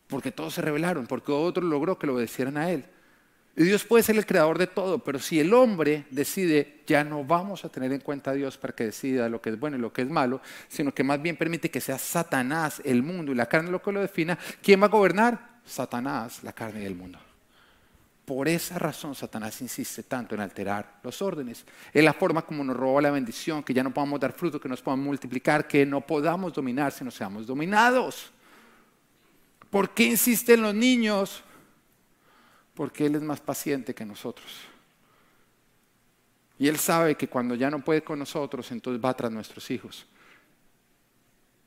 Porque 0.06 0.30
todos 0.30 0.54
se 0.54 0.62
rebelaron, 0.62 1.06
porque 1.06 1.32
otro 1.32 1.64
logró 1.64 1.98
que 1.98 2.06
lo 2.06 2.14
obedecieran 2.14 2.56
a 2.56 2.70
él. 2.70 2.84
Dios 3.56 3.84
puede 3.84 4.02
ser 4.02 4.16
el 4.16 4.26
creador 4.26 4.58
de 4.58 4.66
todo, 4.66 4.98
pero 4.98 5.20
si 5.20 5.38
el 5.38 5.54
hombre 5.54 6.06
decide, 6.10 6.80
ya 6.88 7.04
no 7.04 7.22
vamos 7.22 7.64
a 7.64 7.68
tener 7.68 7.92
en 7.92 8.00
cuenta 8.00 8.32
a 8.32 8.34
Dios 8.34 8.58
para 8.58 8.74
que 8.74 8.86
decida 8.86 9.28
lo 9.28 9.40
que 9.40 9.50
es 9.50 9.60
bueno 9.60 9.76
y 9.76 9.80
lo 9.80 9.92
que 9.92 10.02
es 10.02 10.10
malo, 10.10 10.40
sino 10.68 10.92
que 10.92 11.04
más 11.04 11.22
bien 11.22 11.36
permite 11.36 11.70
que 11.70 11.80
sea 11.80 11.98
Satanás, 11.98 12.82
el 12.84 13.04
mundo 13.04 13.30
y 13.30 13.36
la 13.36 13.46
carne 13.46 13.70
lo 13.70 13.80
que 13.80 13.92
lo 13.92 14.00
defina, 14.00 14.36
¿quién 14.60 14.82
va 14.82 14.86
a 14.86 14.88
gobernar? 14.90 15.60
Satanás, 15.64 16.42
la 16.42 16.52
carne 16.52 16.82
y 16.82 16.86
el 16.86 16.96
mundo. 16.96 17.18
Por 18.24 18.48
esa 18.48 18.78
razón 18.78 19.14
Satanás 19.14 19.60
insiste 19.60 20.02
tanto 20.02 20.34
en 20.34 20.40
alterar 20.40 20.98
los 21.02 21.20
órdenes. 21.22 21.64
Es 21.92 22.02
la 22.02 22.14
forma 22.14 22.42
como 22.42 22.64
nos 22.64 22.76
roba 22.76 23.02
la 23.02 23.10
bendición, 23.10 23.62
que 23.62 23.74
ya 23.74 23.84
no 23.84 23.92
podamos 23.92 24.18
dar 24.18 24.32
fruto, 24.32 24.58
que 24.58 24.68
nos 24.68 24.80
podamos 24.80 25.04
multiplicar, 25.04 25.68
que 25.68 25.86
no 25.86 26.00
podamos 26.00 26.54
dominar 26.54 26.90
si 26.90 27.04
no 27.04 27.10
seamos 27.10 27.46
dominados. 27.46 28.32
¿Por 29.70 29.90
qué 29.90 30.04
insisten 30.04 30.62
los 30.62 30.74
niños? 30.74 31.44
Porque 32.74 33.06
Él 33.06 33.14
es 33.14 33.22
más 33.22 33.40
paciente 33.40 33.94
que 33.94 34.04
nosotros. 34.04 34.60
Y 36.58 36.68
Él 36.68 36.78
sabe 36.78 37.16
que 37.16 37.28
cuando 37.28 37.54
ya 37.54 37.70
no 37.70 37.80
puede 37.80 38.02
con 38.02 38.18
nosotros, 38.18 38.70
entonces 38.70 39.02
va 39.04 39.14
tras 39.14 39.32
nuestros 39.32 39.70
hijos. 39.70 40.06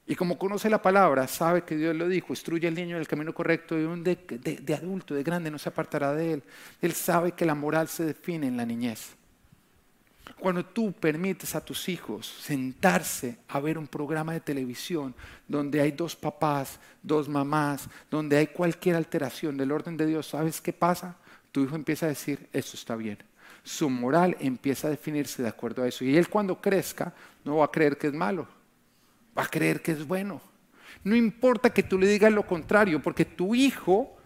Y 0.09 0.15
como 0.15 0.37
conoce 0.37 0.69
la 0.69 0.81
palabra, 0.81 1.27
sabe 1.27 1.63
que 1.63 1.75
Dios 1.75 1.93
lo 1.93 2.07
dijo, 2.07 2.27
instruye 2.29 2.65
al 2.69 2.75
niño 2.75 2.95
en 2.95 3.01
el 3.01 3.07
camino 3.07 3.33
correcto 3.33 3.77
y 3.77 3.83
un 3.83 4.05
de, 4.05 4.15
de, 4.15 4.73
adulto, 4.73 5.13
de 5.13 5.21
grande, 5.21 5.51
no 5.51 5.59
se 5.59 5.67
apartará 5.67 6.13
de 6.13 6.33
él. 6.33 6.43
Él 6.81 6.93
sabe 6.93 7.33
que 7.33 7.45
la 7.45 7.55
moral 7.55 7.89
se 7.89 8.05
define 8.05 8.47
en 8.47 8.55
la 8.55 8.65
niñez. 8.65 9.16
Cuando 10.39 10.63
tú 10.63 10.91
permites 10.91 11.55
a 11.55 11.65
tus 11.65 11.89
hijos 11.89 12.27
sentarse 12.27 13.37
a 13.47 13.59
ver 13.59 13.77
un 13.77 13.87
programa 13.87 14.33
de 14.33 14.39
televisión 14.39 15.15
donde 15.47 15.81
hay 15.81 15.91
dos 15.91 16.15
papás, 16.15 16.79
dos 17.01 17.27
mamás, 17.27 17.89
donde 18.11 18.37
hay 18.37 18.47
cualquier 18.47 18.95
alteración 18.95 19.57
del 19.57 19.71
orden 19.71 19.97
de 19.97 20.05
Dios, 20.05 20.27
¿sabes 20.27 20.61
qué 20.61 20.73
pasa? 20.73 21.17
Tu 21.51 21.63
hijo 21.63 21.75
empieza 21.75 22.05
a 22.05 22.09
decir, 22.09 22.47
esto 22.53 22.77
está 22.77 22.95
bien. 22.95 23.17
Su 23.63 23.89
moral 23.89 24.37
empieza 24.39 24.87
a 24.87 24.91
definirse 24.91 25.41
de 25.41 25.49
acuerdo 25.49 25.81
a 25.81 25.87
eso. 25.87 26.05
Y 26.05 26.15
él 26.15 26.29
cuando 26.29 26.61
crezca 26.61 27.13
no 27.43 27.57
va 27.57 27.65
a 27.65 27.71
creer 27.71 27.97
que 27.97 28.07
es 28.07 28.13
malo, 28.13 28.47
va 29.37 29.43
a 29.43 29.49
creer 29.49 29.81
que 29.81 29.93
es 29.93 30.05
bueno. 30.05 30.39
No 31.03 31.15
importa 31.15 31.71
que 31.71 31.83
tú 31.83 31.97
le 31.97 32.07
digas 32.07 32.31
lo 32.31 32.45
contrario, 32.45 33.01
porque 33.01 33.25
tu 33.25 33.55
hijo 33.55 34.17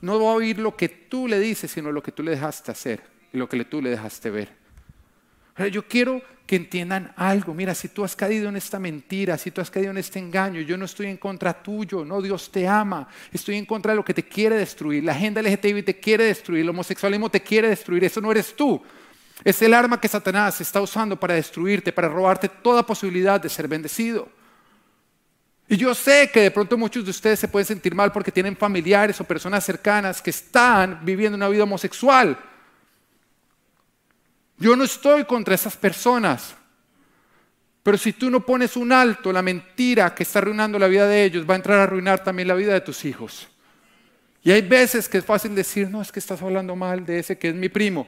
no 0.00 0.22
va 0.22 0.30
a 0.30 0.34
oír 0.34 0.58
lo 0.58 0.76
que 0.76 0.88
tú 0.88 1.28
le 1.28 1.38
dices, 1.38 1.70
sino 1.70 1.92
lo 1.92 2.02
que 2.02 2.12
tú 2.12 2.22
le 2.22 2.32
dejaste 2.32 2.70
hacer 2.72 3.00
y 3.32 3.38
lo 3.38 3.48
que 3.48 3.64
tú 3.64 3.80
le 3.80 3.90
dejaste 3.90 4.30
ver. 4.30 4.59
Yo 5.70 5.86
quiero 5.86 6.22
que 6.50 6.56
entiendan 6.56 7.12
algo. 7.16 7.54
Mira, 7.54 7.76
si 7.76 7.88
tú 7.88 8.02
has 8.02 8.16
caído 8.16 8.48
en 8.48 8.56
esta 8.56 8.80
mentira, 8.80 9.38
si 9.38 9.52
tú 9.52 9.60
has 9.60 9.70
caído 9.70 9.92
en 9.92 9.98
este 9.98 10.18
engaño, 10.18 10.60
yo 10.60 10.76
no 10.76 10.84
estoy 10.84 11.06
en 11.06 11.16
contra 11.16 11.52
tuyo, 11.62 12.04
no, 12.04 12.20
Dios 12.20 12.50
te 12.50 12.66
ama. 12.66 13.06
Estoy 13.30 13.56
en 13.56 13.66
contra 13.66 13.92
de 13.92 13.96
lo 13.96 14.04
que 14.04 14.14
te 14.14 14.26
quiere 14.26 14.56
destruir. 14.56 15.04
La 15.04 15.12
agenda 15.12 15.40
LGTBI 15.42 15.84
te 15.84 16.00
quiere 16.00 16.24
destruir, 16.24 16.62
el 16.62 16.70
homosexualismo 16.70 17.30
te 17.30 17.40
quiere 17.40 17.68
destruir. 17.68 18.02
Eso 18.02 18.20
no 18.20 18.32
eres 18.32 18.56
tú. 18.56 18.82
Es 19.44 19.62
el 19.62 19.72
arma 19.74 20.00
que 20.00 20.08
Satanás 20.08 20.60
está 20.60 20.80
usando 20.80 21.18
para 21.18 21.34
destruirte, 21.34 21.92
para 21.92 22.08
robarte 22.08 22.48
toda 22.48 22.84
posibilidad 22.84 23.40
de 23.40 23.48
ser 23.48 23.68
bendecido. 23.68 24.28
Y 25.68 25.76
yo 25.76 25.94
sé 25.94 26.30
que 26.32 26.40
de 26.40 26.50
pronto 26.50 26.76
muchos 26.76 27.04
de 27.04 27.12
ustedes 27.12 27.38
se 27.38 27.46
pueden 27.46 27.66
sentir 27.66 27.94
mal 27.94 28.10
porque 28.10 28.32
tienen 28.32 28.56
familiares 28.56 29.20
o 29.20 29.24
personas 29.24 29.64
cercanas 29.64 30.20
que 30.20 30.30
están 30.30 30.98
viviendo 31.04 31.36
una 31.36 31.48
vida 31.48 31.62
homosexual. 31.62 32.36
Yo 34.60 34.76
no 34.76 34.84
estoy 34.84 35.24
contra 35.24 35.54
esas 35.54 35.76
personas. 35.76 36.54
Pero 37.82 37.96
si 37.96 38.12
tú 38.12 38.30
no 38.30 38.44
pones 38.44 38.76
un 38.76 38.92
alto, 38.92 39.32
la 39.32 39.40
mentira 39.40 40.14
que 40.14 40.22
está 40.22 40.38
arruinando 40.38 40.78
la 40.78 40.86
vida 40.86 41.08
de 41.08 41.24
ellos 41.24 41.48
va 41.48 41.54
a 41.54 41.56
entrar 41.56 41.78
a 41.78 41.84
arruinar 41.84 42.22
también 42.22 42.46
la 42.46 42.54
vida 42.54 42.74
de 42.74 42.82
tus 42.82 43.06
hijos. 43.06 43.48
Y 44.42 44.50
hay 44.52 44.60
veces 44.60 45.08
que 45.08 45.18
es 45.18 45.24
fácil 45.24 45.54
decir, 45.54 45.88
no, 45.88 46.02
es 46.02 46.12
que 46.12 46.18
estás 46.18 46.42
hablando 46.42 46.76
mal 46.76 47.06
de 47.06 47.18
ese 47.18 47.38
que 47.38 47.48
es 47.48 47.54
mi 47.54 47.70
primo. 47.70 48.06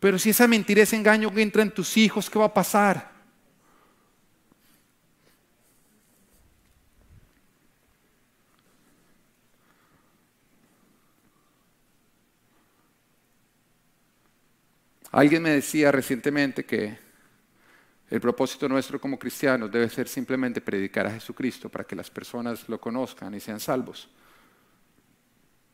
Pero 0.00 0.18
si 0.18 0.30
esa 0.30 0.48
mentira, 0.48 0.82
ese 0.82 0.96
engaño 0.96 1.32
entra 1.36 1.62
en 1.62 1.70
tus 1.70 1.96
hijos, 1.96 2.28
¿qué 2.28 2.40
va 2.40 2.46
a 2.46 2.54
pasar? 2.54 3.11
Alguien 15.12 15.42
me 15.42 15.50
decía 15.50 15.92
recientemente 15.92 16.64
que 16.64 16.98
el 18.10 18.20
propósito 18.20 18.68
nuestro 18.68 19.00
como 19.00 19.18
cristianos 19.18 19.70
debe 19.70 19.88
ser 19.88 20.08
simplemente 20.08 20.60
predicar 20.60 21.06
a 21.06 21.10
Jesucristo 21.10 21.68
para 21.68 21.84
que 21.84 21.94
las 21.94 22.10
personas 22.10 22.66
lo 22.68 22.80
conozcan 22.80 23.34
y 23.34 23.40
sean 23.40 23.60
salvos. 23.60 24.08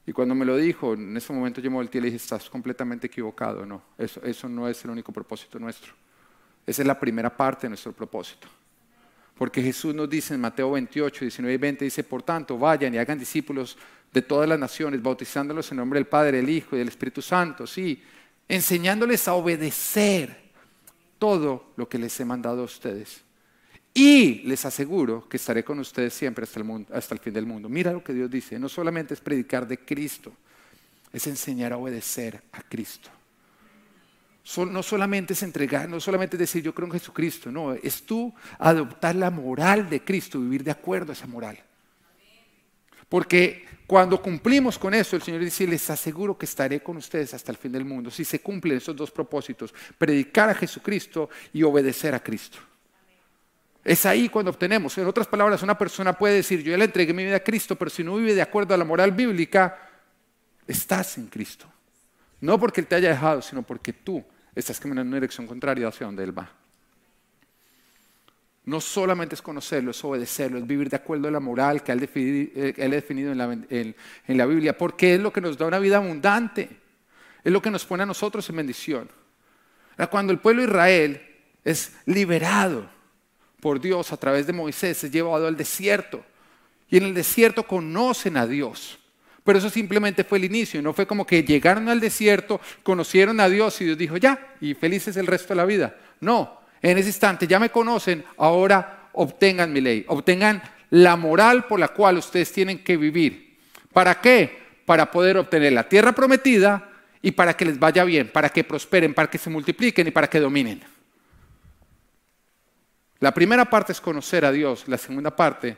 Y 0.07 0.12
cuando 0.12 0.34
me 0.34 0.45
lo 0.45 0.57
dijo, 0.57 0.95
en 0.95 1.16
ese 1.16 1.32
momento 1.32 1.61
yo 1.61 1.70
me 1.70 1.76
volteé 1.76 2.01
y 2.01 2.03
le 2.03 2.07
dije, 2.07 2.16
estás 2.16 2.51
completamente 2.51 3.07
equivocado. 3.07 3.64
No, 3.64 3.82
eso, 3.97 4.20
eso 4.22 4.49
no 4.49 4.68
es 4.68 4.82
el 4.84 4.91
único 4.91 5.12
propósito 5.12 5.59
nuestro. 5.59 5.93
Esa 6.66 6.82
es 6.82 6.89
la 6.89 6.99
primera 6.99 7.34
parte 7.34 7.66
de 7.66 7.70
nuestro 7.70 7.93
propósito. 7.93 8.49
Porque 9.36 9.62
Jesús 9.62 9.95
nos 9.95 10.11
dice 10.11 10.34
en 10.34 10.41
Mateo 10.41 10.72
28, 10.72 11.24
19 11.24 11.55
y 11.55 11.59
20, 11.59 11.84
dice, 11.84 12.03
por 12.03 12.22
tanto, 12.22 12.59
vayan 12.59 12.93
y 12.93 12.99
hagan 12.99 13.18
discípulos 13.18 13.78
de 14.12 14.22
todas 14.22 14.49
las 14.49 14.59
naciones, 14.59 15.01
bautizándolos 15.01 15.70
en 15.70 15.76
nombre 15.76 15.99
del 15.99 16.07
Padre, 16.09 16.39
del 16.39 16.49
Hijo 16.49 16.74
y 16.74 16.80
del 16.80 16.89
Espíritu 16.89 17.22
Santo. 17.22 17.66
Sí, 17.66 18.03
enseñándoles 18.49 19.28
a 19.28 19.34
obedecer 19.34 20.49
todo 21.18 21.72
lo 21.76 21.88
que 21.88 21.99
les 21.99 22.18
he 22.20 22.24
mandado 22.24 22.62
a 22.62 22.64
ustedes. 22.64 23.22
Y 23.92 24.42
les 24.44 24.64
aseguro 24.64 25.28
que 25.28 25.36
estaré 25.36 25.64
con 25.64 25.78
ustedes 25.78 26.14
siempre 26.14 26.44
hasta 26.44 26.61
el, 26.61 26.86
hasta 26.92 27.14
el 27.14 27.20
fin 27.20 27.32
del 27.32 27.46
mundo. 27.46 27.68
Mira 27.68 27.92
lo 27.92 28.03
que 28.03 28.14
Dios 28.14 28.30
dice, 28.30 28.59
no 28.59 28.68
solamente 28.68 29.14
es 29.14 29.20
predicar 29.20 29.66
de 29.66 29.78
Cristo, 29.78 30.32
es 31.12 31.26
enseñar 31.26 31.72
a 31.72 31.78
obedecer 31.78 32.42
a 32.53 32.62
Cristo. 32.62 33.11
no 34.70 34.82
solamente 34.82 35.32
es 35.32 35.42
entregar, 35.42 35.88
no 35.88 36.01
solamente 36.01 36.36
es 36.36 36.40
decir 36.40 36.62
yo 36.62 36.74
creo 36.74 36.86
en 36.86 36.92
Jesucristo, 36.92 37.51
no, 37.51 37.72
es 37.74 38.05
tú 38.05 38.32
adoptar 38.59 39.16
la 39.16 39.30
moral 39.30 39.90
de 39.90 40.05
Cristo, 40.05 40.40
vivir 40.40 40.62
de 40.62 40.70
acuerdo 40.70 41.12
a 41.12 41.14
esa 41.14 41.26
moral. 41.26 41.59
Porque 43.09 43.66
cuando 43.86 44.20
cumplimos 44.20 44.78
con 44.78 44.92
eso, 44.92 45.16
el 45.16 45.22
Señor 45.22 45.42
dice, 45.42 45.66
les 45.66 45.88
aseguro 45.88 46.36
que 46.36 46.44
estaré 46.44 46.80
con 46.80 46.98
ustedes 46.98 47.32
hasta 47.32 47.50
el 47.50 47.56
fin 47.56 47.72
del 47.72 47.86
mundo. 47.86 48.11
Si 48.11 48.24
se 48.24 48.40
cumplen 48.40 48.76
esos 48.76 48.94
dos 48.94 49.11
propósitos, 49.11 49.72
predicar 49.96 50.50
a 50.50 50.54
Jesucristo 50.54 51.30
y 51.52 51.62
obedecer 51.62 52.14
a 52.14 52.22
Cristo. 52.22 52.59
Es 53.82 54.04
ahí 54.04 54.28
cuando 54.28 54.50
obtenemos. 54.50 54.98
En 54.98 55.06
otras 55.06 55.26
palabras, 55.26 55.62
una 55.62 55.78
persona 55.78 56.12
puede 56.12 56.34
decir, 56.34 56.62
yo 56.62 56.76
le 56.76 56.84
entregué 56.84 57.14
mi 57.14 57.24
vida 57.24 57.36
a 57.36 57.42
Cristo, 57.42 57.76
pero 57.76 57.90
si 57.90 58.04
no 58.04 58.16
vive 58.16 58.34
de 58.34 58.42
acuerdo 58.42 58.74
a 58.74 58.76
la 58.76 58.84
moral 58.84 59.12
bíblica, 59.12 59.78
estás 60.66 61.16
en 61.16 61.28
Cristo. 61.28 61.66
No 62.42 62.61
porque 62.61 62.82
Él 62.82 62.86
te 62.86 62.96
haya 62.96 63.09
dejado, 63.09 63.40
sino 63.40 63.62
porque 63.62 63.94
tú 63.94 64.22
estás 64.54 64.78
caminando 64.78 65.02
en 65.02 65.09
una 65.09 65.16
dirección 65.16 65.46
contraria 65.46 65.88
hacia 65.88 66.04
donde 66.04 66.24
Él 66.24 66.38
va. 66.38 66.57
No 68.69 68.83
solamente 68.83 69.35
es 69.35 69.41
conocerlo, 69.41 69.93
es 69.93 70.05
obedecerlo, 70.05 70.59
es 70.59 70.66
vivir 70.66 70.91
de 70.91 70.97
acuerdo 70.97 71.29
a 71.29 71.31
la 71.31 71.41
moral 71.41 71.83
que 71.83 71.91
Él, 71.91 72.07
eh, 72.14 72.75
ha 72.77 72.89
definido 72.89 73.33
en 73.33 73.39
la, 74.37 74.45
Biblia, 74.47 74.77
porque 74.77 75.14
es 75.14 75.21
lo 75.21 75.33
que 75.33 75.41
nos 75.41 75.57
da 75.57 75.64
una 75.64 75.79
vida 75.79 75.97
abundante, 75.97 76.69
es 77.43 77.51
lo 77.51 77.62
que 77.62 77.71
nos 77.71 77.87
pone 77.87 78.03
a 78.03 78.07
nosotros 78.07 78.47
en 78.51 78.57
bendición. 78.57 79.09
Cuando 80.11 80.35
el 80.35 80.39
pueblo 80.39 80.61
de 80.61 80.69
Israel 80.69 81.23
es 81.64 81.95
liberado 82.05 82.91
por 83.59 83.81
Dios 83.81 84.12
a 84.12 84.19
través 84.19 84.47
de 84.47 84.53
Moisés, 84.53 85.03
es 85.03 85.11
llevado 85.11 85.47
al 85.47 85.57
desierto, 85.57 86.23
y 86.91 86.99
en 86.99 87.05
el 87.05 87.14
desierto 87.14 87.62
conocen 87.62 88.37
a 88.37 88.47
Dios. 88.47 88.99
Pero 89.45 89.61
eso 89.61 89.71
simplemente 89.71 90.25
fue 90.25 90.37
el 90.37 90.45
inicio, 90.45 90.83
no 90.83 90.93
fue 90.93 91.07
como 91.07 91.27
que 91.27 91.43
llegaron 91.43 91.89
al 91.89 92.01
desierto, 92.01 92.61
conocieron 92.83 93.41
a 93.41 93.49
Dios 93.49 93.81
y 93.81 93.87
Dios 93.87 93.97
dijo, 93.97 94.19
ya, 94.19 94.57
y 94.61 94.75
felices 94.75 95.16
el 95.16 95.27
resto 95.27 95.55
de 95.55 95.57
la 95.57 95.64
vida. 95.64 95.97
No, 96.21 96.57
en 96.81 96.99
ese 96.99 97.09
instante, 97.09 97.47
ya 97.47 97.59
me 97.59 97.70
conocen, 97.70 98.24
ahora 98.37 99.09
obtengan 99.12 99.72
mi 99.72 99.81
ley, 99.81 100.05
obtengan 100.09 100.62
la 100.91 101.16
moral 101.16 101.66
por 101.66 101.81
la 101.81 101.89
cual 101.89 102.18
ustedes 102.18 102.53
tienen 102.53 102.83
que 102.83 102.97
vivir. 102.97 103.59
¿Para 103.93 104.20
qué? 104.20 104.59
Para 104.87 105.11
poder 105.11 105.37
obtener 105.39 105.72
la 105.72 105.89
tierra 105.89 106.12
prometida 106.12 106.89
y 107.20 107.33
para 107.33 107.57
que 107.57 107.64
les 107.64 107.79
vaya 107.79 108.05
bien, 108.05 108.31
para 108.31 108.49
que 108.49 108.64
prosperen, 108.64 109.14
para 109.14 109.29
que 109.29 109.39
se 109.39 109.51
multipliquen 109.51 110.07
y 110.07 110.11
para 110.11 110.29
que 110.29 110.41
dominen. 110.41 110.83
La 113.20 113.35
primera 113.35 113.64
parte 113.64 113.93
es 113.93 114.01
conocer 114.01 114.45
a 114.45 114.53
Dios, 114.53 114.87
la 114.87 114.97
segunda 114.97 115.35
parte 115.35 115.76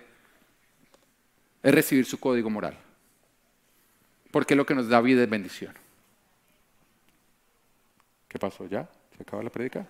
es 1.62 1.74
recibir 1.74 2.04
su 2.04 2.20
código 2.20 2.50
moral, 2.50 2.76
porque 4.30 4.54
es 4.54 4.58
lo 4.58 4.66
que 4.66 4.74
nos 4.74 4.88
da 4.88 5.00
vida 5.00 5.22
y 5.22 5.26
bendición. 5.26 5.74
¿Qué 8.28 8.38
pasó 8.38 8.66
ya? 8.66 8.86
¿Se 9.16 9.22
acaba 9.22 9.42
la 9.42 9.50
predica? 9.50 9.86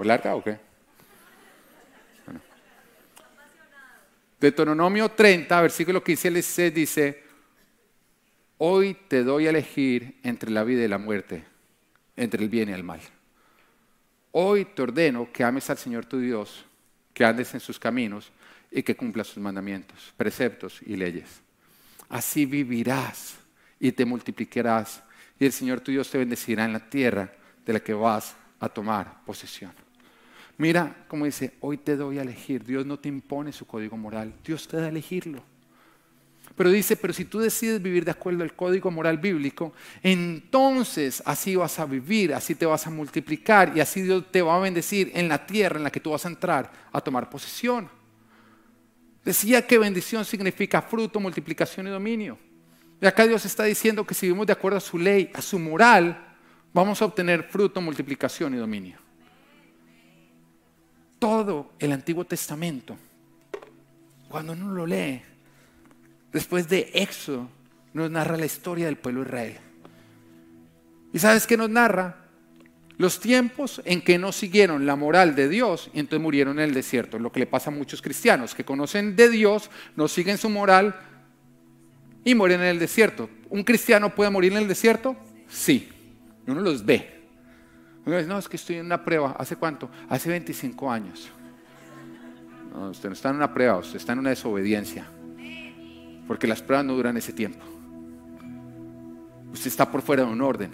¿Está 0.00 0.34
o 0.34 0.42
qué? 0.42 0.58
Deuteronomio 4.40 5.10
30, 5.10 5.60
versículo 5.60 6.02
15 6.02 6.28
al 6.28 6.34
16 6.34 6.74
dice, 6.74 7.22
hoy 8.58 8.96
te 9.06 9.22
doy 9.22 9.46
a 9.46 9.50
elegir 9.50 10.18
entre 10.22 10.50
la 10.50 10.64
vida 10.64 10.82
y 10.82 10.88
la 10.88 10.98
muerte, 10.98 11.44
entre 12.16 12.42
el 12.42 12.48
bien 12.48 12.70
y 12.70 12.72
el 12.72 12.82
mal. 12.82 13.00
Hoy 14.32 14.64
te 14.64 14.82
ordeno 14.82 15.30
que 15.30 15.44
ames 15.44 15.68
al 15.68 15.76
Señor 15.76 16.06
tu 16.06 16.18
Dios, 16.18 16.64
que 17.12 17.24
andes 17.24 17.52
en 17.52 17.60
sus 17.60 17.78
caminos 17.78 18.32
y 18.70 18.82
que 18.82 18.96
cumplas 18.96 19.26
sus 19.26 19.42
mandamientos, 19.42 20.14
preceptos 20.16 20.80
y 20.86 20.96
leyes. 20.96 21.42
Así 22.08 22.46
vivirás 22.46 23.36
y 23.78 23.92
te 23.92 24.06
multiplicarás 24.06 25.02
y 25.38 25.44
el 25.44 25.52
Señor 25.52 25.82
tu 25.82 25.92
Dios 25.92 26.10
te 26.10 26.18
bendecirá 26.18 26.64
en 26.64 26.72
la 26.72 26.88
tierra 26.88 27.30
de 27.64 27.72
la 27.74 27.80
que 27.80 27.92
vas 27.92 28.34
a 28.62 28.68
tomar 28.68 29.24
posesión. 29.26 29.72
Mira 30.56 31.04
como 31.08 31.24
dice, 31.24 31.54
hoy 31.60 31.76
te 31.78 31.96
doy 31.96 32.18
a 32.18 32.22
elegir. 32.22 32.64
Dios 32.64 32.86
no 32.86 32.98
te 32.98 33.08
impone 33.08 33.52
su 33.52 33.66
código 33.66 33.96
moral, 33.96 34.32
Dios 34.44 34.68
te 34.68 34.76
da 34.76 34.84
a 34.84 34.88
elegirlo. 34.88 35.42
Pero 36.54 36.70
dice, 36.70 36.96
pero 36.96 37.12
si 37.12 37.24
tú 37.24 37.40
decides 37.40 37.82
vivir 37.82 38.04
de 38.04 38.10
acuerdo 38.10 38.42
al 38.42 38.54
código 38.54 38.90
moral 38.90 39.18
bíblico, 39.18 39.72
entonces 40.02 41.22
así 41.24 41.56
vas 41.56 41.78
a 41.78 41.86
vivir, 41.86 42.34
así 42.34 42.54
te 42.54 42.66
vas 42.66 42.86
a 42.86 42.90
multiplicar 42.90 43.72
y 43.74 43.80
así 43.80 44.02
Dios 44.02 44.30
te 44.30 44.42
va 44.42 44.56
a 44.56 44.60
bendecir 44.60 45.10
en 45.14 45.28
la 45.28 45.46
tierra 45.46 45.78
en 45.78 45.84
la 45.84 45.90
que 45.90 46.00
tú 46.00 46.10
vas 46.10 46.24
a 46.24 46.28
entrar 46.28 46.70
a 46.92 47.00
tomar 47.00 47.30
posesión. 47.30 47.88
Decía 49.24 49.66
que 49.66 49.78
bendición 49.78 50.24
significa 50.24 50.82
fruto, 50.82 51.18
multiplicación 51.20 51.86
y 51.86 51.90
dominio. 51.90 52.38
Y 53.00 53.06
acá 53.06 53.26
Dios 53.26 53.44
está 53.44 53.64
diciendo 53.64 54.06
que 54.06 54.14
si 54.14 54.26
vivimos 54.26 54.46
de 54.46 54.52
acuerdo 54.52 54.78
a 54.78 54.80
su 54.80 54.98
ley, 54.98 55.30
a 55.34 55.40
su 55.40 55.58
moral, 55.58 56.31
vamos 56.72 57.02
a 57.02 57.04
obtener 57.04 57.44
fruto, 57.44 57.80
multiplicación 57.80 58.54
y 58.54 58.58
dominio. 58.58 58.96
Todo 61.18 61.72
el 61.78 61.92
Antiguo 61.92 62.24
Testamento, 62.24 62.96
cuando 64.28 64.52
uno 64.52 64.72
lo 64.72 64.86
lee, 64.86 65.22
después 66.32 66.68
de 66.68 66.90
Éxodo, 66.94 67.48
nos 67.92 68.10
narra 68.10 68.36
la 68.36 68.46
historia 68.46 68.86
del 68.86 68.96
pueblo 68.96 69.22
Israel. 69.22 69.58
¿Y 71.12 71.18
sabes 71.18 71.46
qué 71.46 71.56
nos 71.56 71.70
narra? 71.70 72.16
Los 72.98 73.20
tiempos 73.20 73.82
en 73.84 74.00
que 74.00 74.18
no 74.18 74.32
siguieron 74.32 74.86
la 74.86 74.96
moral 74.96 75.34
de 75.34 75.48
Dios 75.48 75.90
y 75.92 76.00
entonces 76.00 76.22
murieron 76.22 76.58
en 76.58 76.66
el 76.66 76.74
desierto. 76.74 77.18
Lo 77.18 77.32
que 77.32 77.40
le 77.40 77.46
pasa 77.46 77.70
a 77.70 77.74
muchos 77.74 78.00
cristianos 78.02 78.54
que 78.54 78.64
conocen 78.64 79.16
de 79.16 79.28
Dios, 79.28 79.70
no 79.96 80.08
siguen 80.08 80.38
su 80.38 80.48
moral 80.48 80.94
y 82.24 82.34
mueren 82.34 82.60
en 82.60 82.68
el 82.68 82.78
desierto. 82.78 83.28
¿Un 83.50 83.64
cristiano 83.64 84.14
puede 84.14 84.30
morir 84.30 84.52
en 84.52 84.58
el 84.58 84.68
desierto? 84.68 85.16
Sí. 85.48 85.88
Uno 86.46 86.60
los 86.60 86.84
ve. 86.84 87.22
Uno 88.04 88.16
dice, 88.16 88.28
no, 88.28 88.38
es 88.38 88.48
que 88.48 88.56
estoy 88.56 88.76
en 88.76 88.86
una 88.86 89.04
prueba. 89.04 89.36
¿Hace 89.38 89.56
cuánto? 89.56 89.88
Hace 90.08 90.28
25 90.28 90.90
años. 90.90 91.30
No, 92.72 92.90
usted 92.90 93.08
no 93.08 93.12
está 93.14 93.30
en 93.30 93.36
una 93.36 93.52
prueba, 93.52 93.78
usted 93.78 93.96
está 93.96 94.12
en 94.12 94.20
una 94.20 94.30
desobediencia. 94.30 95.06
Porque 96.26 96.46
las 96.46 96.62
pruebas 96.62 96.86
no 96.86 96.94
duran 96.94 97.16
ese 97.16 97.32
tiempo. 97.32 97.64
Usted 99.52 99.66
está 99.66 99.90
por 99.90 100.00
fuera 100.02 100.24
de 100.24 100.30
un 100.30 100.40
orden, 100.40 100.70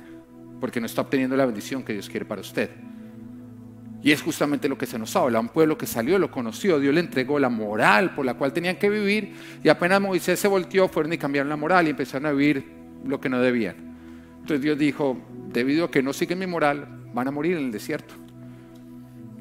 porque 0.61 0.81
no 0.81 0.87
está 0.87 1.03
obteniendo 1.03 1.37
la 1.37 1.45
bendición 1.47 1.83
que 1.83 1.93
Dios 1.93 2.09
quiere 2.09 2.25
para 2.25 2.41
usted. 2.41 2.71
Y 4.01 4.13
es 4.13 4.23
justamente 4.23 4.69
lo 4.69 4.79
que 4.79 4.87
se 4.87 4.99
nos 4.99 5.15
habla. 5.17 5.41
Un 5.41 5.49
pueblo 5.49 5.77
que 5.77 5.87
salió, 5.87 6.19
lo 6.19 6.31
conoció, 6.31 6.79
Dios 6.79 6.95
le 6.95 7.01
entregó 7.01 7.41
la 7.41 7.49
moral 7.49 8.15
por 8.15 8.25
la 8.25 8.35
cual 8.35 8.53
tenían 8.53 8.77
que 8.77 8.89
vivir. 8.89 9.35
Y 9.65 9.69
apenas 9.69 10.01
Moisés 10.01 10.39
se 10.39 10.47
volteó, 10.47 10.89
fueron 10.89 11.13
y 11.13 11.19
cambiaron 11.19 11.49
la 11.49 11.57
moral 11.57 11.89
y 11.89 11.91
empezaron 11.91 12.27
a 12.27 12.33
vivir 12.33 12.65
lo 13.05 13.21
que 13.21 13.29
no 13.29 13.41
debían. 13.41 13.75
Entonces 14.41 14.63
Dios 14.63 14.79
dijo, 14.79 15.19
debido 15.53 15.87
a 15.87 15.91
que 15.91 16.03
no 16.03 16.13
siguen 16.13 16.39
mi 16.39 16.47
moral, 16.47 16.87
van 17.13 17.29
a 17.29 17.31
morir 17.31 17.57
en 17.57 17.65
el 17.67 17.73
desierto. 17.73 18.15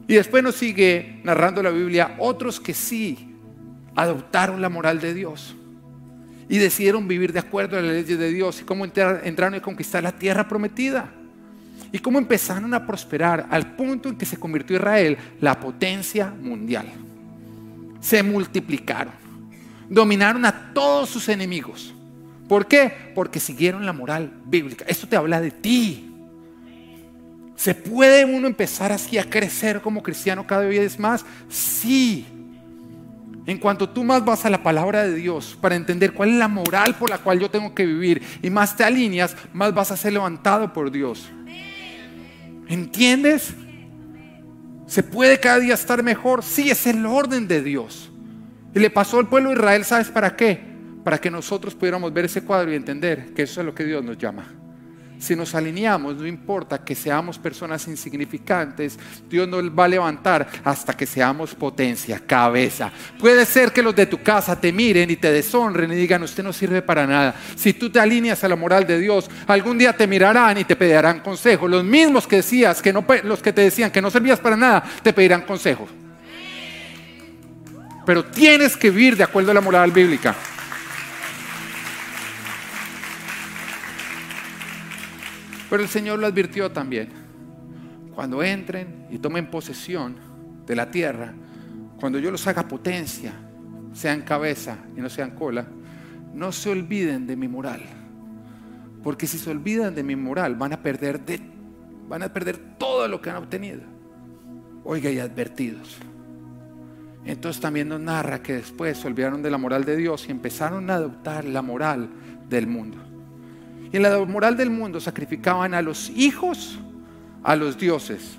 Y 0.07 0.15
después 0.15 0.41
nos 0.41 0.55
sigue 0.55 1.19
narrando 1.23 1.61
la 1.61 1.69
Biblia 1.69 2.15
otros 2.19 2.59
que 2.59 2.73
sí 2.73 3.35
adoptaron 3.95 4.61
la 4.61 4.69
moral 4.69 5.01
de 5.01 5.13
Dios 5.13 5.55
y 6.49 6.57
decidieron 6.57 7.07
vivir 7.07 7.33
de 7.33 7.39
acuerdo 7.39 7.77
a 7.77 7.81
las 7.81 7.91
leyes 7.91 8.17
de 8.17 8.31
Dios 8.31 8.61
y 8.61 8.63
cómo 8.63 8.85
entraron 8.85 9.55
a 9.55 9.61
conquistar 9.61 10.01
la 10.01 10.13
tierra 10.13 10.47
prometida. 10.47 11.11
Y 11.91 11.99
cómo 11.99 12.17
empezaron 12.17 12.73
a 12.73 12.85
prosperar 12.85 13.47
al 13.49 13.75
punto 13.75 14.09
en 14.09 14.17
que 14.17 14.25
se 14.25 14.37
convirtió 14.37 14.75
Israel 14.75 15.17
la 15.39 15.59
potencia 15.59 16.33
mundial. 16.41 16.85
Se 18.01 18.23
multiplicaron, 18.23 19.13
dominaron 19.89 20.45
a 20.45 20.73
todos 20.73 21.09
sus 21.09 21.29
enemigos. 21.29 21.93
¿Por 22.47 22.67
qué? 22.67 23.11
Porque 23.13 23.39
siguieron 23.39 23.85
la 23.85 23.93
moral 23.93 24.31
bíblica. 24.45 24.85
Esto 24.87 25.07
te 25.07 25.15
habla 25.15 25.41
de 25.41 25.51
ti. 25.51 26.11
¿Se 27.55 27.73
puede 27.73 28.23
uno 28.23 28.47
empezar 28.47 28.91
así 28.91 29.17
a 29.17 29.29
crecer 29.29 29.81
como 29.81 30.03
cristiano 30.03 30.45
cada 30.45 30.63
vez 30.63 30.99
más? 30.99 31.25
Sí. 31.49 32.25
En 33.47 33.57
cuanto 33.57 33.89
tú 33.89 34.03
más 34.03 34.23
vas 34.23 34.45
a 34.45 34.49
la 34.49 34.61
palabra 34.61 35.03
de 35.03 35.15
Dios 35.15 35.57
para 35.59 35.75
entender 35.75 36.13
cuál 36.13 36.29
es 36.29 36.35
la 36.35 36.47
moral 36.47 36.95
por 36.95 37.09
la 37.09 37.17
cual 37.17 37.39
yo 37.39 37.49
tengo 37.49 37.73
que 37.73 37.85
vivir 37.85 38.21
y 38.41 38.49
más 38.49 38.75
te 38.75 38.83
alineas, 38.83 39.35
más 39.53 39.73
vas 39.73 39.91
a 39.91 39.97
ser 39.97 40.13
levantado 40.13 40.71
por 40.71 40.91
Dios. 40.91 41.29
¿Entiendes? 42.67 43.53
¿Se 44.85 45.01
puede 45.01 45.39
cada 45.39 45.59
día 45.59 45.73
estar 45.73 46.03
mejor? 46.03 46.43
Sí, 46.43 46.69
es 46.69 46.85
el 46.87 47.05
orden 47.05 47.47
de 47.47 47.61
Dios. 47.61 48.11
Y 48.75 48.79
le 48.79 48.89
pasó 48.89 49.19
al 49.19 49.27
pueblo 49.27 49.49
de 49.49 49.55
Israel, 49.55 49.83
¿sabes 49.83 50.09
para 50.09 50.35
qué? 50.35 50.76
Para 51.07 51.19
que 51.19 51.31
nosotros 51.31 51.73
pudiéramos 51.73 52.11
ver 52.11 52.25
ese 52.25 52.41
cuadro 52.41 52.69
y 52.69 52.75
entender 52.75 53.33
que 53.33 53.43
eso 53.43 53.61
es 53.61 53.65
lo 53.65 53.73
que 53.73 53.85
Dios 53.85 54.03
nos 54.03 54.17
llama. 54.17 54.45
Si 55.17 55.37
nos 55.37 55.55
alineamos, 55.55 56.17
no 56.17 56.27
importa 56.27 56.83
que 56.83 56.95
seamos 56.95 57.39
personas 57.39 57.87
insignificantes, 57.87 58.99
Dios 59.29 59.47
nos 59.47 59.63
va 59.69 59.85
a 59.85 59.87
levantar 59.87 60.45
hasta 60.65 60.97
que 60.97 61.05
seamos 61.05 61.55
potencia, 61.55 62.19
cabeza. 62.19 62.91
Puede 63.17 63.45
ser 63.45 63.71
que 63.71 63.81
los 63.81 63.95
de 63.95 64.07
tu 64.07 64.21
casa 64.21 64.59
te 64.59 64.73
miren 64.73 65.09
y 65.09 65.15
te 65.15 65.31
deshonren 65.31 65.93
y 65.93 65.95
digan, 65.95 66.23
usted 66.23 66.43
no 66.43 66.51
sirve 66.51 66.81
para 66.81 67.07
nada. 67.07 67.35
Si 67.55 67.71
tú 67.71 67.89
te 67.89 68.01
alineas 68.01 68.43
a 68.43 68.49
la 68.49 68.57
moral 68.57 68.85
de 68.85 68.99
Dios, 68.99 69.29
algún 69.47 69.77
día 69.77 69.95
te 69.95 70.07
mirarán 70.07 70.57
y 70.57 70.65
te 70.65 70.75
pedirán 70.75 71.21
consejo. 71.21 71.69
Los 71.69 71.85
mismos 71.85 72.27
que 72.27 72.35
decías 72.35 72.81
que 72.81 72.91
no, 72.91 73.05
los 73.23 73.41
que 73.41 73.53
te 73.53 73.61
decían 73.61 73.91
que 73.91 74.01
no 74.01 74.11
servías 74.11 74.41
para 74.41 74.57
nada, 74.57 74.83
te 75.01 75.13
pedirán 75.13 75.43
consejo. 75.43 75.87
Pero 78.05 78.25
tienes 78.25 78.75
que 78.75 78.89
vivir 78.89 79.15
de 79.15 79.23
acuerdo 79.23 79.51
a 79.51 79.53
la 79.53 79.61
moral 79.61 79.91
bíblica. 79.91 80.35
Pero 85.69 85.83
el 85.83 85.89
Señor 85.89 86.19
lo 86.19 86.27
advirtió 86.27 86.71
también. 86.71 87.09
Cuando 88.15 88.41
entren 88.41 89.07
y 89.11 89.19
tomen 89.19 89.49
posesión 89.49 90.15
de 90.65 90.75
la 90.75 90.89
tierra, 90.89 91.33
cuando 91.99 92.19
yo 92.19 92.31
los 92.31 92.45
haga 92.47 92.67
potencia, 92.67 93.33
sean 93.93 94.21
cabeza 94.21 94.77
y 94.95 95.01
no 95.01 95.09
sean 95.09 95.31
cola, 95.31 95.67
no 96.33 96.51
se 96.51 96.69
olviden 96.69 97.27
de 97.27 97.35
mi 97.35 97.47
moral. 97.47 97.81
Porque 99.03 99.27
si 99.27 99.37
se 99.37 99.49
olvidan 99.49 99.95
de 99.95 100.03
mi 100.03 100.15
moral, 100.15 100.55
van 100.55 100.73
a 100.73 100.81
perder, 100.81 101.23
de, 101.25 101.39
van 102.07 102.23
a 102.23 102.33
perder 102.33 102.57
todo 102.77 103.07
lo 103.07 103.21
que 103.21 103.29
han 103.29 103.37
obtenido. 103.37 103.81
Oiga, 104.83 105.09
y 105.09 105.19
advertidos. 105.19 105.97
Entonces 107.25 107.61
también 107.61 107.89
nos 107.89 107.99
narra 107.99 108.41
que 108.41 108.53
después 108.53 108.97
se 108.97 109.07
olvidaron 109.07 109.41
de 109.41 109.51
la 109.51 109.57
moral 109.57 109.83
de 109.83 109.97
Dios 109.97 110.27
y 110.27 110.31
empezaron 110.31 110.89
a 110.89 110.95
adoptar 110.95 111.43
la 111.43 111.61
moral 111.61 112.09
del 112.47 112.67
mundo. 112.67 113.06
Y 113.91 113.97
en 113.97 114.03
la 114.03 114.25
moral 114.25 114.57
del 114.57 114.69
mundo 114.69 114.99
sacrificaban 114.99 115.73
a 115.73 115.81
los 115.81 116.09
hijos 116.09 116.79
a 117.43 117.55
los 117.55 117.77
dioses, 117.77 118.37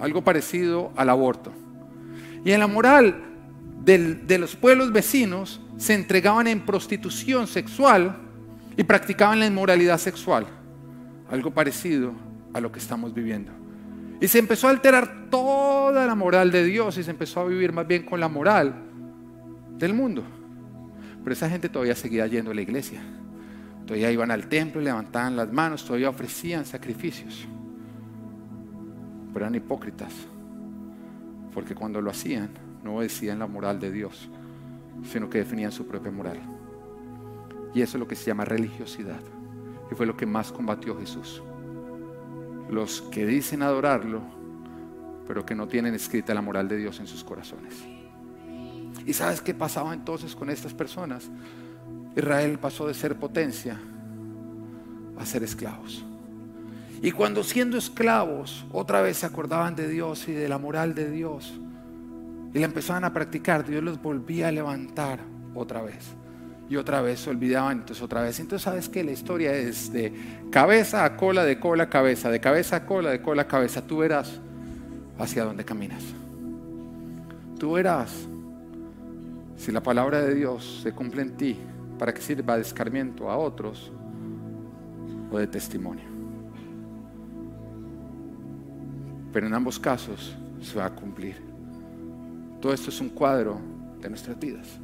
algo 0.00 0.22
parecido 0.22 0.92
al 0.96 1.10
aborto. 1.10 1.52
Y 2.44 2.52
en 2.52 2.60
la 2.60 2.66
moral 2.66 3.22
de 3.84 4.38
los 4.38 4.56
pueblos 4.56 4.92
vecinos 4.92 5.60
se 5.76 5.94
entregaban 5.94 6.46
en 6.46 6.64
prostitución 6.64 7.46
sexual 7.46 8.16
y 8.76 8.84
practicaban 8.84 9.40
la 9.40 9.46
inmoralidad 9.46 9.98
sexual, 9.98 10.46
algo 11.30 11.52
parecido 11.52 12.14
a 12.52 12.60
lo 12.60 12.72
que 12.72 12.78
estamos 12.78 13.12
viviendo. 13.12 13.52
Y 14.20 14.28
se 14.28 14.38
empezó 14.38 14.68
a 14.68 14.70
alterar 14.70 15.28
toda 15.30 16.06
la 16.06 16.14
moral 16.14 16.50
de 16.50 16.64
Dios 16.64 16.96
y 16.96 17.02
se 17.02 17.10
empezó 17.10 17.40
a 17.40 17.44
vivir 17.44 17.72
más 17.72 17.86
bien 17.86 18.04
con 18.04 18.18
la 18.18 18.28
moral 18.28 18.74
del 19.76 19.92
mundo. 19.92 20.24
Pero 21.22 21.34
esa 21.34 21.50
gente 21.50 21.68
todavía 21.68 21.94
seguía 21.94 22.26
yendo 22.26 22.52
a 22.52 22.54
la 22.54 22.62
iglesia. 22.62 23.02
Todavía 23.86 24.10
iban 24.10 24.32
al 24.32 24.48
templo, 24.48 24.80
levantaban 24.80 25.36
las 25.36 25.52
manos, 25.52 25.84
todavía 25.84 26.10
ofrecían 26.10 26.66
sacrificios. 26.66 27.46
Pero 29.32 29.44
eran 29.44 29.54
hipócritas, 29.54 30.12
porque 31.54 31.74
cuando 31.74 32.00
lo 32.00 32.10
hacían 32.10 32.50
no 32.82 33.00
decían 33.00 33.38
la 33.38 33.46
moral 33.46 33.78
de 33.78 33.92
Dios, 33.92 34.28
sino 35.04 35.30
que 35.30 35.38
definían 35.38 35.70
su 35.70 35.86
propia 35.86 36.10
moral. 36.10 36.40
Y 37.74 37.82
eso 37.82 37.96
es 37.96 38.00
lo 38.00 38.08
que 38.08 38.16
se 38.16 38.26
llama 38.26 38.44
religiosidad. 38.44 39.20
Y 39.90 39.94
fue 39.94 40.06
lo 40.06 40.16
que 40.16 40.26
más 40.26 40.50
combatió 40.50 40.98
Jesús. 40.98 41.42
Los 42.70 43.02
que 43.02 43.24
dicen 43.24 43.62
adorarlo, 43.62 44.22
pero 45.28 45.46
que 45.46 45.54
no 45.54 45.68
tienen 45.68 45.94
escrita 45.94 46.34
la 46.34 46.42
moral 46.42 46.68
de 46.68 46.76
Dios 46.76 46.98
en 47.00 47.06
sus 47.06 47.22
corazones. 47.22 47.84
¿Y 49.04 49.12
sabes 49.12 49.40
qué 49.40 49.54
pasaba 49.54 49.94
entonces 49.94 50.34
con 50.34 50.50
estas 50.50 50.74
personas? 50.74 51.30
Israel 52.16 52.58
pasó 52.58 52.88
de 52.88 52.94
ser 52.94 53.16
potencia 53.16 53.78
a 55.18 55.26
ser 55.26 55.42
esclavos. 55.42 56.02
Y 57.02 57.12
cuando 57.12 57.44
siendo 57.44 57.76
esclavos, 57.76 58.64
otra 58.72 59.02
vez 59.02 59.18
se 59.18 59.26
acordaban 59.26 59.76
de 59.76 59.86
Dios 59.86 60.26
y 60.28 60.32
de 60.32 60.48
la 60.48 60.56
moral 60.56 60.94
de 60.94 61.10
Dios, 61.10 61.60
y 62.54 62.58
la 62.58 62.64
empezaban 62.64 63.04
a 63.04 63.12
practicar, 63.12 63.66
Dios 63.66 63.84
los 63.84 64.00
volvía 64.00 64.48
a 64.48 64.52
levantar 64.52 65.20
otra 65.54 65.82
vez. 65.82 66.06
Y 66.70 66.76
otra 66.76 67.02
vez 67.02 67.20
se 67.20 67.30
olvidaban, 67.30 67.78
entonces 67.80 68.02
otra 68.02 68.22
vez. 68.22 68.40
Entonces, 68.40 68.64
¿sabes 68.64 68.88
que 68.88 69.04
La 69.04 69.12
historia 69.12 69.52
es 69.52 69.92
de 69.92 70.12
cabeza 70.50 71.04
a 71.04 71.16
cola, 71.16 71.44
de 71.44 71.60
cola 71.60 71.84
a 71.84 71.90
cabeza, 71.90 72.30
de 72.30 72.40
cabeza 72.40 72.76
a 72.76 72.86
cola, 72.86 73.10
de 73.10 73.20
cola 73.20 73.42
a 73.42 73.46
cabeza. 73.46 73.86
Tú 73.86 73.98
verás 73.98 74.40
hacia 75.18 75.44
dónde 75.44 75.64
caminas. 75.64 76.02
Tú 77.58 77.72
verás 77.72 78.10
si 79.56 79.70
la 79.70 79.82
palabra 79.82 80.22
de 80.22 80.34
Dios 80.34 80.80
se 80.82 80.92
cumple 80.92 81.22
en 81.22 81.36
ti 81.36 81.56
para 81.98 82.12
que 82.12 82.20
sirva 82.20 82.56
de 82.56 82.62
escarmiento 82.62 83.30
a 83.30 83.36
otros 83.36 83.92
o 85.30 85.38
de 85.38 85.46
testimonio. 85.46 86.04
Pero 89.32 89.46
en 89.46 89.54
ambos 89.54 89.78
casos 89.78 90.36
se 90.60 90.78
va 90.78 90.86
a 90.86 90.94
cumplir. 90.94 91.36
Todo 92.60 92.72
esto 92.72 92.90
es 92.90 93.00
un 93.00 93.10
cuadro 93.10 93.60
de 94.00 94.08
nuestras 94.08 94.38
vidas. 94.38 94.78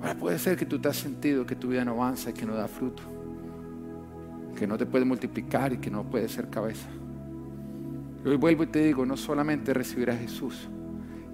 Ahora 0.00 0.14
puede 0.14 0.38
ser 0.38 0.56
que 0.56 0.66
tú 0.66 0.78
te 0.78 0.88
has 0.88 0.96
sentido 0.96 1.44
que 1.44 1.54
tu 1.54 1.68
vida 1.68 1.84
no 1.84 1.92
avanza 1.92 2.30
y 2.30 2.32
que 2.32 2.46
no 2.46 2.54
da 2.54 2.68
fruto, 2.68 3.02
que 4.56 4.66
no 4.66 4.78
te 4.78 4.86
puede 4.86 5.04
multiplicar 5.04 5.72
y 5.72 5.78
que 5.78 5.90
no 5.90 6.04
puede 6.04 6.28
ser 6.28 6.48
cabeza. 6.48 6.88
Hoy 8.24 8.36
vuelvo 8.36 8.64
y 8.64 8.66
te 8.66 8.84
digo, 8.84 9.04
no 9.06 9.16
solamente 9.16 9.72
recibir 9.72 10.10
a 10.10 10.16
Jesús, 10.16 10.68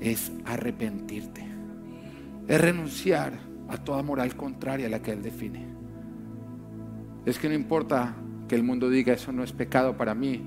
es 0.00 0.32
arrepentirte, 0.44 1.44
es 2.49 2.61
renunciar 2.61 3.32
a 3.68 3.76
toda 3.76 4.03
moral 4.03 4.36
contraria 4.36 4.86
a 4.86 4.90
la 4.90 5.03
que 5.03 5.12
Él 5.12 5.22
define. 5.22 5.66
Es 7.24 7.38
que 7.38 7.49
no 7.49 7.55
importa 7.55 8.14
que 8.49 8.55
el 8.55 8.62
mundo 8.62 8.88
diga 8.88 9.12
eso 9.12 9.32
no 9.32 9.42
es 9.42 9.53
pecado 9.53 9.97
para 9.97 10.14
mí. 10.14 10.42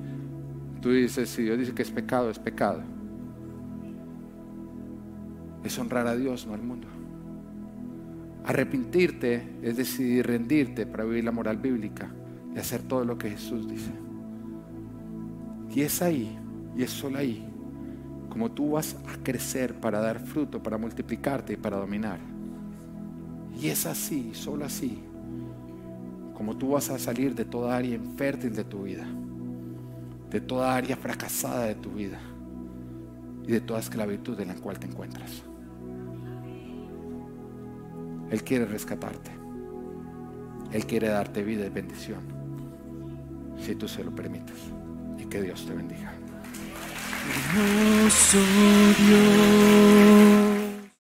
Tú 0.81 0.91
dices, 0.91 1.29
si 1.29 1.43
Dios 1.43 1.59
dice 1.59 1.73
que 1.73 1.81
es 1.81 1.91
pecado, 1.91 2.29
es 2.29 2.39
pecado. 2.39 2.81
Es 5.63 5.77
honrar 5.77 6.07
a 6.07 6.15
Dios, 6.15 6.47
no 6.47 6.53
al 6.53 6.61
mundo. 6.61 6.87
Arrepentirte 8.45 9.57
es 9.61 9.75
decidir 9.75 10.25
rendirte 10.25 10.85
para 10.85 11.03
vivir 11.03 11.25
la 11.25 11.33
moral 11.33 11.57
bíblica 11.57 12.09
y 12.55 12.59
hacer 12.59 12.83
todo 12.83 13.03
lo 13.03 13.17
que 13.17 13.31
Jesús 13.31 13.67
dice. 13.67 13.91
Y 15.75 15.81
es 15.81 16.01
ahí, 16.01 16.39
y 16.77 16.83
es 16.83 16.89
solo 16.89 17.17
ahí, 17.17 17.48
como 18.29 18.51
tú 18.51 18.71
vas 18.71 18.95
a 19.07 19.23
crecer 19.23 19.73
para 19.73 19.99
dar 19.99 20.19
fruto, 20.19 20.61
para 20.61 20.77
multiplicarte 20.77 21.53
y 21.53 21.57
para 21.57 21.77
dominar. 21.77 22.19
Y 23.59 23.67
es 23.67 23.85
así, 23.85 24.31
solo 24.33 24.65
así, 24.65 24.99
como 26.33 26.55
tú 26.55 26.69
vas 26.69 26.89
a 26.89 26.99
salir 26.99 27.35
de 27.35 27.45
toda 27.45 27.75
área 27.75 27.95
infértil 27.95 28.55
de 28.55 28.63
tu 28.63 28.83
vida, 28.83 29.05
de 30.29 30.39
toda 30.39 30.75
área 30.75 30.95
fracasada 30.95 31.65
de 31.65 31.75
tu 31.75 31.91
vida 31.91 32.19
y 33.45 33.51
de 33.51 33.61
toda 33.61 33.79
esclavitud 33.79 34.39
en 34.39 34.49
la 34.49 34.55
cual 34.55 34.79
te 34.79 34.87
encuentras. 34.87 35.43
Él 38.29 38.43
quiere 38.43 38.65
rescatarte. 38.65 39.31
Él 40.71 40.85
quiere 40.85 41.07
darte 41.07 41.43
vida 41.43 41.65
y 41.65 41.69
bendición, 41.69 42.21
si 43.57 43.73
tú 43.75 43.87
se 43.87 44.03
lo 44.03 44.13
permites. 44.13 44.57
Que 45.29 45.43
Dios 45.43 45.63
te 45.63 45.75
bendiga. 45.75 46.18
Dios. 48.97 50.28